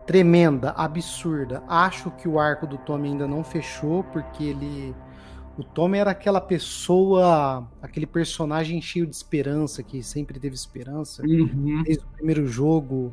tremenda, 0.07 0.71
absurda. 0.71 1.63
Acho 1.69 2.11
que 2.11 2.27
o 2.27 2.39
arco 2.39 2.67
do 2.67 2.79
Tommy 2.79 3.09
ainda 3.09 3.29
não 3.29 3.45
fechou, 3.45 4.03
porque 4.05 4.45
ele... 4.45 4.95
O 5.57 5.63
Tommy 5.63 5.99
era 5.99 6.11
aquela 6.11 6.41
pessoa, 6.41 7.69
aquele 7.81 8.07
personagem 8.07 8.81
cheio 8.83 9.07
de 9.07 9.15
esperança, 9.15 9.83
que 9.83 10.03
sempre 10.03 10.41
teve 10.41 10.55
esperança. 10.55 11.23
Uhum. 11.23 11.83
Desde 11.85 12.05
o 12.05 12.09
primeiro 12.09 12.47
jogo 12.47 13.13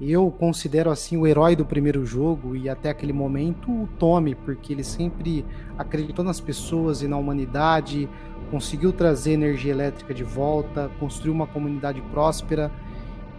eu 0.00 0.30
considero 0.30 0.90
assim 0.90 1.16
o 1.16 1.26
herói 1.26 1.56
do 1.56 1.64
primeiro 1.64 2.04
jogo 2.04 2.54
e 2.54 2.68
até 2.68 2.90
aquele 2.90 3.12
momento 3.12 3.70
o 3.70 3.88
Tommy, 3.98 4.34
porque 4.34 4.72
ele 4.72 4.84
sempre 4.84 5.44
acreditou 5.78 6.24
nas 6.24 6.38
pessoas 6.38 7.00
e 7.00 7.08
na 7.08 7.16
humanidade, 7.16 8.08
conseguiu 8.50 8.92
trazer 8.92 9.32
energia 9.32 9.72
elétrica 9.72 10.12
de 10.12 10.22
volta, 10.22 10.90
construiu 11.00 11.32
uma 11.32 11.46
comunidade 11.46 12.02
próspera 12.12 12.70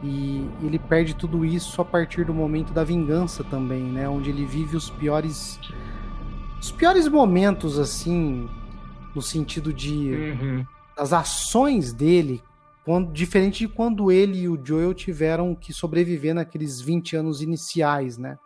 e 0.03 0.47
ele 0.63 0.79
perde 0.79 1.15
tudo 1.15 1.45
isso 1.45 1.79
a 1.81 1.85
partir 1.85 2.25
do 2.25 2.33
momento 2.33 2.73
da 2.73 2.83
vingança 2.83 3.43
também, 3.43 3.83
né, 3.83 4.09
onde 4.09 4.29
ele 4.29 4.45
vive 4.45 4.75
os 4.75 4.89
piores 4.89 5.59
os 6.59 6.71
piores 6.71 7.07
momentos 7.07 7.77
assim, 7.77 8.49
no 9.15 9.21
sentido 9.21 9.73
de 9.73 10.11
uhum. 10.11 10.65
das 10.95 11.13
ações 11.13 11.93
dele 11.93 12.41
quando, 12.87 13.11
diferente 13.11 13.59
de 13.59 13.67
quando 13.67 14.09
ele 14.09 14.39
e 14.39 14.47
o 14.47 14.57
Joel 14.63 14.93
tiveram 14.93 15.53
que 15.53 15.73
sobreviver 15.73 16.33
naqueles 16.33 16.79
20 16.79 17.17
anos 17.17 17.41
iniciais, 17.41 18.17
né? 18.17 18.37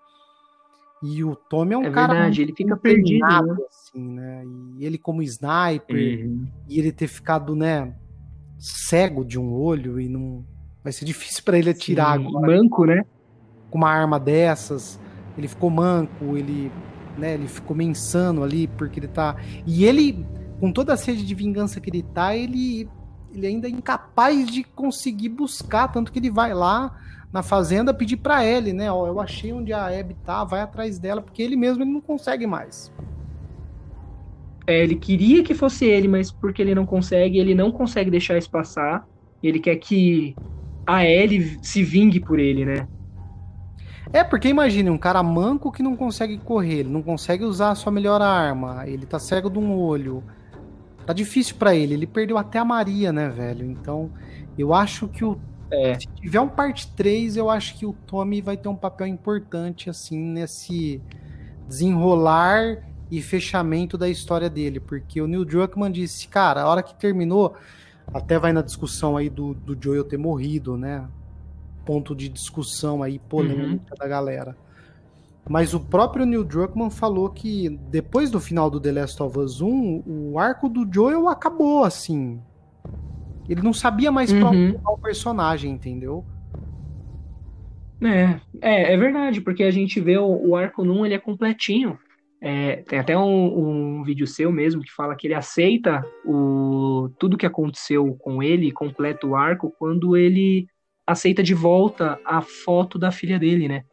E 1.04 1.24
o 1.24 1.36
Tommy 1.36 1.74
é 1.74 1.78
um 1.78 1.84
é 1.84 1.92
cara 1.92 2.14
verdade, 2.14 2.42
ele 2.42 2.54
fica 2.56 2.76
perdido, 2.76 3.24
né? 3.24 3.58
assim, 3.70 4.02
né? 4.02 4.44
E 4.80 4.86
ele 4.86 4.98
como 4.98 5.22
sniper, 5.22 6.26
uhum. 6.26 6.48
e 6.68 6.80
ele 6.80 6.92
ter 6.92 7.08
ficado, 7.08 7.56
né, 7.56 7.94
cego 8.58 9.24
de 9.24 9.40
um 9.40 9.54
olho 9.54 10.00
e 10.00 10.10
não 10.10 10.44
vai 10.84 10.92
ser 10.92 11.06
difícil 11.06 11.44
para 11.44 11.60
ele 11.60 11.70
atirar 11.70 12.18
Sim, 12.18 12.26
agora. 12.26 12.48
Manco, 12.48 12.86
né? 12.86 13.06
Com 13.70 13.78
uma 13.78 13.92
arma 13.92 14.20
dessas, 14.20 15.00
ele 15.38 15.48
ficou 15.48 15.70
manco, 15.70 16.36
ele, 16.36 16.72
né, 17.18 17.34
ele 17.34 17.48
ficou 17.48 17.76
meio 17.76 17.90
insano 17.90 18.44
ali 18.44 18.68
porque 18.68 19.00
ele 19.00 19.08
tá 19.08 19.36
e 19.66 19.86
ele 19.86 20.26
com 20.60 20.72
toda 20.72 20.94
a 20.94 20.98
sede 20.98 21.26
de 21.26 21.36
vingança 21.36 21.80
que 21.80 21.90
ele 21.90 22.04
tá, 22.04 22.36
ele 22.36 22.88
ele 23.34 23.48
ainda 23.48 23.68
é 23.68 23.72
incapaz 23.72 24.50
de 24.50 24.64
conseguir 24.64 25.30
buscar, 25.30 25.88
tanto 25.88 26.12
que 26.12 26.20
ele 26.20 26.30
vai 26.30 26.54
lá 26.54 26.98
na 27.32 27.42
fazenda 27.42 27.94
pedir 27.94 28.18
para 28.18 28.46
ele, 28.46 28.74
né? 28.74 28.92
Ó, 28.92 29.08
eu 29.08 29.20
achei 29.20 29.54
onde 29.54 29.72
a 29.72 29.88
Abby 29.88 30.16
tá, 30.26 30.44
vai 30.44 30.62
atrás 30.62 31.00
dela, 31.00 31.22
porque 31.22 31.42
ele 31.42 31.56
mesmo 31.56 31.84
ele 31.84 31.92
não 31.92 32.02
consegue 32.02 32.46
mais. 32.46 32.92
É, 34.68 34.84
ele 34.84 34.96
queria 34.96 35.44
que 35.44 35.54
fosse 35.54 35.86
ele, 35.86 36.08
mas 36.08 36.32
porque 36.32 36.62
ele 36.62 36.76
não 36.76 36.86
consegue, 36.86 37.40
ele 37.40 37.56
não 37.56 37.72
consegue 37.72 38.12
deixar 38.12 38.38
isso 38.38 38.50
passar. 38.50 39.08
Ele 39.42 39.60
quer 39.60 39.78
que 39.78 40.36
a 40.86 41.06
Ellie 41.06 41.58
se 41.62 41.82
vingue 41.84 42.20
por 42.20 42.38
ele, 42.38 42.66
né? 42.66 42.88
É, 44.14 44.24
porque 44.24 44.50
imagine, 44.50 44.90
um 44.90 44.98
cara 44.98 45.24
manco 45.24 45.72
que 45.72 45.82
não 45.82 45.96
consegue 45.96 46.38
correr, 46.38 46.80
ele 46.80 46.90
não 46.90 47.02
consegue 47.02 47.46
usar 47.46 47.72
a 47.72 47.76
sua 47.76 47.92
melhor 47.92 48.22
arma, 48.22 48.86
ele 48.86 49.06
tá 49.06 49.18
cego 49.20 49.50
de 49.50 49.58
um 49.58 49.74
olho 49.74 50.24
tá 51.06 51.14
difícil 51.14 51.56
para 51.58 51.76
ele. 51.76 51.94
Ele 51.94 52.08
perdeu 52.08 52.38
até 52.38 52.60
a 52.60 52.66
Maria, 52.66 53.12
né, 53.12 53.30
velho? 53.30 53.66
Então, 53.66 54.12
eu 54.58 54.74
acho 54.74 55.08
que 55.08 55.24
o. 55.24 55.40
É. 55.70 55.98
Se 56.00 56.08
tiver 56.08 56.40
um 56.42 56.50
parte 56.50 56.88
3, 56.96 57.38
eu 57.38 57.50
acho 57.50 57.78
que 57.78 57.86
o 57.86 57.94
Tommy 57.94 58.42
vai 58.42 58.58
ter 58.58 58.68
um 58.68 58.76
papel 58.76 59.08
importante, 59.08 59.90
assim, 59.90 60.18
nesse 60.18 61.02
desenrolar 61.68 62.84
e 63.10 63.22
fechamento 63.22 63.98
da 63.98 64.10
história 64.10 64.50
dele. 64.50 64.80
Porque 64.80 65.22
o 65.22 65.28
Neil 65.28 65.46
Druckmann 65.46 65.92
disse, 65.92 66.28
cara, 66.28 66.64
a 66.64 66.68
hora 66.68 66.84
que 66.84 66.94
terminou, 66.96 67.56
até 68.14 68.38
vai 68.38 68.52
na 68.52 68.62
discussão 68.62 69.16
aí 69.16 69.30
do, 69.30 69.54
do 69.54 69.78
Joel 69.82 70.04
ter 70.04 70.18
morrido, 70.18 70.76
né? 70.76 71.08
Ponto 71.86 72.16
de 72.16 72.30
discussão 72.30 73.02
aí 73.02 73.20
polêmica 73.20 73.92
uhum. 73.92 73.98
da 73.98 74.08
galera. 74.08 74.56
Mas 75.50 75.74
o 75.74 75.80
próprio 75.80 76.26
Neil 76.26 76.44
Druckmann 76.44 76.90
falou 76.90 77.30
que 77.30 77.70
depois 77.90 78.30
do 78.30 78.40
final 78.40 78.70
do 78.70 78.80
The 78.80 78.92
Last 78.92 79.22
of 79.24 79.38
Us 79.40 79.62
1, 79.62 80.04
o 80.06 80.40
arco 80.40 80.70
do 80.70 80.88
Joel 80.92 81.28
acabou, 81.28 81.84
assim. 81.84 82.40
Ele 83.50 83.62
não 83.62 83.74
sabia 83.74 84.12
mais 84.12 84.32
uhum. 84.32 84.48
onde 84.48 84.80
o 84.84 84.98
personagem, 84.98 85.72
entendeu? 85.72 86.24
É, 88.02 88.40
é, 88.62 88.94
é 88.94 88.98
verdade, 88.98 89.42
porque 89.42 89.64
a 89.64 89.72
gente 89.72 90.00
vê 90.00 90.18
o, 90.18 90.50
o 90.50 90.56
arco 90.56 90.84
1, 90.84 91.06
ele 91.06 91.16
é 91.16 91.20
completinho. 91.20 91.98
É, 92.44 92.78
tem 92.78 92.98
até 92.98 93.16
um, 93.16 94.00
um, 94.00 94.04
vídeo 94.04 94.26
seu 94.26 94.52
mesmo 94.52 94.82
que 94.82 94.92
fala 94.92 95.16
que 95.16 95.28
ele 95.28 95.36
aceita 95.36 96.04
o, 96.26 97.10
tudo 97.20 97.38
que 97.38 97.46
aconteceu 97.46 98.16
com 98.16 98.42
ele, 98.42 98.72
completa 98.72 99.28
o 99.28 99.36
arco, 99.36 99.72
quando 99.78 100.18
ele 100.18 100.68
aceita 101.06 101.44
de 101.44 101.54
volta 101.54 102.20
a 102.26 102.42
foto 102.42 102.98
da 102.98 103.12
filha 103.12 103.40
dele, 103.40 103.68
né? 103.68 103.84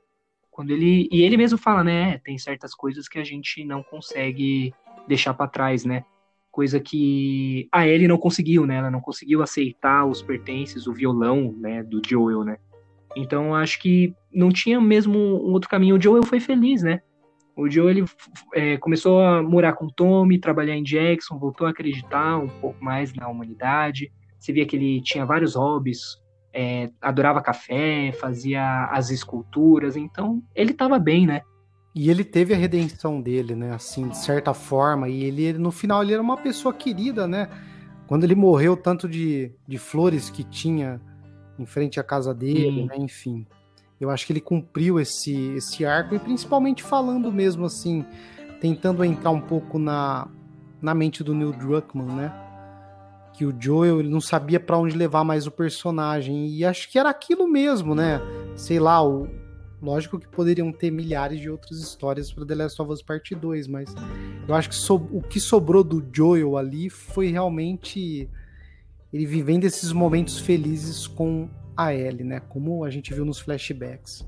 Quando 0.50 0.70
ele 0.72 1.08
e 1.12 1.22
ele 1.22 1.36
mesmo 1.36 1.56
fala, 1.56 1.84
né, 1.84 2.18
tem 2.18 2.36
certas 2.36 2.74
coisas 2.74 3.08
que 3.08 3.18
a 3.18 3.24
gente 3.24 3.64
não 3.64 3.82
consegue 3.82 4.74
deixar 5.06 5.32
para 5.34 5.46
trás, 5.46 5.84
né? 5.84 6.04
Coisa 6.50 6.80
que 6.80 7.68
a 7.70 7.86
Ellie 7.86 8.08
não 8.08 8.18
conseguiu, 8.18 8.66
né? 8.66 8.76
Ela 8.76 8.90
não 8.90 9.00
conseguiu 9.00 9.42
aceitar 9.42 10.04
os 10.04 10.20
pertences, 10.20 10.86
o 10.86 10.92
violão, 10.92 11.54
né, 11.58 11.82
do 11.82 12.02
Joel, 12.04 12.42
né? 12.42 12.58
Então 13.16 13.54
acho 13.54 13.80
que 13.80 14.14
não 14.32 14.50
tinha 14.50 14.80
mesmo 14.80 15.18
um 15.18 15.52
outro 15.52 15.70
caminho. 15.70 15.96
O 15.96 16.02
Joel 16.02 16.22
foi 16.22 16.40
feliz, 16.40 16.82
né? 16.82 17.00
O 17.56 17.68
Joel 17.68 17.90
ele 17.90 18.04
é, 18.54 18.76
começou 18.76 19.20
a 19.20 19.42
morar 19.42 19.72
com 19.72 19.86
o 19.86 19.92
Tommy, 19.92 20.38
trabalhar 20.38 20.76
em 20.76 20.82
Jackson, 20.84 21.38
voltou 21.38 21.66
a 21.66 21.70
acreditar 21.70 22.38
um 22.38 22.48
pouco 22.48 22.84
mais 22.84 23.12
na 23.14 23.28
humanidade. 23.28 24.12
Você 24.38 24.52
via 24.52 24.64
que 24.64 24.76
ele 24.76 25.00
tinha 25.02 25.26
vários 25.26 25.56
hobbies, 25.56 26.16
é, 26.52 26.90
adorava 27.00 27.40
café, 27.40 28.12
fazia 28.12 28.86
as 28.90 29.10
esculturas, 29.10 29.96
então 29.96 30.42
ele 30.54 30.72
estava 30.72 30.98
bem, 30.98 31.26
né? 31.26 31.42
E 31.94 32.10
ele 32.10 32.22
teve 32.22 32.54
a 32.54 32.56
redenção 32.56 33.20
dele, 33.20 33.54
né? 33.54 33.72
Assim, 33.74 34.08
de 34.08 34.16
certa 34.16 34.54
forma. 34.54 35.08
E 35.08 35.24
ele, 35.24 35.52
no 35.54 35.72
final, 35.72 36.02
ele 36.02 36.12
era 36.12 36.22
uma 36.22 36.36
pessoa 36.36 36.72
querida, 36.72 37.26
né? 37.26 37.48
Quando 38.06 38.24
ele 38.24 38.34
morreu, 38.34 38.76
tanto 38.76 39.08
de, 39.08 39.50
de 39.66 39.78
flores 39.78 40.30
que 40.30 40.44
tinha 40.44 41.00
em 41.58 41.66
frente 41.66 41.98
à 41.98 42.04
casa 42.04 42.32
dele, 42.32 42.86
né? 42.86 42.96
Enfim. 42.98 43.46
Eu 44.00 44.10
acho 44.10 44.26
que 44.26 44.32
ele 44.32 44.40
cumpriu 44.40 45.00
esse, 45.00 45.34
esse 45.56 45.84
arco, 45.84 46.14
e 46.14 46.18
principalmente 46.20 46.84
falando 46.84 47.32
mesmo 47.32 47.64
assim, 47.66 48.04
tentando 48.60 49.04
entrar 49.04 49.30
um 49.30 49.40
pouco 49.40 49.76
na, 49.76 50.28
na 50.80 50.94
mente 50.94 51.24
do 51.24 51.34
Neil 51.34 51.52
Druckmann, 51.52 52.14
né? 52.14 52.47
Que 53.38 53.46
o 53.46 53.54
Joel 53.56 54.00
ele 54.00 54.08
não 54.08 54.20
sabia 54.20 54.58
para 54.58 54.76
onde 54.76 54.96
levar 54.96 55.22
mais 55.22 55.46
o 55.46 55.50
personagem. 55.52 56.48
E 56.48 56.64
acho 56.64 56.90
que 56.90 56.98
era 56.98 57.08
aquilo 57.08 57.46
mesmo, 57.46 57.94
né? 57.94 58.20
Sei 58.56 58.80
lá, 58.80 59.00
o... 59.00 59.28
lógico 59.80 60.18
que 60.18 60.26
poderiam 60.26 60.72
ter 60.72 60.90
milhares 60.90 61.40
de 61.40 61.48
outras 61.48 61.78
histórias 61.78 62.32
para 62.32 62.44
The 62.44 62.56
Last 62.56 62.82
of 62.82 62.90
Us 62.90 63.00
Part 63.00 63.32
2, 63.32 63.68
mas 63.68 63.94
eu 64.48 64.54
acho 64.56 64.68
que 64.68 64.74
so... 64.74 64.96
o 65.12 65.22
que 65.22 65.38
sobrou 65.38 65.84
do 65.84 66.04
Joel 66.12 66.56
ali 66.56 66.90
foi 66.90 67.28
realmente 67.28 68.28
ele 69.12 69.24
vivendo 69.24 69.64
esses 69.64 69.92
momentos 69.92 70.40
felizes 70.40 71.06
com 71.06 71.48
a 71.76 71.94
Ellie, 71.94 72.24
né? 72.24 72.40
Como 72.40 72.82
a 72.82 72.90
gente 72.90 73.14
viu 73.14 73.24
nos 73.24 73.38
flashbacks. 73.38 74.26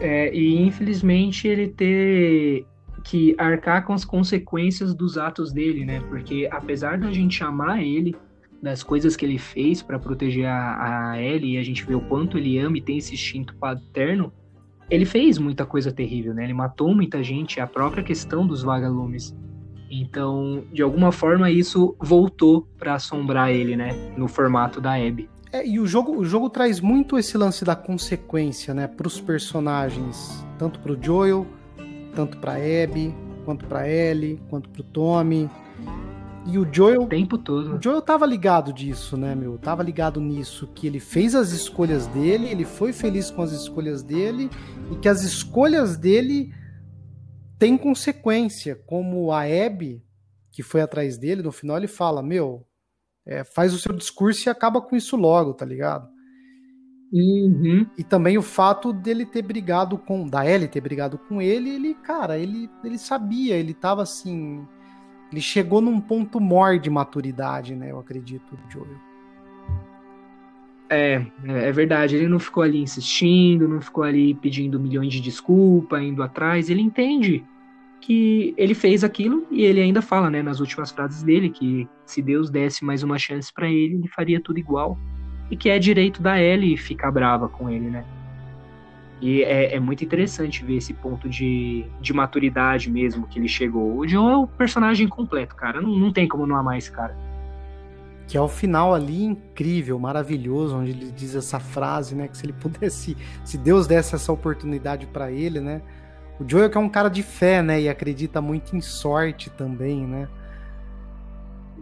É, 0.00 0.32
e 0.32 0.56
infelizmente 0.62 1.48
ele 1.48 1.66
ter 1.66 2.64
que 3.08 3.34
arcar 3.38 3.86
com 3.86 3.94
as 3.94 4.04
consequências 4.04 4.94
dos 4.94 5.16
atos 5.16 5.50
dele, 5.50 5.82
né? 5.82 6.00
Porque 6.10 6.46
apesar 6.52 6.98
da 6.98 7.10
gente 7.10 7.42
amar 7.42 7.82
ele, 7.82 8.14
das 8.62 8.82
coisas 8.82 9.16
que 9.16 9.24
ele 9.24 9.38
fez 9.38 9.80
para 9.80 9.98
proteger 9.98 10.46
a, 10.46 11.12
a 11.12 11.22
Ellie, 11.22 11.54
e 11.54 11.58
a 11.58 11.62
gente 11.62 11.84
vê 11.86 11.94
o 11.94 12.02
quanto 12.02 12.36
ele 12.36 12.58
ama 12.58 12.76
e 12.76 12.82
tem 12.82 12.98
esse 12.98 13.14
instinto 13.14 13.56
paterno, 13.56 14.30
ele 14.90 15.06
fez 15.06 15.38
muita 15.38 15.64
coisa 15.64 15.90
terrível, 15.90 16.34
né? 16.34 16.44
Ele 16.44 16.52
matou 16.52 16.94
muita 16.94 17.22
gente, 17.22 17.60
a 17.60 17.66
própria 17.66 18.02
questão 18.02 18.46
dos 18.46 18.62
vagalumes. 18.62 19.34
Então, 19.90 20.64
de 20.70 20.82
alguma 20.82 21.10
forma, 21.10 21.50
isso 21.50 21.96
voltou 21.98 22.68
para 22.78 22.94
assombrar 22.94 23.50
ele, 23.50 23.74
né? 23.74 23.88
No 24.18 24.28
formato 24.28 24.82
da 24.82 24.94
Abby. 24.96 25.30
É, 25.50 25.66
e 25.66 25.80
o 25.80 25.86
jogo, 25.86 26.14
o 26.14 26.26
jogo 26.26 26.50
traz 26.50 26.78
muito 26.78 27.18
esse 27.18 27.38
lance 27.38 27.64
da 27.64 27.74
consequência, 27.74 28.74
né? 28.74 28.86
Para 28.86 29.06
os 29.06 29.18
personagens, 29.18 30.44
tanto 30.58 30.78
para 30.80 30.92
o 30.92 31.02
Joel 31.02 31.46
tanto 32.14 32.38
para 32.38 32.54
Abby, 32.54 33.14
quanto 33.44 33.64
para 33.66 33.88
Ellie, 33.88 34.40
quanto 34.50 34.68
para 34.68 34.80
o 34.80 34.84
Tommy. 34.84 35.48
E 36.46 36.58
o 36.58 36.66
Joel. 36.70 37.02
O 37.02 37.06
tempo 37.08 37.38
todo. 37.38 37.76
O 37.76 37.82
Joel 37.82 38.02
tava 38.02 38.26
ligado 38.26 38.72
disso, 38.72 39.16
né, 39.16 39.34
meu? 39.34 39.58
Tava 39.58 39.82
ligado 39.82 40.20
nisso, 40.20 40.66
que 40.74 40.86
ele 40.86 41.00
fez 41.00 41.34
as 41.34 41.50
escolhas 41.50 42.06
dele, 42.06 42.48
ele 42.48 42.64
foi 42.64 42.92
feliz 42.92 43.30
com 43.30 43.42
as 43.42 43.52
escolhas 43.52 44.02
dele, 44.02 44.50
e 44.90 44.96
que 44.96 45.08
as 45.08 45.22
escolhas 45.22 45.96
dele 45.96 46.52
têm 47.58 47.76
consequência, 47.76 48.76
como 48.86 49.32
a 49.32 49.42
Abby, 49.42 50.02
que 50.50 50.62
foi 50.62 50.80
atrás 50.80 51.18
dele, 51.18 51.42
no 51.42 51.52
final 51.52 51.76
ele 51.76 51.88
fala: 51.88 52.22
Meu, 52.22 52.66
é, 53.26 53.44
faz 53.44 53.74
o 53.74 53.78
seu 53.78 53.94
discurso 53.94 54.48
e 54.48 54.50
acaba 54.50 54.80
com 54.80 54.96
isso 54.96 55.16
logo, 55.16 55.54
tá 55.54 55.64
ligado? 55.64 56.08
Uhum. 57.12 57.86
E 57.96 58.04
também 58.04 58.36
o 58.36 58.42
fato 58.42 58.92
dele 58.92 59.24
ter 59.24 59.42
brigado 59.42 59.96
com. 59.96 60.28
Da 60.28 60.46
Ellie 60.46 60.68
ter 60.68 60.80
brigado 60.80 61.16
com 61.16 61.40
ele, 61.40 61.70
ele, 61.70 61.94
cara, 61.94 62.38
ele, 62.38 62.68
ele 62.84 62.98
sabia, 62.98 63.56
ele 63.56 63.72
tava 63.72 64.02
assim. 64.02 64.66
Ele 65.32 65.40
chegou 65.40 65.80
num 65.80 66.00
ponto 66.00 66.40
maior 66.40 66.78
de 66.78 66.90
maturidade, 66.90 67.74
né? 67.74 67.90
Eu 67.90 67.98
acredito, 67.98 68.58
Joel. 68.68 68.86
É, 70.90 71.24
é 71.44 71.72
verdade. 71.72 72.16
Ele 72.16 72.28
não 72.28 72.38
ficou 72.38 72.62
ali 72.62 72.80
insistindo, 72.80 73.68
não 73.68 73.80
ficou 73.80 74.04
ali 74.04 74.34
pedindo 74.34 74.80
milhões 74.80 75.12
de 75.12 75.20
desculpas, 75.20 76.02
indo 76.02 76.22
atrás. 76.22 76.70
Ele 76.70 76.80
entende 76.80 77.44
que 78.00 78.54
ele 78.56 78.74
fez 78.74 79.04
aquilo 79.04 79.46
e 79.50 79.64
ele 79.64 79.80
ainda 79.82 80.00
fala, 80.00 80.30
né, 80.30 80.42
nas 80.42 80.60
últimas 80.60 80.90
frases 80.90 81.22
dele, 81.22 81.50
que 81.50 81.86
se 82.06 82.22
Deus 82.22 82.48
desse 82.48 82.84
mais 82.84 83.02
uma 83.02 83.18
chance 83.18 83.52
para 83.52 83.68
ele, 83.68 83.96
ele 83.96 84.08
faria 84.08 84.40
tudo 84.40 84.58
igual 84.58 84.96
e 85.50 85.56
que 85.56 85.70
é 85.70 85.78
direito 85.78 86.22
da 86.22 86.40
Ellie 86.40 86.76
ficar 86.76 87.10
brava 87.10 87.48
com 87.48 87.68
ele, 87.70 87.88
né? 87.88 88.04
E 89.20 89.42
é, 89.42 89.74
é, 89.74 89.80
muito 89.80 90.04
interessante 90.04 90.64
ver 90.64 90.76
esse 90.76 90.94
ponto 90.94 91.28
de, 91.28 91.84
de 92.00 92.12
maturidade 92.12 92.90
mesmo 92.90 93.26
que 93.26 93.38
ele 93.38 93.48
chegou. 93.48 93.96
O 93.96 94.06
Joe 94.06 94.32
é 94.32 94.36
o 94.36 94.46
personagem 94.46 95.08
completo, 95.08 95.56
cara. 95.56 95.80
Não, 95.80 95.90
não 95.90 96.12
tem 96.12 96.28
como 96.28 96.46
não 96.46 96.54
amar 96.54 96.78
esse 96.78 96.90
cara. 96.90 97.16
Que 98.28 98.36
é 98.36 98.40
o 98.40 98.46
final 98.46 98.94
ali 98.94 99.24
incrível, 99.24 99.98
maravilhoso, 99.98 100.76
onde 100.76 100.90
ele 100.90 101.10
diz 101.10 101.34
essa 101.34 101.58
frase, 101.58 102.14
né? 102.14 102.28
Que 102.28 102.36
se 102.36 102.46
ele 102.46 102.52
pudesse, 102.52 103.16
se 103.44 103.58
Deus 103.58 103.86
desse 103.88 104.14
essa 104.14 104.32
oportunidade 104.32 105.06
para 105.06 105.32
ele, 105.32 105.60
né? 105.60 105.82
O 106.38 106.48
Joel 106.48 106.70
que 106.70 106.78
é 106.78 106.80
um 106.80 106.88
cara 106.88 107.08
de 107.08 107.22
fé, 107.22 107.60
né? 107.60 107.80
E 107.80 107.88
acredita 107.88 108.40
muito 108.40 108.76
em 108.76 108.80
sorte 108.80 109.50
também, 109.50 110.06
né? 110.06 110.28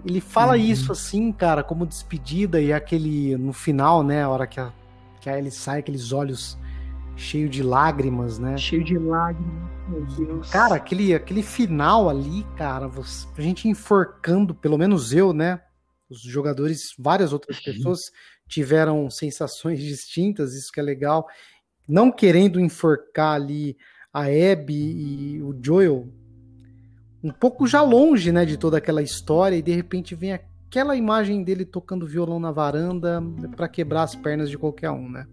Ele 0.07 0.21
fala 0.21 0.53
uhum. 0.53 0.61
isso 0.61 0.93
assim, 0.93 1.33
cara, 1.33 1.65
como 1.65 1.85
despedida 1.85 2.61
e 2.61 2.73
aquele 2.73 3.37
no 3.37 3.53
final, 3.53 4.05
né, 4.05 4.23
a 4.23 4.29
hora 4.29 4.47
que 4.47 4.61
a, 4.61 4.73
que 5.21 5.29
a 5.29 5.37
Ellie 5.37 5.51
sai, 5.51 5.81
aqueles 5.81 6.13
olhos 6.13 6.57
cheios 7.17 7.51
de 7.51 7.63
lágrimas, 7.63 8.39
né? 8.39 8.57
Cheio 8.57 8.85
de 8.85 8.97
lágrimas, 8.97 9.69
meu 9.89 10.07
Deus. 10.07 10.51
Cara, 10.51 10.77
aquele, 10.77 11.13
aquele 11.13 11.43
final 11.43 12.09
ali, 12.09 12.47
cara, 12.57 12.87
você, 12.87 13.27
a 13.37 13.41
gente 13.41 13.67
enforcando, 13.67 14.55
pelo 14.55 14.79
menos 14.79 15.13
eu, 15.13 15.33
né? 15.33 15.61
Os 16.09 16.23
jogadores, 16.23 16.95
várias 16.97 17.33
outras 17.33 17.59
pessoas 17.59 18.13
tiveram 18.47 19.11
sensações 19.11 19.81
distintas, 19.83 20.55
isso 20.55 20.71
que 20.71 20.79
é 20.79 20.83
legal. 20.85 21.27
Não 21.89 22.13
querendo 22.13 22.61
enforcar 22.61 23.35
ali 23.35 23.77
a 24.13 24.27
Abby 24.27 24.75
e 24.75 25.43
o 25.43 25.59
Joel, 25.61 26.09
um 27.27 27.33
pouco 27.33 27.66
já 27.66 27.83
longe, 27.83 28.31
né, 28.31 28.45
de 28.45 28.57
toda 28.57 28.79
aquela 28.79 29.03
história 29.03 29.57
e 29.57 29.62
de 29.62 29.72
repente 29.72 30.14
vem 30.14 30.33
aquela 30.33 30.97
imagem 30.97 31.43
dele 31.43 31.64
tocando 31.64 32.07
violão 32.07 32.39
na 32.39 32.53
varanda 32.53 33.20
para 33.57 33.68
quebrar 33.68 34.05
as 34.05 34.14
pernas 34.14 34.49
de 34.49 34.57
qualquer 34.57 34.91
um, 34.91 35.11
né? 35.11 35.27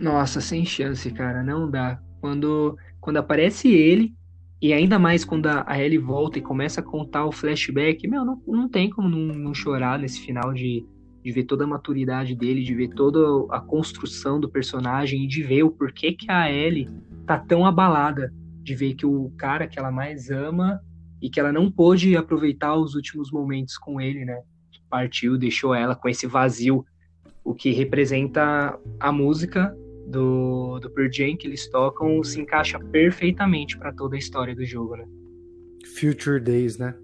Nossa, 0.00 0.40
sem 0.40 0.64
chance, 0.64 1.10
cara, 1.10 1.42
não 1.42 1.68
dá. 1.68 2.00
Quando 2.20 2.76
quando 3.00 3.16
aparece 3.16 3.68
ele 3.68 4.14
e 4.62 4.72
ainda 4.72 4.98
mais 4.98 5.24
quando 5.24 5.46
a 5.46 5.80
Ellie 5.80 5.98
volta 5.98 6.38
e 6.38 6.42
começa 6.42 6.80
a 6.80 6.84
contar 6.84 7.26
o 7.26 7.32
flashback, 7.32 8.06
meu, 8.06 8.24
não, 8.24 8.40
não 8.46 8.68
tem 8.68 8.88
como 8.88 9.08
não, 9.08 9.34
não 9.34 9.54
chorar 9.54 9.98
nesse 9.98 10.20
final 10.20 10.52
de, 10.52 10.86
de 11.24 11.32
ver 11.32 11.44
toda 11.44 11.64
a 11.64 11.66
maturidade 11.66 12.36
dele, 12.36 12.62
de 12.62 12.74
ver 12.74 12.90
toda 12.90 13.18
a 13.50 13.58
construção 13.58 14.38
do 14.38 14.48
personagem 14.48 15.24
e 15.24 15.26
de 15.26 15.42
ver 15.42 15.64
o 15.64 15.70
porquê 15.70 16.12
que 16.12 16.30
a 16.30 16.52
Ellie 16.52 16.88
tá 17.26 17.36
tão 17.36 17.66
abalada 17.66 18.32
de 18.62 18.74
ver 18.74 18.94
que 18.94 19.06
o 19.06 19.30
cara 19.36 19.66
que 19.66 19.78
ela 19.78 19.90
mais 19.90 20.30
ama 20.30 20.80
e 21.20 21.28
que 21.28 21.38
ela 21.38 21.52
não 21.52 21.70
pôde 21.70 22.16
aproveitar 22.16 22.76
os 22.76 22.94
últimos 22.94 23.30
momentos 23.30 23.76
com 23.76 24.00
ele, 24.00 24.24
né? 24.24 24.40
Partiu, 24.88 25.38
deixou 25.38 25.74
ela 25.74 25.94
com 25.94 26.08
esse 26.08 26.26
vazio, 26.26 26.84
o 27.44 27.54
que 27.54 27.70
representa 27.70 28.78
a 28.98 29.12
música 29.12 29.74
do, 30.06 30.78
do 30.80 30.90
Pearl 30.90 31.10
Jam 31.12 31.36
que 31.36 31.46
eles 31.46 31.68
tocam 31.68 32.22
se 32.24 32.40
encaixa 32.40 32.78
perfeitamente 32.78 33.78
para 33.78 33.92
toda 33.92 34.16
a 34.16 34.18
história 34.18 34.54
do 34.54 34.64
jogo, 34.64 34.96
né? 34.96 35.06
Future 35.96 36.40
Days, 36.40 36.78
né? 36.78 36.94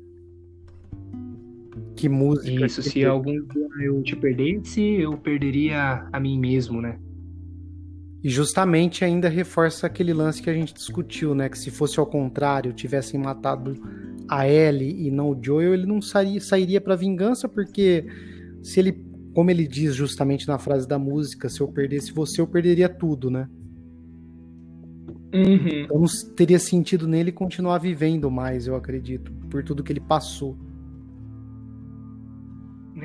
Que 1.95 2.09
música. 2.09 2.67
Isso, 2.67 2.83
que 2.83 2.91
se 2.91 3.05
algum 3.05 3.41
dia 3.47 3.69
eu 3.81 4.03
te 4.03 4.15
perdesse, 4.15 4.83
eu 4.83 5.17
perderia 5.17 6.07
a 6.13 6.21
mim 6.21 6.39
mesmo, 6.39 6.81
né? 6.81 6.99
E 8.27 8.29
justamente 8.29 9.05
ainda 9.05 9.29
reforça 9.29 9.87
aquele 9.87 10.12
lance 10.12 10.43
que 10.43 10.51
a 10.51 10.53
gente 10.53 10.74
discutiu, 10.74 11.33
né? 11.33 11.49
Que 11.49 11.57
se 11.57 11.70
fosse 11.70 12.01
ao 12.01 12.07
contrário, 12.07 12.72
tivessem 12.72 13.20
matado 13.20 13.81
a 14.29 14.49
Ellie 14.49 15.07
e 15.07 15.12
não 15.12 15.31
o 15.31 15.39
Joel, 15.41 15.74
ele 15.74 15.87
não 15.87 16.03
sairia, 16.03 16.41
sairia 16.41 16.81
para 16.81 16.97
vingança, 16.97 17.49
porque 17.49 18.05
se 18.64 18.81
ele, 18.81 19.01
como 19.33 19.49
ele 19.49 19.64
diz 19.64 19.95
justamente 19.95 20.49
na 20.49 20.59
frase 20.59 20.89
da 20.89 20.99
música, 20.99 21.49
se 21.49 21.61
eu 21.61 21.68
perdesse 21.68 22.12
você, 22.12 22.41
eu 22.41 22.49
perderia 22.49 22.89
tudo, 22.89 23.31
né? 23.31 23.49
Uhum. 25.33 25.85
Então 25.85 26.01
não 26.01 26.09
teria 26.35 26.59
sentido 26.59 27.07
nele 27.07 27.31
continuar 27.31 27.79
vivendo 27.79 28.29
mais, 28.29 28.66
eu 28.66 28.74
acredito, 28.74 29.31
por 29.49 29.62
tudo 29.62 29.85
que 29.85 29.93
ele 29.93 30.01
passou. 30.01 30.59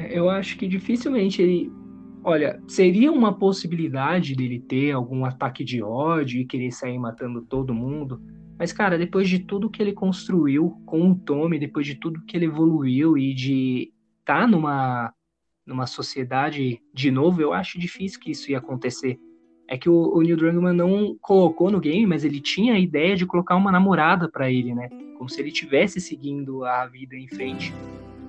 Eu 0.09 0.31
acho 0.31 0.57
que 0.57 0.67
dificilmente 0.67 1.43
ele. 1.43 1.71
Olha, 2.23 2.61
seria 2.67 3.11
uma 3.11 3.33
possibilidade 3.33 4.35
dele 4.35 4.59
ter 4.59 4.91
algum 4.91 5.25
ataque 5.25 5.63
de 5.63 5.81
ódio 5.81 6.39
e 6.39 6.45
querer 6.45 6.71
sair 6.71 6.99
matando 6.99 7.41
todo 7.41 7.73
mundo. 7.73 8.21
Mas, 8.59 8.71
cara, 8.71 8.95
depois 8.95 9.27
de 9.27 9.39
tudo 9.39 9.71
que 9.71 9.81
ele 9.81 9.91
construiu 9.91 10.79
com 10.85 11.09
o 11.09 11.15
Tommy, 11.15 11.57
depois 11.57 11.85
de 11.85 11.95
tudo 11.95 12.23
que 12.25 12.37
ele 12.37 12.45
evoluiu 12.45 13.17
e 13.17 13.33
de 13.33 13.91
estar 14.19 14.41
tá 14.41 14.47
numa, 14.47 15.11
numa 15.65 15.87
sociedade 15.87 16.79
de 16.93 17.09
novo, 17.09 17.41
eu 17.41 17.53
acho 17.53 17.79
difícil 17.79 18.19
que 18.19 18.29
isso 18.29 18.51
ia 18.51 18.59
acontecer. 18.59 19.19
É 19.67 19.75
que 19.75 19.89
o, 19.89 20.13
o 20.13 20.21
Neil 20.21 20.37
Druckmann 20.37 20.75
não 20.75 21.17
colocou 21.19 21.71
no 21.71 21.79
game, 21.79 22.05
mas 22.05 22.23
ele 22.23 22.39
tinha 22.39 22.75
a 22.75 22.79
ideia 22.79 23.15
de 23.15 23.25
colocar 23.25 23.55
uma 23.55 23.71
namorada 23.71 24.29
para 24.29 24.51
ele, 24.51 24.75
né? 24.75 24.89
Como 25.17 25.27
se 25.27 25.41
ele 25.41 25.51
tivesse 25.51 25.99
seguindo 25.99 26.63
a 26.63 26.85
vida 26.85 27.15
em 27.15 27.27
frente. 27.27 27.73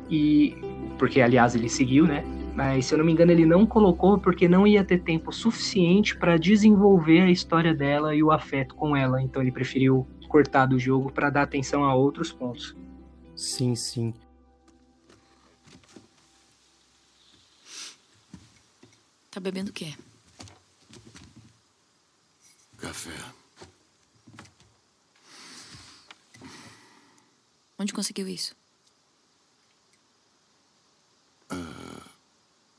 E 0.09 0.57
porque 0.99 1.20
aliás 1.20 1.55
ele 1.55 1.68
seguiu, 1.68 2.07
né? 2.07 2.24
Mas 2.55 2.86
se 2.86 2.94
eu 2.94 2.98
não 2.98 3.05
me 3.05 3.12
engano 3.12 3.32
ele 3.32 3.46
não 3.46 3.66
colocou 3.66 4.18
porque 4.18 4.46
não 4.46 4.66
ia 4.66 4.84
ter 4.84 4.98
tempo 4.98 5.32
suficiente 5.32 6.16
para 6.16 6.36
desenvolver 6.36 7.22
a 7.22 7.30
história 7.30 7.74
dela 7.74 8.14
e 8.14 8.22
o 8.22 8.30
afeto 8.30 8.74
com 8.74 8.94
ela. 8.94 9.22
Então 9.22 9.40
ele 9.40 9.50
preferiu 9.50 10.07
cortar 10.28 10.66
do 10.66 10.78
jogo 10.78 11.11
para 11.11 11.30
dar 11.30 11.42
atenção 11.42 11.84
a 11.84 11.94
outros 11.94 12.32
pontos. 12.32 12.76
Sim, 13.34 13.74
sim. 13.74 14.14
Tá 19.30 19.40
bebendo 19.40 19.70
o 19.70 19.72
quê? 19.72 19.94
Café. 22.76 23.11
Onde 27.78 27.92
conseguiu 27.92 28.28
isso? 28.28 28.55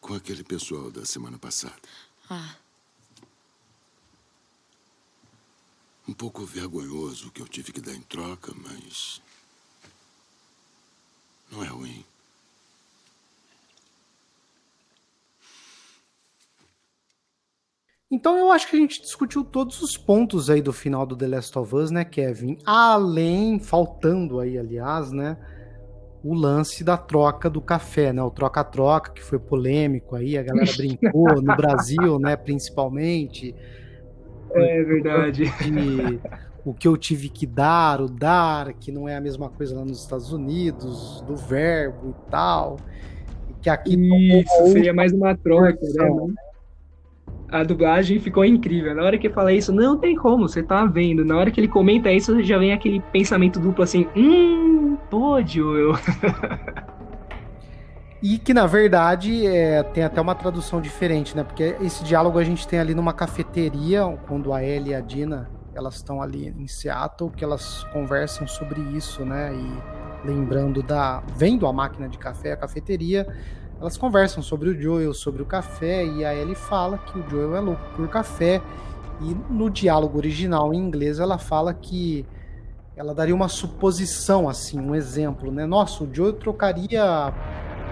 Com 0.04 0.14
aquele 0.14 0.44
pessoal 0.44 0.92
da 0.92 1.06
semana 1.06 1.40
passada. 1.40 1.82
Ah. 2.30 2.56
Um 6.06 6.14
pouco 6.14 6.46
vergonhoso 6.46 7.30
o 7.30 7.32
que 7.32 7.42
eu 7.42 7.48
tive 7.48 7.72
que 7.72 7.80
dar 7.80 7.94
em 7.94 8.02
troca, 8.02 8.54
mas. 8.54 9.22
Não 11.50 11.64
é 11.64 11.68
ruim. 11.68 12.06
Então 18.12 18.38
eu 18.38 18.52
acho 18.52 18.68
que 18.68 18.76
a 18.76 18.80
gente 18.80 19.02
discutiu 19.02 19.44
todos 19.44 19.82
os 19.82 19.98
pontos 19.98 20.50
aí 20.50 20.62
do 20.62 20.74
final 20.74 21.06
do 21.06 21.16
The 21.16 21.28
Last 21.28 21.58
of 21.58 21.74
Us, 21.74 21.90
né, 21.90 22.04
Kevin? 22.04 22.60
Além, 22.66 23.58
faltando 23.58 24.40
aí, 24.40 24.58
aliás, 24.58 25.12
né, 25.12 25.38
o 26.24 26.34
lance 26.34 26.84
da 26.84 26.96
troca 26.96 27.50
do 27.50 27.60
café, 27.60 28.14
né? 28.14 28.24
O 28.24 28.32
troca-troca, 28.32 29.12
que 29.12 29.22
foi 29.22 29.38
polêmico 29.38 30.16
aí, 30.16 30.38
a 30.38 30.44
galera 30.44 30.72
brincou 30.78 31.42
no 31.42 31.56
Brasil, 31.56 32.18
né, 32.18 32.36
principalmente. 32.36 33.54
É 34.52 34.84
verdade. 34.84 35.44
De, 35.44 36.20
o 36.64 36.74
que 36.74 36.88
eu 36.88 36.96
tive 36.96 37.28
que 37.28 37.46
dar, 37.46 38.00
o 38.00 38.08
dar, 38.08 38.74
que 38.74 38.92
não 38.92 39.10
é 39.10 39.16
a 39.16 39.22
mesma 39.22 39.50
coisa 39.50 39.76
lá 39.76 39.84
nos 39.84 40.02
Estados 40.02 40.32
Unidos, 40.32 41.22
do 41.28 41.36
verbo 41.36 42.16
e 42.18 42.32
tal. 42.32 42.78
Que 43.62 43.70
aqui 43.70 43.96
Isso, 43.96 44.72
seria 44.72 44.94
mais 44.94 45.12
uma 45.12 45.36
troca, 45.36 45.80
né? 45.82 46.34
A 47.54 47.64
dublagem 47.64 48.20
ficou 48.20 48.44
incrível. 48.44 48.96
Na 48.96 49.04
hora 49.04 49.16
que 49.16 49.28
ele 49.28 49.34
fala 49.34 49.54
isso, 49.54 49.72
não 49.72 49.96
tem 49.96 50.16
como, 50.16 50.50
você 50.50 50.64
tá 50.64 50.86
vendo. 50.86 51.24
Na 51.24 51.38
hora 51.38 51.52
que 51.52 51.60
ele 51.60 51.68
comenta 51.68 52.12
isso, 52.12 52.42
já 52.42 52.58
vem 52.58 52.74
aquele 52.74 53.00
pensamento 53.12 53.60
duplo 53.60 53.84
assim, 53.84 54.08
hum, 54.16 54.98
pô, 55.10 55.40
Joel. 55.46 55.94
E 58.26 58.38
que 58.38 58.54
na 58.54 58.66
verdade 58.66 59.46
é, 59.46 59.84
tem 59.84 60.02
até 60.02 60.22
uma 60.22 60.34
tradução 60.34 60.80
diferente, 60.80 61.36
né? 61.36 61.44
Porque 61.44 61.76
esse 61.82 62.06
diálogo 62.06 62.40
a 62.40 62.44
gente 62.46 62.66
tem 62.66 62.80
ali 62.80 62.96
numa 62.96 63.12
cafeteria, 63.12 64.18
quando 64.26 64.54
a 64.54 64.64
Ellie 64.64 64.92
e 64.92 64.96
a 64.96 65.02
Dina 65.02 65.52
elas 65.76 65.96
estão 65.96 66.22
ali 66.22 66.48
em 66.58 66.66
Seattle, 66.66 67.32
que 67.32 67.44
elas 67.44 67.84
conversam 67.92 68.48
sobre 68.48 68.80
isso, 68.96 69.26
né? 69.26 69.54
E 69.54 70.26
lembrando 70.26 70.82
da. 70.82 71.22
vendo 71.36 71.68
a 71.68 71.74
máquina 71.74 72.08
de 72.08 72.18
café, 72.18 72.54
a 72.54 72.58
cafeteria, 72.58 73.28
elas 73.84 73.98
conversam 73.98 74.42
sobre 74.42 74.70
o 74.70 74.82
Joel, 74.82 75.14
sobre 75.14 75.42
o 75.42 75.46
café, 75.46 76.06
e 76.06 76.24
a 76.24 76.34
Ellie 76.34 76.56
fala 76.56 76.98
que 76.98 77.20
o 77.20 77.30
Joel 77.30 77.54
é 77.54 77.60
louco 77.60 77.82
por 77.98 78.08
café. 78.08 78.62
E 79.20 79.36
no 79.52 79.70
diálogo 79.70 80.18
original 80.18 80.74
em 80.74 80.78
inglês 80.78 81.20
ela 81.20 81.38
fala 81.38 81.74
que 81.74 82.26
ela 82.96 83.14
daria 83.14 83.36
uma 83.36 83.50
suposição, 83.50 84.48
assim, 84.48 84.80
um 84.80 84.96
exemplo, 84.96 85.52
né? 85.52 85.66
Nossa, 85.66 86.06
o 86.06 86.10
Joel 86.10 86.32
trocaria, 86.32 87.34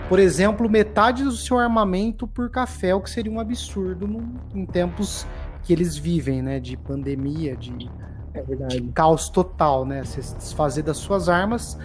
por 0.07 0.17
exemplo, 0.17 0.69
metade 0.69 1.25
do 1.25 1.33
seu 1.33 1.59
armamento 1.59 2.25
por 2.25 2.49
café, 2.49 2.95
o 2.95 3.01
que 3.01 3.09
seria 3.09 3.31
um 3.31 3.39
absurdo 3.39 4.07
no, 4.07 4.23
em 4.55 4.65
tempos 4.65 5.27
que 5.61 5.73
eles 5.73 5.97
vivem, 5.97 6.41
né? 6.41 6.61
De 6.61 6.77
pandemia, 6.77 7.57
de, 7.57 7.91
é 8.33 8.41
de 8.41 8.81
caos 8.93 9.27
total, 9.27 9.85
né? 9.85 10.05
Se 10.05 10.21
desfazer 10.35 10.83
das 10.83 10.95
suas 10.95 11.27
armas. 11.27 11.77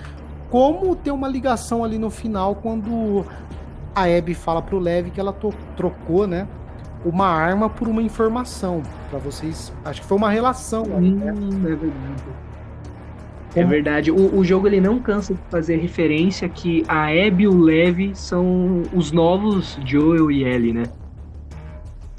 Como 0.49 0.95
ter 0.95 1.11
uma 1.11 1.27
ligação 1.27 1.83
ali 1.83 1.99
no 1.99 2.09
final 2.09 2.55
quando 2.55 3.27
a 3.97 4.05
Abby 4.05 4.35
fala 4.35 4.61
pro 4.61 4.79
Levi 4.79 5.11
que 5.11 5.19
ela 5.19 5.35
trocou, 5.75 6.27
né? 6.27 6.47
Uma 7.03 7.29
arma 7.29 7.71
por 7.71 7.89
uma 7.89 8.03
informação. 8.03 8.83
para 9.09 9.19
vocês. 9.19 9.73
Acho 9.83 10.03
que 10.03 10.07
foi 10.07 10.19
uma 10.19 10.31
relação. 10.31 10.83
Hum, 10.83 11.17
né? 11.17 11.31
É 11.31 11.75
verdade. 11.75 12.25
É 13.55 13.65
verdade. 13.65 14.11
O, 14.11 14.37
o, 14.37 14.45
jogo 14.45 14.67
ele 14.67 14.83
não 14.83 14.99
cansa 15.01 15.33
de 15.33 15.41
fazer 15.49 15.77
referência 15.77 16.47
que 16.47 16.85
a 16.87 17.07
Abby 17.07 17.45
e 17.45 17.49
o 17.49 17.59
Levi 17.59 18.15
são 18.15 18.83
os 18.93 19.13
novos 19.13 19.79
Joel 19.83 20.31
e 20.31 20.45
Ellie, 20.45 20.75
né? 20.75 20.83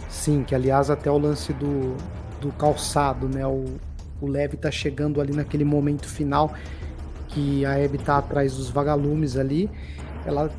Sim, 0.10 0.44
que 0.44 0.56
aliás 0.56 0.90
até 0.90 1.12
o 1.12 1.18
lance 1.20 1.54
do, 1.54 1.96
do 2.42 2.52
calçado, 2.54 3.30
né? 3.30 3.46
O, 3.46 3.66
o 4.20 4.28
Levi 4.28 4.58
tá 4.58 4.72
chegando 4.72 5.22
ali 5.22 5.32
naquele 5.32 5.64
momento 5.64 6.08
final 6.08 6.52
que 7.28 7.64
a 7.66 7.76
Abby 7.76 8.00
tá 8.00 8.18
atrás 8.18 8.58
dos 8.58 8.72
vagalumes 8.72 9.38
ali. 9.38 9.70
Ela 10.26 10.50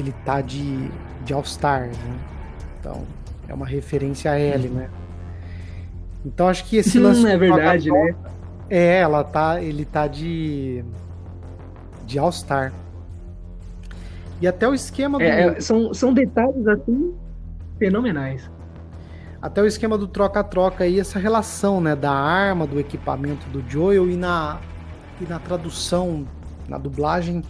ele 0.00 0.14
tá 0.24 0.40
de, 0.40 0.90
de 1.24 1.32
All-Star, 1.32 1.88
né? 1.88 2.18
Então, 2.78 3.04
é 3.48 3.54
uma 3.54 3.66
referência 3.66 4.30
a 4.30 4.38
ele, 4.38 4.68
né? 4.68 4.88
Então 6.24 6.48
acho 6.48 6.64
que 6.64 6.76
esse 6.76 6.98
lance. 6.98 7.26
é 7.26 7.36
verdade, 7.36 7.90
né? 7.90 8.14
É, 8.68 9.00
ela 9.00 9.24
tá. 9.24 9.62
Ele 9.62 9.84
tá 9.84 10.06
de. 10.06 10.84
de 12.04 12.18
All-Star. 12.18 12.72
E 14.40 14.46
até 14.46 14.68
o 14.68 14.74
esquema 14.74 15.18
do. 15.18 15.24
É, 15.24 15.60
são, 15.60 15.94
são 15.94 16.12
detalhes 16.12 16.66
assim 16.66 17.14
fenomenais. 17.78 18.50
Até 19.40 19.62
o 19.62 19.66
esquema 19.66 19.96
do 19.96 20.08
troca-troca 20.08 20.84
aí, 20.84 20.98
essa 20.98 21.18
relação, 21.18 21.80
né? 21.80 21.94
Da 21.94 22.12
arma, 22.12 22.66
do 22.66 22.78
equipamento 22.78 23.48
do 23.48 23.62
Joel 23.68 24.10
e 24.10 24.16
na, 24.16 24.58
e 25.20 25.24
na 25.24 25.38
tradução, 25.38 26.26
na 26.68 26.76
dublagem 26.76 27.42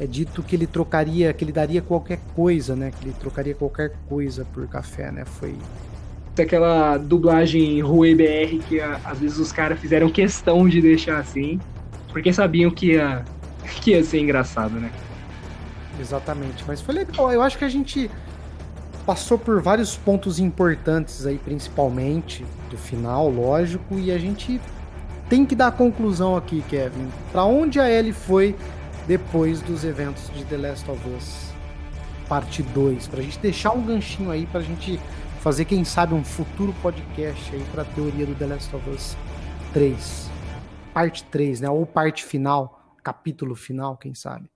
é 0.00 0.06
dito 0.06 0.42
que 0.42 0.54
ele 0.54 0.66
trocaria, 0.66 1.32
que 1.32 1.44
ele 1.44 1.52
daria 1.52 1.82
qualquer 1.82 2.20
coisa, 2.34 2.76
né? 2.76 2.90
Que 2.90 3.06
ele 3.06 3.14
trocaria 3.18 3.54
qualquer 3.54 3.92
coisa 4.08 4.44
por 4.52 4.66
café, 4.68 5.10
né? 5.10 5.24
Foi 5.24 5.54
aquela 6.40 6.96
dublagem 6.98 7.80
Rui 7.80 8.14
BR 8.14 8.62
que 8.68 8.80
às 8.80 9.18
vezes 9.18 9.38
os 9.38 9.50
caras 9.50 9.80
fizeram 9.80 10.08
questão 10.08 10.68
de 10.68 10.80
deixar 10.80 11.18
assim, 11.18 11.58
porque 12.12 12.32
sabiam 12.32 12.70
que 12.70 12.92
ia, 12.92 13.24
que 13.82 13.90
ia 13.90 14.04
ser 14.04 14.20
engraçado, 14.20 14.74
né? 14.74 14.90
Exatamente, 16.00 16.64
mas 16.66 16.80
foi 16.80 16.94
legal. 16.94 17.32
Eu 17.32 17.42
acho 17.42 17.58
que 17.58 17.64
a 17.64 17.68
gente 17.68 18.08
passou 19.04 19.36
por 19.36 19.60
vários 19.60 19.96
pontos 19.96 20.38
importantes 20.38 21.26
aí, 21.26 21.38
principalmente 21.38 22.46
do 22.70 22.76
final, 22.76 23.28
lógico, 23.28 23.98
e 23.98 24.12
a 24.12 24.18
gente 24.18 24.60
tem 25.28 25.44
que 25.44 25.56
dar 25.56 25.68
a 25.68 25.72
conclusão 25.72 26.36
aqui, 26.36 26.62
Kevin. 26.68 27.08
Para 27.32 27.44
onde 27.44 27.80
a 27.80 27.90
Ellie 27.90 28.12
foi 28.12 28.54
depois 29.08 29.62
dos 29.62 29.84
eventos 29.84 30.30
de 30.34 30.44
The 30.44 30.58
Last 30.58 30.90
of 30.90 31.08
Us 31.16 31.48
parte 32.28 32.62
2, 32.62 33.08
pra 33.08 33.22
gente 33.22 33.38
deixar 33.38 33.72
um 33.72 33.82
ganchinho 33.82 34.30
aí 34.30 34.46
pra 34.46 34.60
gente 34.60 34.98
fazer, 35.40 35.64
quem 35.64 35.82
sabe, 35.82 36.12
um 36.12 36.22
futuro 36.22 36.74
podcast 36.82 37.54
aí 37.54 37.64
pra 37.72 37.86
teoria 37.86 38.26
do 38.26 38.34
The 38.34 38.46
Last 38.46 38.76
of 38.76 38.90
Us 38.90 39.16
3. 39.72 40.30
Parte 40.92 41.24
3, 41.24 41.62
né? 41.62 41.70
Ou 41.70 41.86
parte 41.86 42.22
final, 42.22 42.94
capítulo 43.02 43.54
final, 43.54 43.96
quem 43.96 44.14
sabe. 44.14 44.50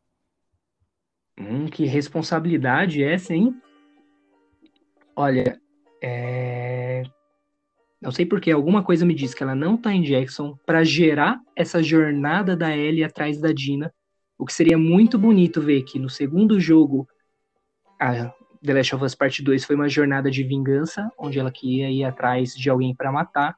Hum, 1.40 1.64
que 1.64 1.86
responsabilidade 1.86 3.02
essa, 3.02 3.32
hein? 3.32 3.58
Olha, 5.16 5.58
é... 6.02 7.04
Não 8.02 8.10
sei 8.10 8.26
porque 8.26 8.50
alguma 8.50 8.82
coisa 8.82 9.06
me 9.06 9.14
diz 9.14 9.32
que 9.32 9.42
ela 9.42 9.54
não 9.54 9.78
tá 9.78 9.94
em 9.94 10.02
Jackson 10.02 10.58
para 10.66 10.84
gerar 10.84 11.40
essa 11.56 11.82
jornada 11.82 12.54
da 12.54 12.76
Ellie 12.76 13.04
atrás 13.04 13.40
da 13.40 13.50
Dina. 13.50 13.90
O 14.42 14.44
que 14.44 14.52
seria 14.52 14.76
muito 14.76 15.16
bonito 15.16 15.60
ver 15.60 15.82
que 15.82 16.00
no 16.00 16.10
segundo 16.10 16.58
jogo, 16.58 17.06
a 17.96 18.34
The 18.60 18.74
Last 18.74 18.92
of 18.96 19.04
Us 19.04 19.14
Part 19.14 19.40
2 19.40 19.64
foi 19.64 19.76
uma 19.76 19.88
jornada 19.88 20.32
de 20.32 20.42
vingança, 20.42 21.08
onde 21.16 21.38
ela 21.38 21.52
queria 21.52 21.88
ir 21.88 22.02
atrás 22.02 22.52
de 22.52 22.68
alguém 22.68 22.92
para 22.92 23.12
matar, 23.12 23.54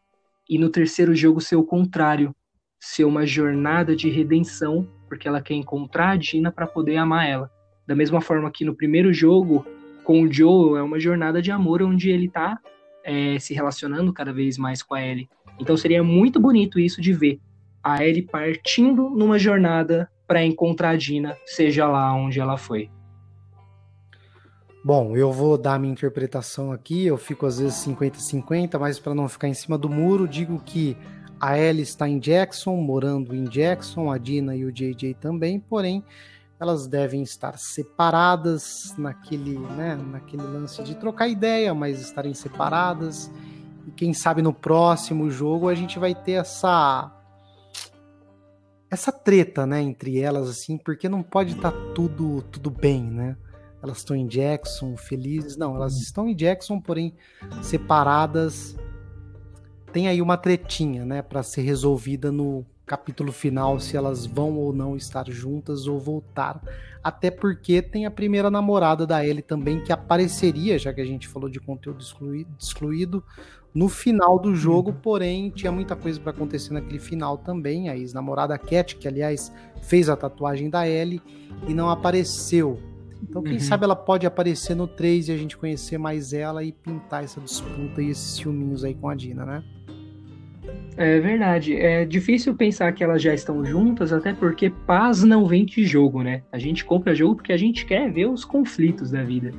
e 0.47 0.59
no 0.59 0.69
terceiro 0.69 1.15
jogo 1.15 1.41
ser 1.41 1.57
o 1.57 1.65
contrário, 1.65 2.37
ser 2.79 3.07
uma 3.07 3.25
jornada 3.25 3.97
de 3.97 4.11
redenção, 4.11 4.87
porque 5.09 5.27
ela 5.27 5.41
quer 5.41 5.55
encontrar 5.55 6.11
a 6.11 6.17
Dina 6.17 6.53
para 6.53 6.67
poder 6.67 6.99
amar 6.99 7.31
ela. 7.31 7.51
Da 7.87 7.97
mesma 7.97 8.21
forma 8.21 8.51
que 8.51 8.63
no 8.63 8.77
primeiro 8.77 9.11
jogo, 9.11 9.65
com 10.05 10.21
o 10.21 10.31
Joe, 10.31 10.79
é 10.79 10.83
uma 10.83 11.01
jornada 11.01 11.41
de 11.41 11.51
amor 11.51 11.83
onde 11.83 12.11
ele 12.11 12.29
tá 12.29 12.59
é, 13.03 13.39
se 13.39 13.55
relacionando 13.55 14.13
cada 14.13 14.35
vez 14.35 14.59
mais 14.59 14.83
com 14.83 14.95
a 14.95 15.03
Ellie. 15.03 15.31
Então 15.59 15.79
seria 15.79 16.03
muito 16.03 16.39
bonito 16.39 16.79
isso 16.79 17.01
de 17.01 17.15
ver 17.15 17.41
a 17.83 18.05
Ellie 18.05 18.21
partindo 18.21 19.09
numa 19.09 19.39
jornada 19.39 20.11
para 20.27 20.45
encontrar 20.45 20.97
Dina, 20.97 21.37
seja 21.47 21.87
lá 21.87 22.13
onde 22.15 22.41
ela 22.41 22.57
foi. 22.57 22.91
Bom, 24.85 25.17
eu 25.17 25.33
vou 25.33 25.57
dar 25.57 25.79
minha 25.79 25.93
interpretação 25.93 26.71
aqui, 26.71 27.07
eu 27.07 27.17
fico 27.17 27.47
às 27.47 27.59
vezes 27.59 27.87
50-50, 27.87 28.79
mas 28.79 28.99
para 28.99 29.15
não 29.15 29.29
ficar 29.29 29.49
em 29.49 29.55
cima 29.55 29.79
do 29.79 29.89
muro, 29.89 30.29
digo 30.29 30.61
que 30.61 30.95
a 31.41 31.59
Ellie 31.59 31.83
está 31.83 32.09
em 32.09 32.19
Jackson, 32.19 32.77
morando 32.77 33.35
em 33.35 33.45
Jackson, 33.45 34.11
a 34.11 34.19
Dina 34.19 34.55
e 34.55 34.65
o 34.65 34.73
JJ 34.73 35.15
também, 35.15 35.59
porém 35.59 36.05
elas 36.61 36.87
devem 36.87 37.23
estar 37.23 37.59
separadas 37.59 38.95
naquele, 38.97 39.59
né, 39.59 39.97
naquele 39.97 40.43
lance 40.43 40.83
de 40.83 40.95
trocar 40.95 41.29
ideia, 41.29 41.75
mas 41.75 42.01
estarem 42.01 42.33
separadas. 42.33 43.31
E 43.87 43.91
quem 43.91 44.15
sabe 44.15 44.41
no 44.41 44.53
próximo 44.53 45.31
jogo 45.31 45.69
a 45.69 45.75
gente 45.75 45.99
vai 45.99 46.15
ter 46.15 46.33
essa 46.33 47.11
essa 48.91 49.11
treta, 49.11 49.67
né, 49.67 49.81
entre 49.81 50.21
elas 50.21 50.49
assim, 50.49 50.79
porque 50.79 51.09
não 51.09 51.23
pode 51.23 51.55
estar 51.57 51.73
tá 51.73 51.79
tudo 51.95 52.43
tudo 52.43 52.71
bem, 52.71 53.03
né? 53.03 53.37
Elas 53.83 53.99
estão 53.99 54.17
em 54.17 54.27
Jackson, 54.27 54.97
felizes. 54.97 55.59
Não, 55.59 55.77
elas 55.77 56.01
estão 56.01 56.27
em 56.27 56.35
Jackson, 56.35 56.81
porém 56.81 57.13
separadas. 57.63 58.75
Tem 59.93 60.09
aí 60.09 60.23
uma 60.23 60.39
tretinha, 60.39 61.05
né, 61.05 61.21
para 61.21 61.43
ser 61.43 61.63
resolvida 61.63 62.33
no 62.33 62.65
capítulo 62.87 63.33
final 63.33 63.81
se 63.81 63.97
elas 63.97 64.27
vão 64.27 64.57
ou 64.57 64.73
não 64.73 64.97
estar 64.97 65.31
juntas 65.31 65.87
ou 65.87 65.99
voltar. 65.99 66.63
Até 67.03 67.31
porque 67.31 67.83
tem 67.83 68.07
a 68.07 68.11
primeira 68.11 68.51
namorada 68.51 69.07
da 69.07 69.25
Ellie 69.25 69.43
também 69.43 69.83
que 69.83 69.93
apareceria, 69.93 70.79
já 70.79 70.93
que 70.93 71.01
a 71.01 71.05
gente 71.05 71.29
falou 71.29 71.49
de 71.49 71.61
conteúdo 71.61 72.01
excluído, 72.01 72.51
excluído 72.59 73.25
no 73.75 73.89
final 73.89 74.39
do 74.39 74.55
jogo, 74.55 74.91
uhum. 74.91 74.97
porém 75.03 75.51
tinha 75.51 75.73
muita 75.73 75.97
coisa 75.97 76.21
para 76.21 76.31
acontecer 76.31 76.73
naquele 76.73 77.01
final 77.01 77.37
também. 77.37 77.89
A 77.89 77.97
ex-namorada 77.97 78.57
Cat, 78.57 78.97
que 78.97 79.09
aliás 79.09 79.53
fez 79.83 80.09
a 80.09 80.17
tatuagem 80.17 80.71
da 80.71 80.89
Ellie 80.89 81.21
e 81.67 81.75
não 81.75 81.91
apareceu. 81.91 82.79
Então, 83.23 83.43
quem 83.43 83.55
uhum. 83.55 83.61
sabe 83.61 83.85
ela 83.85 83.97
pode 83.97 84.27
aparecer 84.27 84.77
no 84.77 84.87
3 84.87 85.29
e 85.29 85.33
a 85.33 85.37
gente 85.37 85.57
conhecer 85.57 85.99
mais 85.99 86.33
ela 86.33 86.63
e 86.63 86.73
pintar 86.73 87.25
essa 87.25 87.41
disputa 87.41 88.03
e 88.03 88.11
esses 88.11 88.37
ciúminhos 88.37 88.85
aí 88.85 88.95
com 88.95 89.09
a 89.09 89.15
Dina, 89.15 89.45
né? 89.45 89.65
É 90.97 91.19
verdade. 91.21 91.75
É 91.75 92.05
difícil 92.05 92.55
pensar 92.55 92.93
que 92.93 93.03
elas 93.03 93.23
já 93.23 93.35
estão 93.35 93.65
juntas, 93.65 94.13
até 94.13 94.33
porque 94.33 94.71
paz 94.87 95.25
não 95.25 95.47
vem 95.47 95.65
de 95.65 95.85
jogo, 95.85 96.23
né? 96.23 96.43
A 96.53 96.59
gente 96.59 96.85
compra 96.85 97.15
jogo 97.15 97.37
porque 97.37 97.53
a 97.53 97.57
gente 97.57 97.85
quer 97.87 98.13
ver 98.13 98.27
os 98.27 98.45
conflitos 98.45 99.11
da 99.11 99.23
vida. 99.23 99.51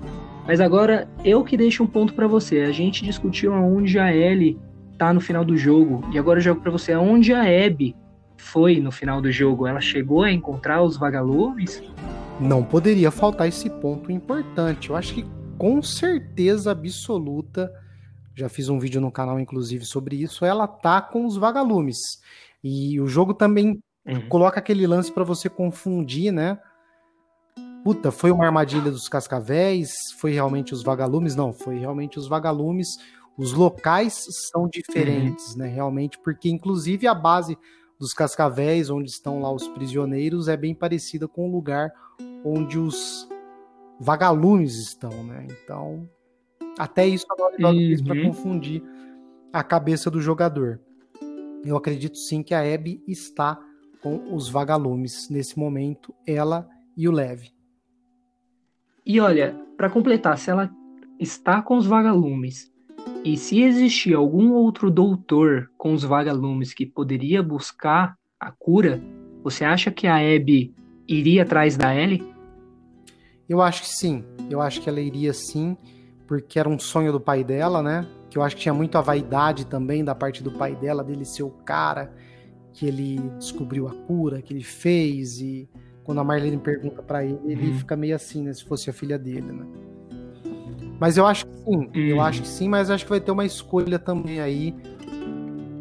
Mas 0.47 0.61
agora 0.61 1.07
eu 1.23 1.43
que 1.43 1.57
deixo 1.57 1.83
um 1.83 1.87
ponto 1.87 2.13
para 2.13 2.27
você. 2.27 2.61
A 2.61 2.71
gente 2.71 3.03
discutiu 3.03 3.53
aonde 3.53 3.97
a 3.97 4.15
Ellie 4.15 4.59
tá 4.97 5.13
no 5.13 5.19
final 5.19 5.43
do 5.43 5.57
jogo 5.57 6.07
e 6.13 6.19
agora 6.19 6.39
eu 6.39 6.43
jogo 6.43 6.61
para 6.61 6.71
você 6.71 6.93
aonde 6.93 7.33
a 7.33 7.41
Abby 7.41 7.95
foi 8.37 8.79
no 8.79 8.91
final 8.91 9.21
do 9.21 9.31
jogo. 9.31 9.65
Ela 9.65 9.81
chegou 9.81 10.23
a 10.23 10.31
encontrar 10.31 10.83
os 10.83 10.97
vagalumes? 10.97 11.81
Não 12.39 12.63
poderia 12.63 13.09
faltar 13.09 13.47
esse 13.47 13.69
ponto 13.69 14.11
importante. 14.11 14.89
Eu 14.89 14.95
acho 14.95 15.15
que 15.15 15.25
com 15.57 15.81
certeza 15.81 16.71
absoluta 16.71 17.71
já 18.35 18.49
fiz 18.49 18.67
um 18.67 18.77
vídeo 18.77 18.99
no 18.99 19.11
canal, 19.11 19.39
inclusive, 19.39 19.85
sobre 19.85 20.17
isso. 20.17 20.45
Ela 20.45 20.67
tá 20.67 21.01
com 21.01 21.25
os 21.25 21.37
vagalumes. 21.37 21.97
E 22.63 22.99
o 22.99 23.07
jogo 23.07 23.33
também 23.33 23.81
uhum. 24.05 24.27
coloca 24.27 24.59
aquele 24.59 24.85
lance 24.85 25.11
para 25.11 25.23
você 25.23 25.49
confundir, 25.49 26.31
né? 26.31 26.59
Puta, 27.85 28.11
foi 28.11 28.31
uma 28.31 28.43
armadilha 28.43 28.89
dos 28.89 29.07
cascavéis? 29.07 29.93
Foi 30.17 30.31
realmente 30.31 30.73
os 30.73 30.81
vagalumes? 30.81 31.35
Não, 31.35 31.53
foi 31.53 31.77
realmente 31.77 32.17
os 32.17 32.27
vagalumes. 32.27 32.97
Os 33.37 33.53
locais 33.53 34.25
são 34.49 34.67
diferentes, 34.67 35.51
uhum. 35.51 35.59
né? 35.59 35.67
Realmente, 35.67 36.17
porque 36.17 36.49
inclusive 36.49 37.05
a 37.05 37.13
base 37.13 37.55
dos 37.99 38.11
cascavéis, 38.11 38.89
onde 38.89 39.11
estão 39.11 39.39
lá 39.39 39.53
os 39.53 39.67
prisioneiros, 39.67 40.47
é 40.47 40.57
bem 40.57 40.73
parecida 40.73 41.27
com 41.27 41.47
o 41.47 41.51
lugar 41.51 41.93
onde 42.43 42.79
os 42.79 43.29
vagalumes 43.99 44.79
estão, 44.79 45.23
né? 45.23 45.45
Então, 45.47 46.09
até 46.79 47.05
isso 47.05 47.27
a 47.29 47.35
Naughty 47.39 47.61
Dog 47.61 47.77
fez 47.77 48.01
para 48.01 48.19
confundir 48.23 48.83
a 49.53 49.63
cabeça 49.63 50.09
do 50.09 50.19
jogador. 50.19 50.81
Eu 51.63 51.77
acredito 51.77 52.17
sim 52.17 52.41
que 52.41 52.55
a 52.55 52.61
Abby 52.61 53.03
está 53.07 53.59
com 54.01 54.33
os 54.33 54.49
vagalumes 54.49 55.29
nesse 55.29 55.59
momento, 55.59 56.15
ela 56.25 56.67
e 56.97 57.07
o 57.07 57.11
Lev. 57.11 57.53
E 59.05 59.19
olha, 59.19 59.55
para 59.77 59.89
completar, 59.89 60.35
se 60.37 60.49
ela 60.49 60.71
está 61.19 61.61
com 61.61 61.77
os 61.77 61.85
vagalumes 61.85 62.71
e 63.23 63.37
se 63.37 63.61
existir 63.61 64.15
algum 64.15 64.51
outro 64.51 64.89
doutor 64.89 65.69
com 65.77 65.93
os 65.93 66.03
vagalumes 66.03 66.73
que 66.73 66.87
poderia 66.87 67.43
buscar 67.43 68.17
a 68.39 68.51
cura, 68.51 68.99
você 69.43 69.63
acha 69.63 69.91
que 69.91 70.07
a 70.07 70.15
Abby 70.15 70.73
iria 71.07 71.43
atrás 71.43 71.77
da 71.77 71.95
Ellie? 71.95 72.23
Eu 73.47 73.61
acho 73.61 73.83
que 73.83 73.89
sim. 73.89 74.23
Eu 74.49 74.59
acho 74.59 74.81
que 74.81 74.89
ela 74.89 74.99
iria 74.99 75.33
sim 75.33 75.77
porque 76.25 76.57
era 76.57 76.67
um 76.67 76.79
sonho 76.79 77.11
do 77.11 77.19
pai 77.19 77.43
dela, 77.43 77.83
né? 77.83 78.07
Que 78.31 78.39
eu 78.39 78.41
acho 78.41 78.55
que 78.55 78.63
tinha 78.63 78.73
muito 78.73 78.97
a 78.97 79.01
vaidade 79.01 79.67
também 79.67 80.03
da 80.03 80.15
parte 80.15 80.41
do 80.41 80.51
pai 80.51 80.75
dela, 80.75 81.03
dele 81.03 81.25
ser 81.25 81.43
o 81.43 81.51
cara 81.51 82.11
que 82.73 82.87
ele 82.87 83.19
descobriu 83.37 83.87
a 83.87 83.93
cura, 83.93 84.41
que 84.41 84.51
ele 84.51 84.63
fez, 84.63 85.39
e 85.39 85.69
quando 86.05 86.19
a 86.21 86.23
Marlene 86.23 86.57
pergunta 86.57 87.01
para 87.01 87.25
ele, 87.25 87.39
ele 87.45 87.71
uhum. 87.71 87.79
fica 87.79 87.95
meio 87.95 88.15
assim, 88.15 88.43
né? 88.43 88.53
Se 88.53 88.63
fosse 88.63 88.89
a 88.89 88.93
filha 88.93 89.17
dele, 89.17 89.51
né? 89.51 89.65
Mas 90.99 91.17
eu 91.17 91.25
acho 91.25 91.45
que 91.47 91.57
sim, 91.57 91.77
uhum. 91.77 91.89
eu 91.93 92.21
acho 92.21 92.41
que 92.43 92.47
sim, 92.47 92.69
mas 92.69 92.89
acho 92.89 93.03
que 93.03 93.09
vai 93.09 93.19
ter 93.19 93.31
uma 93.31 93.43
escolha 93.43 93.97
também 93.97 94.39
aí 94.39 94.73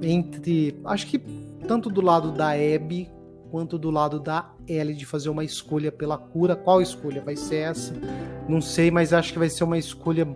entre. 0.02 0.80
Acho 0.84 1.06
que 1.06 1.18
tanto 1.68 1.90
do 1.90 2.00
lado 2.00 2.32
da 2.32 2.52
Abby 2.52 3.10
quanto 3.50 3.78
do 3.78 3.90
lado 3.90 4.18
da 4.18 4.50
Ellie 4.66 4.96
de 4.96 5.06
fazer 5.06 5.28
uma 5.28 5.44
escolha 5.44 5.92
pela 5.92 6.18
cura. 6.18 6.56
Qual 6.56 6.80
escolha 6.80 7.22
vai 7.22 7.36
ser 7.36 7.56
essa? 7.56 7.94
Não 8.48 8.60
sei, 8.60 8.90
mas 8.90 9.12
acho 9.12 9.32
que 9.32 9.38
vai 9.38 9.50
ser 9.50 9.62
uma 9.62 9.78
escolha 9.78 10.26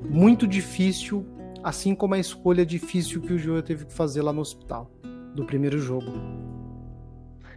muito 0.00 0.46
difícil, 0.46 1.26
assim 1.62 1.94
como 1.94 2.14
a 2.14 2.18
escolha 2.18 2.64
difícil 2.64 3.20
que 3.20 3.32
o 3.32 3.38
Joel 3.38 3.62
teve 3.62 3.84
que 3.84 3.92
fazer 3.92 4.22
lá 4.22 4.32
no 4.32 4.40
hospital 4.40 4.90
do 5.34 5.44
primeiro 5.44 5.78
jogo. 5.78 6.10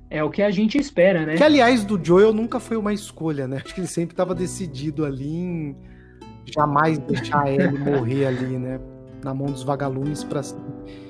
É 0.10 0.24
o 0.24 0.30
que 0.30 0.42
a 0.42 0.50
gente 0.50 0.78
espera, 0.78 1.26
né? 1.26 1.36
Que 1.36 1.44
aliás 1.44 1.84
do 1.84 2.04
Joel 2.04 2.34
nunca 2.34 2.60
foi 2.60 2.78
uma 2.78 2.94
escolha, 2.94 3.48
né? 3.48 3.62
Acho 3.64 3.74
que 3.74 3.82
ele 3.82 3.88
sempre 3.88 4.14
estava 4.14 4.34
decidido 4.34 5.06
ali 5.06 5.36
em 5.36 5.76
jamais 6.46 6.98
deixar 6.98 7.50
ele 7.52 7.78
morrer 7.78 8.26
ali, 8.26 8.58
né? 8.58 8.80
Na 9.24 9.34
mão 9.34 9.48
dos 9.48 9.64
vagalumes 9.64 10.24
para 10.24 10.42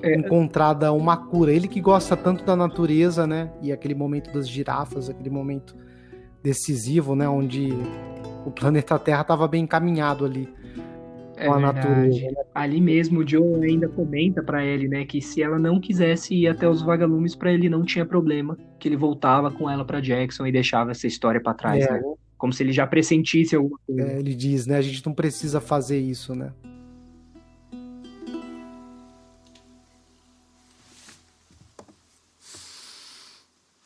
é. 0.02 0.16
encontrada 0.16 0.92
uma 0.92 1.16
cura. 1.18 1.52
Ele 1.52 1.68
que 1.68 1.80
gosta 1.80 2.16
tanto 2.16 2.44
da 2.44 2.56
natureza, 2.56 3.28
né? 3.28 3.52
E 3.62 3.72
aquele 3.72 3.94
momento 3.94 4.32
das 4.34 4.50
girafas, 4.50 5.10
aquele 5.10 5.30
momento 5.30 5.76
decisivo, 6.42 7.16
né? 7.16 7.30
Onde 7.30 7.70
o 8.46 8.52
planeta 8.52 8.98
Terra 8.98 9.22
estava 9.22 9.48
bem 9.48 9.64
encaminhado 9.64 10.26
ali 10.26 10.50
é 11.38 11.48
com 11.48 11.54
a 11.54 11.60
natureza. 11.60 12.26
Né? 12.26 12.44
Ali 12.54 12.82
mesmo 12.82 13.20
o 13.20 13.28
Joe 13.28 13.64
ainda 13.64 13.88
comenta 13.88 14.42
para 14.42 14.66
ele, 14.66 14.88
né, 14.88 15.06
que 15.06 15.22
se 15.22 15.42
ela 15.42 15.60
não 15.60 15.80
quisesse 15.80 16.34
ir 16.34 16.48
até 16.48 16.68
os 16.68 16.82
vagalumes 16.82 17.36
para 17.36 17.54
ele 17.54 17.70
não 17.70 17.86
tinha 17.86 18.06
problema, 18.06 18.58
que 18.80 18.88
ele 18.88 18.98
voltava 18.98 19.52
com 19.52 19.70
ela 19.70 19.86
para 19.86 20.02
Jackson 20.02 20.48
e 20.48 20.52
deixava 20.52 20.92
essa 20.92 21.06
história 21.06 21.40
para 21.40 21.54
trás, 21.54 21.86
é. 21.86 21.92
né? 21.92 22.02
Como 22.38 22.54
se 22.54 22.62
ele 22.62 22.72
já 22.72 22.86
pressentisse 22.86 23.56
alguma 23.56 23.80
coisa. 23.86 24.02
É, 24.02 24.20
ele 24.20 24.36
diz, 24.36 24.68
né, 24.68 24.78
a 24.78 24.82
gente 24.82 25.06
não 25.06 25.14
precisa 25.14 25.62
fazer 25.62 26.00
isso, 26.00 26.36
né? 26.36 26.52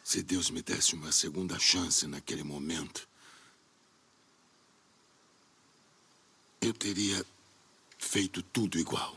Se 0.04 0.22
Deus 0.22 0.50
me 0.50 0.62
desse 0.62 0.94
uma 0.94 1.12
segunda 1.12 1.58
chance 1.58 2.06
naquele 2.06 2.44
momento, 2.44 3.08
eu 6.62 6.74
teria 6.74 7.24
feito 8.02 8.42
tudo 8.42 8.80
igual. 8.80 9.14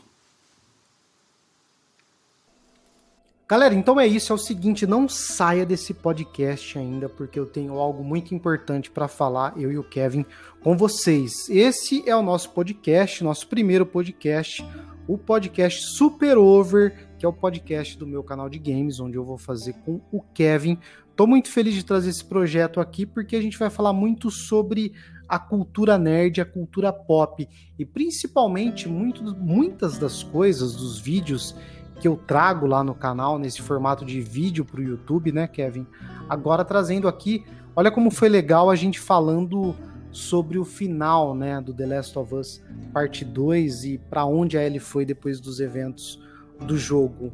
Galera, 3.47 3.75
então 3.75 3.99
é 3.99 4.07
isso, 4.07 4.31
é 4.31 4.35
o 4.35 4.39
seguinte, 4.39 4.87
não 4.87 5.07
saia 5.09 5.65
desse 5.65 5.93
podcast 5.93 6.79
ainda, 6.79 7.09
porque 7.09 7.37
eu 7.37 7.45
tenho 7.45 7.73
algo 7.73 8.03
muito 8.03 8.33
importante 8.33 8.89
para 8.89 9.07
falar, 9.07 9.53
eu 9.57 9.71
e 9.71 9.77
o 9.77 9.83
Kevin, 9.83 10.25
com 10.61 10.77
vocês. 10.77 11.47
Esse 11.49 12.07
é 12.09 12.15
o 12.15 12.23
nosso 12.23 12.51
podcast, 12.51 13.23
nosso 13.23 13.47
primeiro 13.47 13.85
podcast, 13.85 14.65
o 15.07 15.17
podcast 15.17 15.95
Super 15.95 16.37
Over, 16.37 17.09
que 17.19 17.25
é 17.25 17.29
o 17.29 17.33
podcast 17.33 17.97
do 17.97 18.07
meu 18.07 18.23
canal 18.23 18.49
de 18.49 18.57
games, 18.57 18.99
onde 18.99 19.17
eu 19.17 19.23
vou 19.23 19.37
fazer 19.37 19.73
com 19.85 19.99
o 20.11 20.21
Kevin. 20.33 20.79
Tô 21.15 21.27
muito 21.27 21.51
feliz 21.51 21.73
de 21.73 21.85
trazer 21.85 22.09
esse 22.09 22.25
projeto 22.25 22.79
aqui 22.79 23.05
porque 23.05 23.35
a 23.35 23.41
gente 23.41 23.57
vai 23.57 23.69
falar 23.69 23.93
muito 23.93 24.31
sobre 24.31 24.93
a 25.27 25.39
cultura 25.39 25.97
nerd, 25.97 26.39
a 26.41 26.45
cultura 26.45 26.93
pop 26.93 27.47
e 27.77 27.85
principalmente 27.85 28.87
muito, 28.87 29.23
muitas 29.35 29.97
das 29.97 30.23
coisas, 30.23 30.75
dos 30.75 30.99
vídeos 30.99 31.55
que 31.99 32.07
eu 32.07 32.17
trago 32.17 32.65
lá 32.65 32.83
no 32.83 32.93
canal, 32.93 33.39
nesse 33.39 33.61
formato 33.61 34.05
de 34.05 34.21
vídeo 34.21 34.65
para 34.65 34.79
o 34.79 34.83
YouTube, 34.83 35.31
né, 35.31 35.47
Kevin? 35.47 35.87
Agora 36.29 36.65
trazendo 36.65 37.07
aqui, 37.07 37.45
olha 37.75 37.91
como 37.91 38.11
foi 38.11 38.29
legal 38.29 38.69
a 38.69 38.75
gente 38.75 38.99
falando 38.99 39.75
sobre 40.11 40.57
o 40.57 40.65
final, 40.65 41.35
né, 41.35 41.59
do 41.59 41.73
The 41.73 41.85
Last 41.85 42.17
of 42.17 42.33
Us 42.33 42.63
Parte 42.93 43.25
2 43.25 43.83
e 43.85 43.97
para 43.97 44.25
onde 44.25 44.57
a 44.57 44.63
Ellie 44.63 44.79
foi 44.79 45.05
depois 45.05 45.39
dos 45.39 45.59
eventos 45.59 46.21
do 46.59 46.77
jogo. 46.77 47.33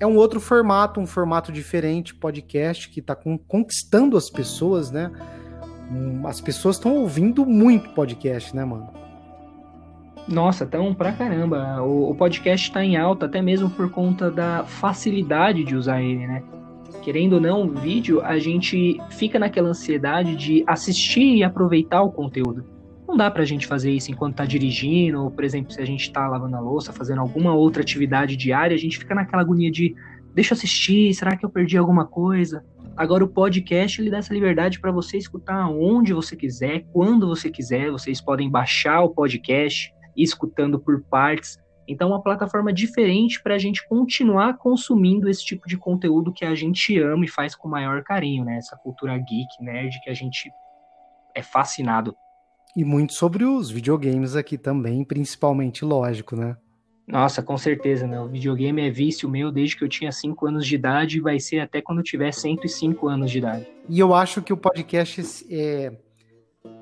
É 0.00 0.06
um 0.06 0.16
outro 0.16 0.40
formato, 0.40 0.98
um 0.98 1.06
formato 1.06 1.52
diferente, 1.52 2.14
podcast 2.14 2.88
que 2.88 3.00
está 3.00 3.14
conquistando 3.14 4.16
as 4.16 4.30
pessoas, 4.30 4.90
né? 4.90 5.12
As 6.24 6.40
pessoas 6.40 6.76
estão 6.76 6.94
ouvindo 6.96 7.44
muito 7.44 7.90
podcast, 7.90 8.54
né, 8.54 8.64
mano? 8.64 8.88
Nossa, 10.28 10.64
tão 10.64 10.94
pra 10.94 11.12
caramba. 11.12 11.82
O, 11.82 12.10
o 12.10 12.14
podcast 12.14 12.68
está 12.68 12.84
em 12.84 12.96
alta 12.96 13.26
até 13.26 13.42
mesmo 13.42 13.68
por 13.70 13.90
conta 13.90 14.30
da 14.30 14.64
facilidade 14.64 15.64
de 15.64 15.74
usar 15.74 16.02
ele, 16.02 16.26
né? 16.26 16.42
Querendo 17.02 17.34
ou 17.34 17.40
não, 17.40 17.68
vídeo, 17.68 18.20
a 18.20 18.38
gente 18.38 19.00
fica 19.10 19.38
naquela 19.38 19.70
ansiedade 19.70 20.36
de 20.36 20.62
assistir 20.66 21.36
e 21.36 21.42
aproveitar 21.42 22.02
o 22.02 22.12
conteúdo. 22.12 22.64
Não 23.08 23.16
dá 23.16 23.28
pra 23.28 23.44
gente 23.44 23.66
fazer 23.66 23.90
isso 23.90 24.12
enquanto 24.12 24.36
tá 24.36 24.44
dirigindo, 24.44 25.24
ou, 25.24 25.30
por 25.30 25.42
exemplo, 25.42 25.72
se 25.72 25.80
a 25.80 25.84
gente 25.84 26.12
tá 26.12 26.28
lavando 26.28 26.56
a 26.56 26.60
louça, 26.60 26.92
fazendo 26.92 27.20
alguma 27.20 27.52
outra 27.52 27.82
atividade 27.82 28.36
diária, 28.36 28.74
a 28.74 28.78
gente 28.78 28.98
fica 28.98 29.14
naquela 29.14 29.42
agonia 29.42 29.70
de 29.70 29.96
deixa 30.32 30.52
eu 30.52 30.56
assistir, 30.56 31.12
será 31.14 31.36
que 31.36 31.44
eu 31.44 31.50
perdi 31.50 31.76
alguma 31.76 32.04
coisa? 32.04 32.64
Agora 32.96 33.24
o 33.24 33.28
podcast 33.28 34.00
ele 34.00 34.10
dá 34.10 34.18
essa 34.18 34.34
liberdade 34.34 34.80
para 34.80 34.92
você 34.92 35.16
escutar 35.16 35.68
onde 35.68 36.12
você 36.12 36.36
quiser, 36.36 36.84
quando 36.92 37.26
você 37.26 37.50
quiser. 37.50 37.90
Vocês 37.90 38.20
podem 38.20 38.50
baixar 38.50 39.00
o 39.00 39.10
podcast, 39.10 39.92
escutando 40.16 40.78
por 40.78 41.02
partes. 41.04 41.58
Então, 41.88 42.08
é 42.08 42.12
uma 42.12 42.22
plataforma 42.22 42.72
diferente 42.72 43.42
para 43.42 43.54
a 43.54 43.58
gente 43.58 43.86
continuar 43.88 44.56
consumindo 44.58 45.28
esse 45.28 45.44
tipo 45.44 45.66
de 45.66 45.76
conteúdo 45.76 46.32
que 46.32 46.44
a 46.44 46.54
gente 46.54 46.96
ama 47.00 47.24
e 47.24 47.28
faz 47.28 47.56
com 47.56 47.68
maior 47.68 48.02
carinho, 48.04 48.44
né? 48.44 48.58
Essa 48.58 48.76
cultura 48.76 49.16
geek, 49.18 49.48
nerd 49.60 49.98
que 50.04 50.10
a 50.10 50.14
gente 50.14 50.50
é 51.34 51.42
fascinado. 51.42 52.14
E 52.76 52.84
muito 52.84 53.14
sobre 53.14 53.44
os 53.44 53.70
videogames 53.70 54.36
aqui 54.36 54.56
também, 54.56 55.04
principalmente, 55.04 55.84
lógico, 55.84 56.36
né? 56.36 56.56
Nossa, 57.10 57.42
com 57.42 57.58
certeza, 57.58 58.06
né? 58.06 58.20
O 58.20 58.28
videogame 58.28 58.86
é 58.86 58.90
vício 58.90 59.28
meu 59.28 59.50
desde 59.50 59.76
que 59.76 59.82
eu 59.82 59.88
tinha 59.88 60.12
5 60.12 60.46
anos 60.46 60.66
de 60.66 60.76
idade 60.76 61.16
e 61.16 61.20
vai 61.20 61.40
ser 61.40 61.58
até 61.58 61.82
quando 61.82 61.98
eu 61.98 62.04
tiver 62.04 62.32
105 62.32 63.08
anos 63.08 63.30
de 63.30 63.38
idade. 63.38 63.66
E 63.88 63.98
eu 63.98 64.14
acho 64.14 64.40
que 64.40 64.52
o 64.52 64.56
podcast 64.56 65.46
é 65.50 65.92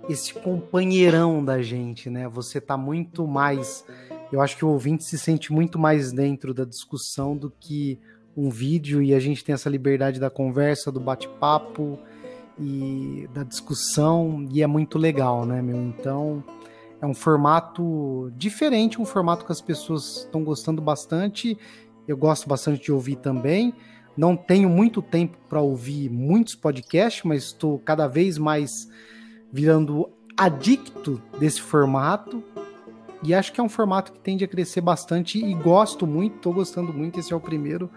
esse 0.09 0.35
companheirão 0.35 1.43
da 1.43 1.63
gente, 1.63 2.11
né? 2.11 2.29
Você 2.29 2.61
tá 2.61 2.77
muito 2.77 3.27
mais. 3.27 3.87
Eu 4.31 4.43
acho 4.43 4.57
que 4.57 4.65
o 4.65 4.69
ouvinte 4.69 5.05
se 5.05 5.19
sente 5.19 5.51
muito 5.51 5.79
mais 5.79 6.13
dentro 6.13 6.53
da 6.53 6.65
discussão 6.65 7.35
do 7.35 7.51
que 7.51 7.99
um 8.37 8.51
vídeo 8.51 9.03
e 9.03 9.15
a 9.15 9.21
gente 9.21 9.43
tem 9.43 9.55
essa 9.55 9.71
liberdade 9.71 10.21
da 10.21 10.29
conversa, 10.29 10.93
do 10.93 11.01
bate-papo 11.01 11.99
e 12.61 13.29
da 13.33 13.43
discussão 13.43 14.47
e 14.53 14.63
é 14.63 14.67
muito 14.67 14.99
legal, 14.99 15.47
né, 15.47 15.63
meu? 15.63 15.77
Então 15.77 16.45
é 17.01 17.07
um 17.07 17.15
formato 17.15 18.33
diferente, 18.37 19.01
um 19.01 19.05
formato 19.05 19.45
que 19.45 19.53
as 19.53 19.61
pessoas 19.61 20.25
estão 20.25 20.43
gostando 20.43 20.83
bastante. 20.83 21.57
Eu 22.07 22.17
gosto 22.17 22.49
bastante 22.49 22.83
de 22.83 22.93
ouvir 22.93 23.17
também. 23.17 23.73
Não 24.17 24.37
tenho 24.37 24.69
muito 24.69 25.01
tempo 25.01 25.39
para 25.49 25.61
ouvir 25.61 26.11
muitos 26.11 26.57
podcasts, 26.57 27.23
mas 27.23 27.45
estou 27.45 27.79
cada 27.79 28.09
vez 28.09 28.37
mais 28.37 28.89
virando 29.53 30.11
adicto 30.37 31.23
desse 31.39 31.61
formato. 31.61 32.43
E 33.23 33.33
acho 33.33 33.53
que 33.53 33.61
é 33.61 33.63
um 33.63 33.69
formato 33.69 34.13
que 34.13 34.19
tende 34.19 34.45
a 34.45 34.49
crescer 34.49 34.81
bastante 34.81 35.45
e 35.45 35.55
gosto 35.55 36.07
muito, 36.07 36.37
estou 36.37 36.53
gostando 36.53 36.93
muito. 36.93 37.21
Esse 37.21 37.33
é 37.33 37.37
o 37.37 37.41
primeiro 37.41 37.91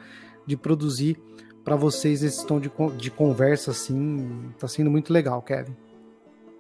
de 0.45 0.55
produzir 0.55 1.17
para 1.63 1.75
vocês 1.75 2.23
esse 2.23 2.45
tom 2.45 2.59
de, 2.59 2.71
de 2.97 3.09
conversa 3.09 3.71
assim. 3.71 4.51
Está 4.51 4.67
sendo 4.67 4.91
muito 4.91 5.11
legal, 5.11 5.41
Kevin. 5.41 5.75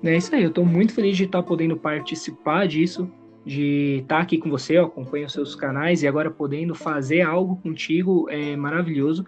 É 0.03 0.17
isso 0.17 0.33
aí, 0.33 0.43
eu 0.43 0.49
estou 0.49 0.65
muito 0.65 0.93
feliz 0.93 1.15
de 1.15 1.25
estar 1.25 1.43
podendo 1.43 1.77
participar 1.77 2.67
disso, 2.67 3.09
de 3.45 3.99
estar 4.01 4.19
aqui 4.19 4.37
com 4.37 4.49
você, 4.49 4.77
eu 4.77 4.85
acompanho 4.85 5.27
os 5.27 5.33
seus 5.33 5.55
canais 5.55 6.01
e 6.01 6.07
agora 6.07 6.31
podendo 6.31 6.73
fazer 6.73 7.21
algo 7.21 7.55
contigo 7.57 8.27
é 8.29 8.55
maravilhoso. 8.55 9.25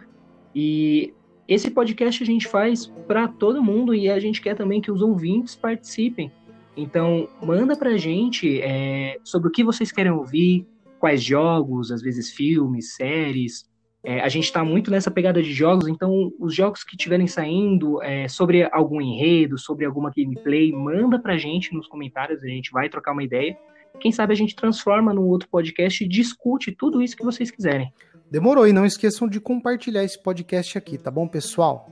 E 0.53 1.13
esse 1.47 1.69
podcast 1.69 2.23
a 2.23 2.25
gente 2.25 2.47
faz 2.47 2.87
para 3.07 3.27
todo 3.27 3.63
mundo 3.63 3.93
e 3.93 4.09
a 4.09 4.19
gente 4.19 4.41
quer 4.41 4.55
também 4.55 4.81
que 4.81 4.91
os 4.91 5.01
ouvintes 5.01 5.55
participem. 5.55 6.31
Então, 6.75 7.27
manda 7.41 7.75
para 7.75 7.91
a 7.91 7.97
gente 7.97 8.59
é, 8.61 9.19
sobre 9.23 9.49
o 9.49 9.51
que 9.51 9.63
vocês 9.63 9.91
querem 9.91 10.11
ouvir, 10.11 10.65
quais 10.99 11.23
jogos, 11.23 11.91
às 11.91 12.01
vezes 12.01 12.31
filmes, 12.31 12.95
séries, 12.95 13.69
é, 14.03 14.19
a 14.19 14.27
gente 14.27 14.43
está 14.43 14.65
muito 14.65 14.91
nessa 14.91 15.09
pegada 15.09 15.41
de 15.41 15.53
jogos, 15.53 15.87
então 15.87 16.31
os 16.37 16.53
jogos 16.53 16.83
que 16.83 16.95
estiverem 16.95 17.25
saindo 17.25 18.03
é, 18.03 18.27
sobre 18.27 18.67
algum 18.71 18.99
enredo, 18.99 19.57
sobre 19.57 19.85
alguma 19.85 20.11
gameplay, 20.15 20.73
manda 20.73 21.17
pra 21.17 21.37
gente 21.37 21.73
nos 21.73 21.87
comentários, 21.87 22.43
a 22.43 22.47
gente 22.47 22.69
vai 22.71 22.89
trocar 22.89 23.13
uma 23.13 23.23
ideia. 23.23 23.57
Quem 24.01 24.11
sabe 24.11 24.33
a 24.33 24.35
gente 24.35 24.55
transforma 24.55 25.13
num 25.13 25.27
outro 25.27 25.47
podcast 25.47 26.03
e 26.03 26.07
discute 26.07 26.71
tudo 26.71 27.01
isso 27.01 27.15
que 27.15 27.23
vocês 27.23 27.49
quiserem. 27.49 27.93
Demorou, 28.29 28.67
e 28.67 28.73
não 28.73 28.85
esqueçam 28.85 29.27
de 29.27 29.39
compartilhar 29.39 30.03
esse 30.03 30.21
podcast 30.21 30.77
aqui, 30.77 30.97
tá 30.97 31.09
bom, 31.09 31.27
pessoal? 31.27 31.89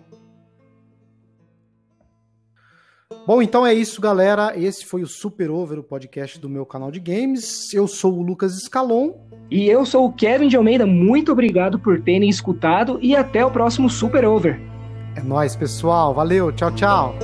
Bom, 3.26 3.42
então 3.42 3.66
é 3.66 3.74
isso, 3.74 4.02
galera. 4.02 4.54
Esse 4.58 4.86
foi 4.86 5.04
o 5.04 5.08
Super 5.08 5.52
Over, 5.52 5.80
o 5.80 5.84
podcast 5.84 6.40
do 6.40 6.50
meu 6.50 6.66
canal 6.66 6.92
de 6.92 7.00
games. 7.00 7.74
Eu 7.74 7.88
sou 7.88 8.18
o 8.18 8.22
Lucas 8.22 8.58
Escalon. 8.58 9.12
E 9.50 9.68
eu 9.68 9.86
sou 9.86 10.06
o 10.06 10.14
Kevin 10.14 10.48
de 10.48 10.56
Almeida. 10.56 10.86
Muito 10.86 11.32
obrigado 11.32 11.78
por 11.78 12.02
terem 12.02 12.30
escutado 12.30 12.98
e 13.02 13.16
até 13.16 13.46
o 13.46 13.52
próximo 13.52 13.90
Super 13.90 14.26
Over. 14.26 14.60
É 15.16 15.22
nóis, 15.22 15.56
pessoal. 15.56 16.14
Valeu. 16.14 16.52
Tchau, 16.52 16.72
tchau. 16.72 17.16